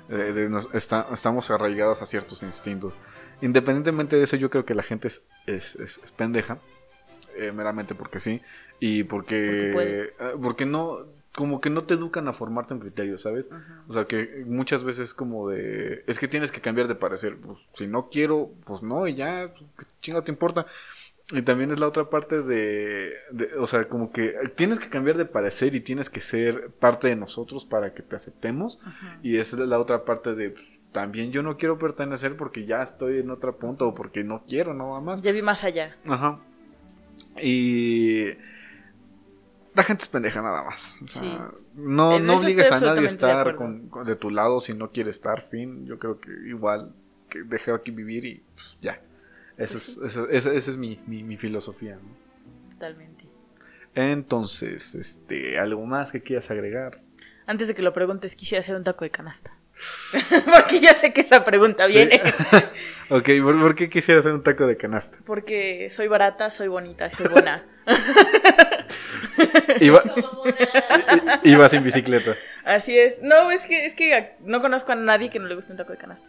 de- 0.08 0.32
de 0.32 0.48
nos- 0.48 0.68
está- 0.72 1.06
estamos 1.12 1.50
arraigados 1.50 2.00
a 2.02 2.06
ciertos 2.06 2.42
instintos. 2.42 2.94
Independientemente 3.40 4.16
de 4.16 4.22
eso, 4.24 4.36
yo 4.36 4.48
creo 4.48 4.64
que 4.64 4.74
la 4.74 4.82
gente 4.84 5.08
es, 5.08 5.22
es, 5.46 5.74
es- 5.76 6.00
es 6.02 6.12
pendeja, 6.12 6.58
eh, 7.36 7.52
meramente 7.52 7.94
porque 7.94 8.20
sí, 8.20 8.40
y 8.80 9.02
porque... 9.04 9.46
Porque 9.46 9.70
puede. 9.74 10.04
eh, 10.32 10.36
porque 10.40 10.64
no... 10.66 10.98
Como 11.37 11.61
que 11.61 11.70
no 11.70 11.85
te 11.85 11.94
educan 11.94 12.27
a 12.27 12.33
formarte 12.33 12.75
un 12.75 12.81
criterio, 12.81 13.18
¿sabes? 13.18 13.51
O 13.87 13.92
sea, 13.92 14.07
que 14.07 14.42
muchas 14.46 14.83
veces 14.83 15.14
como 15.14 15.49
de... 15.49 16.03
Es 16.07 16.18
que 16.18 16.27
tienes 16.27 16.51
que 16.51 16.61
cambiar 16.61 16.88
de 16.88 16.96
parecer. 16.96 17.37
Pues, 17.37 17.59
si 17.75 17.87
no 17.87 18.09
quiero, 18.09 18.51
pues 18.64 18.83
no, 18.83 19.07
y 19.07 19.14
ya, 19.14 19.53
pues, 19.53 19.70
¿qué 19.79 19.85
chingo 20.01 20.25
te 20.25 20.33
importa? 20.33 20.66
Y 21.33 21.42
también 21.42 21.72
es 21.72 21.79
la 21.79 21.88
otra 21.88 22.09
parte 22.09 22.40
de, 22.40 23.12
de, 23.33 23.55
o 23.59 23.66
sea, 23.66 23.87
como 23.88 24.12
que 24.12 24.35
tienes 24.55 24.79
que 24.79 24.88
cambiar 24.88 25.16
de 25.16 25.25
parecer 25.25 25.75
y 25.75 25.81
tienes 25.81 26.09
que 26.09 26.20
ser 26.20 26.70
parte 26.70 27.09
de 27.09 27.16
nosotros 27.16 27.64
para 27.64 27.92
que 27.94 28.03
te 28.03 28.16
aceptemos. 28.16 28.81
Y 29.22 29.37
esa 29.38 29.57
es 29.57 29.68
la 29.68 29.79
otra 29.79 30.05
parte 30.05 30.35
de, 30.35 30.51
pues, 30.51 30.64
también 30.92 31.33
yo 31.33 31.42
no 31.42 31.59
quiero 31.59 31.79
pertenecer 31.79 32.37
porque 32.37 32.64
ya 32.64 32.83
estoy 32.83 33.18
en 33.18 33.31
otro 33.31 33.59
punto 33.59 33.88
o 33.88 33.94
porque 33.94 34.25
no 34.25 34.44
quiero 34.46 34.72
nada 34.72 35.01
más. 35.01 35.20
Ya 35.20 35.33
vi 35.33 35.42
más 35.42 35.64
allá. 35.64 35.96
Ajá. 36.07 36.38
Y 37.42 38.29
la 39.76 39.82
gente 39.82 40.02
es 40.04 40.08
pendeja 40.08 40.42
nada 40.42 40.62
más. 40.64 40.94
O 41.04 41.06
sea, 41.06 41.22
Sí. 41.22 41.38
no, 41.74 42.18
no 42.18 42.36
obligues 42.38 42.72
a 42.72 42.80
nadie 42.80 42.90
a 42.98 43.02
de 43.02 43.06
estar 43.06 43.40
acuerdo. 43.40 43.58
con, 43.58 43.88
con- 43.88 44.06
de 44.06 44.16
tu 44.16 44.30
lado 44.30 44.58
si 44.60 44.74
no 44.74 44.90
quiere 44.90 45.10
estar, 45.10 45.42
fin. 45.42 45.86
Yo 45.86 45.98
creo 45.98 46.18
que 46.20 46.30
igual 46.48 46.92
que 47.28 47.42
dejé 47.44 47.72
aquí 47.72 47.90
vivir 47.90 48.24
y 48.24 48.42
pues, 48.54 48.76
ya. 48.80 49.00
Eso 49.56 49.74
Pues 49.74 49.88
es, 49.88 49.98
eso- 49.98 50.28
esa, 50.28 50.52
esa 50.52 50.70
es 50.70 50.76
mi, 50.76 51.00
mi, 51.06 51.22
mi 51.22 51.36
filosofía. 51.36 51.96
¿no? 51.96 52.70
Totalmente. 52.72 53.24
Entonces, 53.94 54.94
este, 54.94 55.58
¿algo 55.58 55.86
más 55.86 56.12
que 56.12 56.20
quieras 56.22 56.50
agregar? 56.50 57.00
Antes 57.46 57.68
de 57.68 57.74
que 57.74 57.82
lo 57.82 57.92
preguntes, 57.94 58.34
quisiera 58.36 58.60
hacer 58.60 58.76
un 58.76 58.84
taco 58.84 59.04
de 59.04 59.10
canasta. 59.10 59.52
Porque 60.52 60.80
ya 60.80 60.94
sé 60.94 61.12
que 61.12 61.20
esa 61.20 61.44
pregunta 61.44 61.86
Sí. 61.86 61.92
viene. 61.94 62.20
Ok, 63.08 63.28
¿por, 63.40 63.60
por 63.60 63.74
qué 63.76 63.88
quisiera 63.88 64.18
hacer 64.18 64.32
un 64.32 64.42
taco 64.42 64.66
de 64.66 64.76
canasta? 64.76 65.16
Porque 65.24 65.90
soy 65.90 66.08
barata, 66.08 66.50
soy 66.50 66.66
bonita, 66.66 67.08
soy 67.12 67.28
buena. 67.28 67.64
Iba, 69.81 70.03
iba 71.42 71.68
sin 71.68 71.83
bicicleta. 71.85 72.35
Así 72.64 72.99
es. 72.99 73.20
No, 73.22 73.51
es 73.51 73.66
que, 73.66 73.87
es 73.87 73.94
que 73.94 74.35
no 74.40 74.61
conozco 74.61 74.92
a 74.92 74.94
nadie 74.96 75.31
que 75.31 75.38
no 75.38 75.46
le 75.46 75.55
guste 75.55 75.72
un 75.72 75.79
taco 75.79 75.92
de 75.92 75.99
canasta. 75.99 76.29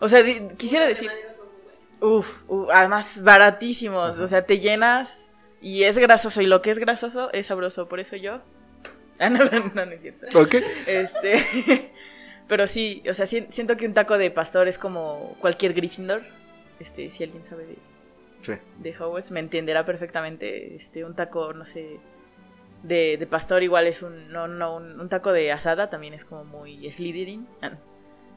O 0.00 0.08
sea, 0.08 0.22
di- 0.22 0.48
quisiera 0.56 0.86
decir. 0.86 1.10
Uf, 2.00 2.42
uf, 2.48 2.68
además 2.72 3.22
baratísimos. 3.22 4.18
O 4.18 4.26
sea, 4.26 4.44
te 4.44 4.58
llenas 4.58 5.30
y 5.60 5.84
es 5.84 5.98
grasoso. 5.98 6.40
Y 6.42 6.46
lo 6.46 6.62
que 6.62 6.70
es 6.70 6.78
grasoso 6.78 7.30
es 7.32 7.46
sabroso. 7.46 7.88
Por 7.88 8.00
eso 8.00 8.16
yo. 8.16 8.40
Ah, 9.18 9.30
no, 9.30 9.42
no, 9.46 9.72
no, 9.74 9.86
no 9.86 9.92
es 9.92 10.02
cierto. 10.02 10.38
Ok. 10.38 10.56
Este. 10.86 11.90
Pero 12.48 12.68
sí, 12.68 13.02
o 13.08 13.14
sea, 13.14 13.24
si- 13.26 13.46
siento 13.48 13.78
que 13.78 13.86
un 13.86 13.94
taco 13.94 14.18
de 14.18 14.30
pastor 14.30 14.68
es 14.68 14.76
como 14.76 15.34
cualquier 15.40 15.72
Gryffindor. 15.72 16.22
Este, 16.80 17.08
si 17.08 17.24
alguien 17.24 17.42
sabe 17.46 17.64
de, 17.64 17.78
Sí. 18.46 18.52
de 18.78 18.96
Hogwarts 18.98 19.30
me 19.32 19.40
entenderá 19.40 19.84
perfectamente. 19.84 20.74
Este, 20.76 21.04
un 21.04 21.14
taco, 21.14 21.52
no 21.52 21.66
sé, 21.66 21.98
de, 22.82 23.16
de 23.18 23.26
pastor 23.26 23.62
igual 23.62 23.86
es 23.86 24.02
un, 24.02 24.30
no, 24.32 24.46
no, 24.48 24.76
un, 24.76 25.00
un 25.00 25.08
taco 25.08 25.32
de 25.32 25.50
asada 25.52 25.90
también 25.90 26.14
es 26.14 26.24
como 26.24 26.44
muy 26.44 26.90
Slytherin. 26.92 27.46
Ah, 27.62 27.70
no. 27.70 27.78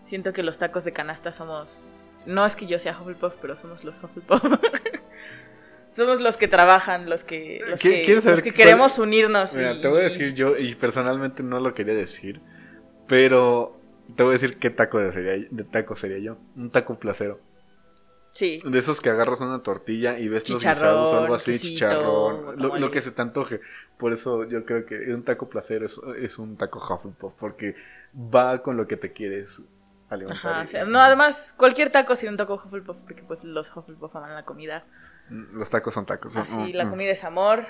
Siento 0.06 0.34
que 0.34 0.42
los 0.44 0.58
tacos 0.58 0.84
de 0.86 0.92
canasta 0.94 1.32
somos, 1.34 2.02
no 2.26 2.46
es 2.46 2.56
que 2.56 2.66
yo 2.66 2.80
sea 2.80 3.00
Hufflepuff, 3.00 3.36
pero 3.42 3.56
somos 3.56 3.84
los 3.84 4.02
Hufflepuff. 4.04 4.42
somos 5.92 6.22
los 6.22 6.38
que 6.38 6.48
trabajan, 6.48 7.10
los 7.10 7.24
que, 7.24 7.62
los 7.68 7.80
¿Qui- 7.80 8.06
que, 8.06 8.16
los 8.16 8.24
que 8.24 8.52
cuál- 8.52 8.54
queremos 8.54 9.00
unirnos. 9.00 9.54
Mira, 9.54 9.74
y- 9.74 9.82
te 9.82 9.88
voy 9.88 10.00
a 10.00 10.04
decir 10.04 10.34
yo, 10.34 10.58
y 10.58 10.76
personalmente 10.76 11.44
no 11.44 11.60
lo 11.60 11.74
quería 11.74 11.94
decir, 11.94 12.42
pero 13.08 13.80
te 14.16 14.24
voy 14.24 14.32
a 14.32 14.34
decir 14.34 14.58
qué 14.58 14.70
taco 14.70 15.00
sería, 15.12 15.46
de 15.50 15.64
taco 15.64 15.96
sería 15.96 16.18
yo. 16.20 16.38
Un 16.56 16.72
taco 16.72 16.98
placero. 17.00 17.40
Sí. 18.32 18.60
De 18.64 18.80
esos 18.80 19.02
que 19.02 19.10
agarras 19.10 19.42
una 19.42 19.62
tortilla 19.64 20.18
y 20.20 20.28
ves 20.30 20.50
los 20.50 20.64
guisados 20.64 21.14
o 21.14 21.20
algo 21.22 21.36
así, 21.36 21.54
quesito, 21.54 21.70
chicharrón, 21.70 22.56
lo, 22.80 22.92
que 22.92 23.02
se 23.02 23.12
te 23.12 23.22
antoje. 23.22 23.60
Por 23.98 24.14
eso 24.14 24.46
yo 24.46 24.64
creo 24.66 24.86
que 24.86 25.14
un 25.14 25.24
taco 25.24 25.50
placero 25.50 25.86
es, 25.86 26.00
es 26.22 26.38
un 26.40 26.56
taco 26.56 26.80
Hufflepuff, 26.80 27.34
porque 27.40 27.76
va 28.16 28.62
con 28.62 28.78
lo 28.78 28.88
que 28.88 28.98
te 28.98 29.12
quieres 29.12 29.62
alimentar. 30.10 30.38
Ajá, 30.54 30.62
y- 30.64 30.66
o 30.66 30.70
sea, 30.70 30.86
no, 30.86 31.00
además, 31.02 31.54
cualquier 31.58 31.90
taco 31.90 32.16
sería 32.16 32.32
un 32.32 32.38
taco 32.38 32.56
Hufflepuff, 32.64 32.98
porque 33.00 33.24
pues 33.24 33.44
los 33.44 33.76
Hufflepuff 33.76 34.16
aman 34.16 34.34
la 34.36 34.46
comida. 34.46 34.86
Los 35.30 35.70
tacos 35.70 35.94
son 35.94 36.06
tacos. 36.06 36.36
Así, 36.38 36.56
Mm, 36.56 36.72
la 36.76 36.86
mm. 36.86 36.90
comida 36.92 37.12
es 37.12 37.24
amor, 37.24 37.66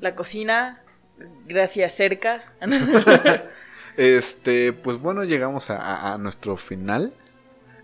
la 0.00 0.14
cocina, 0.14 0.82
gracias 1.46 1.94
cerca. 1.94 2.44
Este, 3.96 4.72
pues 4.72 4.98
bueno, 4.98 5.24
llegamos 5.24 5.68
a, 5.70 5.76
a- 5.78 6.14
a 6.14 6.18
nuestro 6.18 6.56
final. 6.56 7.12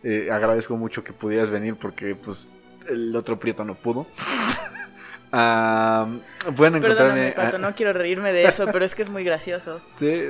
Eh, 0.08 0.30
agradezco 0.30 0.76
mucho 0.76 1.02
que 1.02 1.12
pudieras 1.12 1.50
venir 1.50 1.74
porque 1.74 2.14
pues 2.14 2.52
el 2.88 3.16
otro 3.16 3.40
prieto 3.40 3.64
no 3.64 3.74
pudo. 3.74 4.06
Am, 5.32 6.20
pueden 6.56 6.76
encontrarme. 6.76 7.32
Pato, 7.32 7.58
no 7.58 7.74
quiero 7.74 7.92
reírme 7.92 8.32
de 8.32 8.44
eso, 8.44 8.66
pero 8.70 8.84
es 8.84 8.94
que 8.94 9.02
es 9.02 9.10
muy 9.10 9.24
gracioso. 9.24 9.80
sí, 9.98 10.28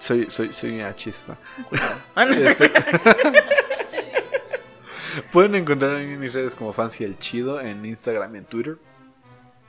soy, 0.00 0.30
soy, 0.30 0.52
soy 0.52 0.78
una 0.78 0.94
chispa. 0.94 1.38
Ah. 2.14 2.24
Este- 2.24 2.70
pueden 5.32 5.54
encontrarme 5.54 6.12
en 6.12 6.20
mis 6.20 6.34
redes 6.34 6.54
como 6.54 6.74
Fancy 6.74 7.04
el 7.04 7.18
Chido 7.18 7.58
en 7.58 7.86
Instagram 7.86 8.34
y 8.34 8.38
en 8.38 8.44
Twitter. 8.44 8.76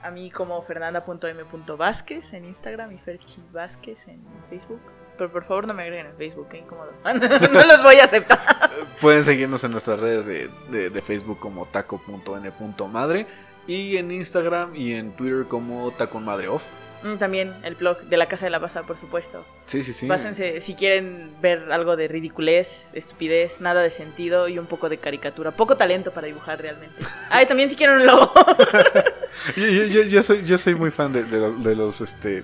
A 0.02 0.10
mí 0.10 0.30
como 0.30 0.60
fernanda.m.vázquez 0.60 2.34
en 2.34 2.44
Instagram 2.44 2.92
y 2.92 2.98
Ferchi 2.98 3.42
Vázquez 3.50 4.06
en 4.08 4.20
Facebook. 4.50 4.82
Pero 5.18 5.30
por 5.32 5.44
favor 5.44 5.66
no 5.66 5.74
me 5.74 5.82
agreguen 5.82 6.06
en 6.06 6.16
Facebook, 6.16 6.48
qué 6.48 6.58
incómodo. 6.58 6.92
no 7.04 7.66
los 7.66 7.82
voy 7.82 7.96
a 7.96 8.04
aceptar. 8.04 8.70
Pueden 9.00 9.24
seguirnos 9.24 9.62
en 9.64 9.72
nuestras 9.72 9.98
redes 9.98 10.24
de, 10.26 10.48
de- 10.70 10.90
de 10.90 11.02
Facebook 11.02 11.38
como 11.40 11.66
taco.n.madre 11.66 13.26
y 13.66 13.96
en 13.96 14.10
Instagram 14.10 14.74
y 14.74 14.94
en 14.94 15.12
Twitter 15.12 15.46
como 15.48 15.90
taconmadreoff. 15.92 16.64
Mm, 17.02 17.16
También 17.18 17.54
el 17.62 17.74
blog 17.76 17.98
de 18.02 18.16
la 18.16 18.26
Casa 18.26 18.46
de 18.46 18.50
la 18.50 18.58
Baza, 18.58 18.82
por 18.82 18.96
supuesto. 18.96 19.44
Sí, 19.66 19.82
sí, 19.82 19.92
sí. 19.92 20.06
Pásense 20.06 20.60
si 20.60 20.74
quieren 20.74 21.32
ver 21.40 21.70
algo 21.70 21.94
de 21.96 22.08
ridiculez, 22.08 22.88
estupidez, 22.92 23.60
nada 23.60 23.82
de 23.82 23.90
sentido 23.90 24.48
y 24.48 24.58
un 24.58 24.66
poco 24.66 24.88
de 24.88 24.98
caricatura. 24.98 25.50
Poco 25.52 25.76
talento 25.76 26.10
para 26.12 26.26
dibujar 26.26 26.60
realmente. 26.60 26.96
Ay, 27.30 27.46
también 27.46 27.68
si 27.70 27.76
quieren 27.76 27.96
un 27.98 28.06
logo. 28.06 28.32
Yo, 29.56 29.66
yo- 29.66 29.84
yo- 29.84 30.02
yo 30.02 30.22
soy, 30.24 30.44
yo 30.44 30.58
soy 30.58 30.74
muy 30.74 30.90
fan 30.90 31.12
de, 31.12 31.22
de 31.22 31.38
los, 31.38 31.62
de 31.64 31.74
los, 31.76 32.00
este, 32.00 32.42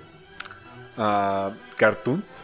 ah, 0.97 1.51
cartoons 1.77 2.37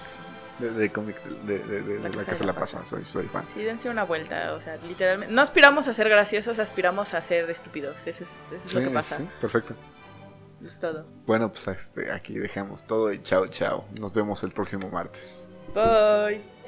de, 0.61 0.71
de 0.71 0.91
cómic 0.93 1.17
de, 1.23 1.59
de- 1.59 1.83
de- 1.83 1.99
de 1.99 2.09
la, 2.11 2.25
Casa 2.25 2.45
la 2.45 2.53
Pasa. 2.55 2.85
Soy, 2.87 3.05
soy 3.05 3.27
fan. 3.27 3.45
Sí, 3.55 3.63
dense 3.63 3.89
una 3.89 4.05
vuelta, 4.05 4.53
o 4.55 4.61
sea, 4.61 4.77
literalmente. 4.89 5.35
No 5.35 5.43
aspiramos 5.43 5.89
a 5.89 5.95
ser 5.95 6.09
graciosos, 6.09 6.59
aspiramos 6.59 7.15
a 7.15 7.23
ser 7.23 7.49
estúpidos. 7.51 8.07
Eso 8.07 8.25
es, 8.25 8.31
eso 8.53 8.67
es 8.69 8.75
lo 8.75 8.81
que 8.83 8.91
pasa. 8.91 9.17
sí, 9.17 9.29
perfecto. 9.41 9.75
Es 10.65 10.79
todo. 10.79 11.07
Bueno, 11.27 11.49
pues 11.51 11.67
este, 11.69 12.13
aquí 12.13 12.39
dejamos 12.39 12.87
todo 12.87 13.13
y 13.13 13.23
chao, 13.23 13.47
chao. 13.49 13.87
Nos 13.99 14.13
vemos 14.13 14.43
el 14.45 14.53
próximo 14.53 14.91
martes. 14.91 15.49
Bye. 15.75 16.60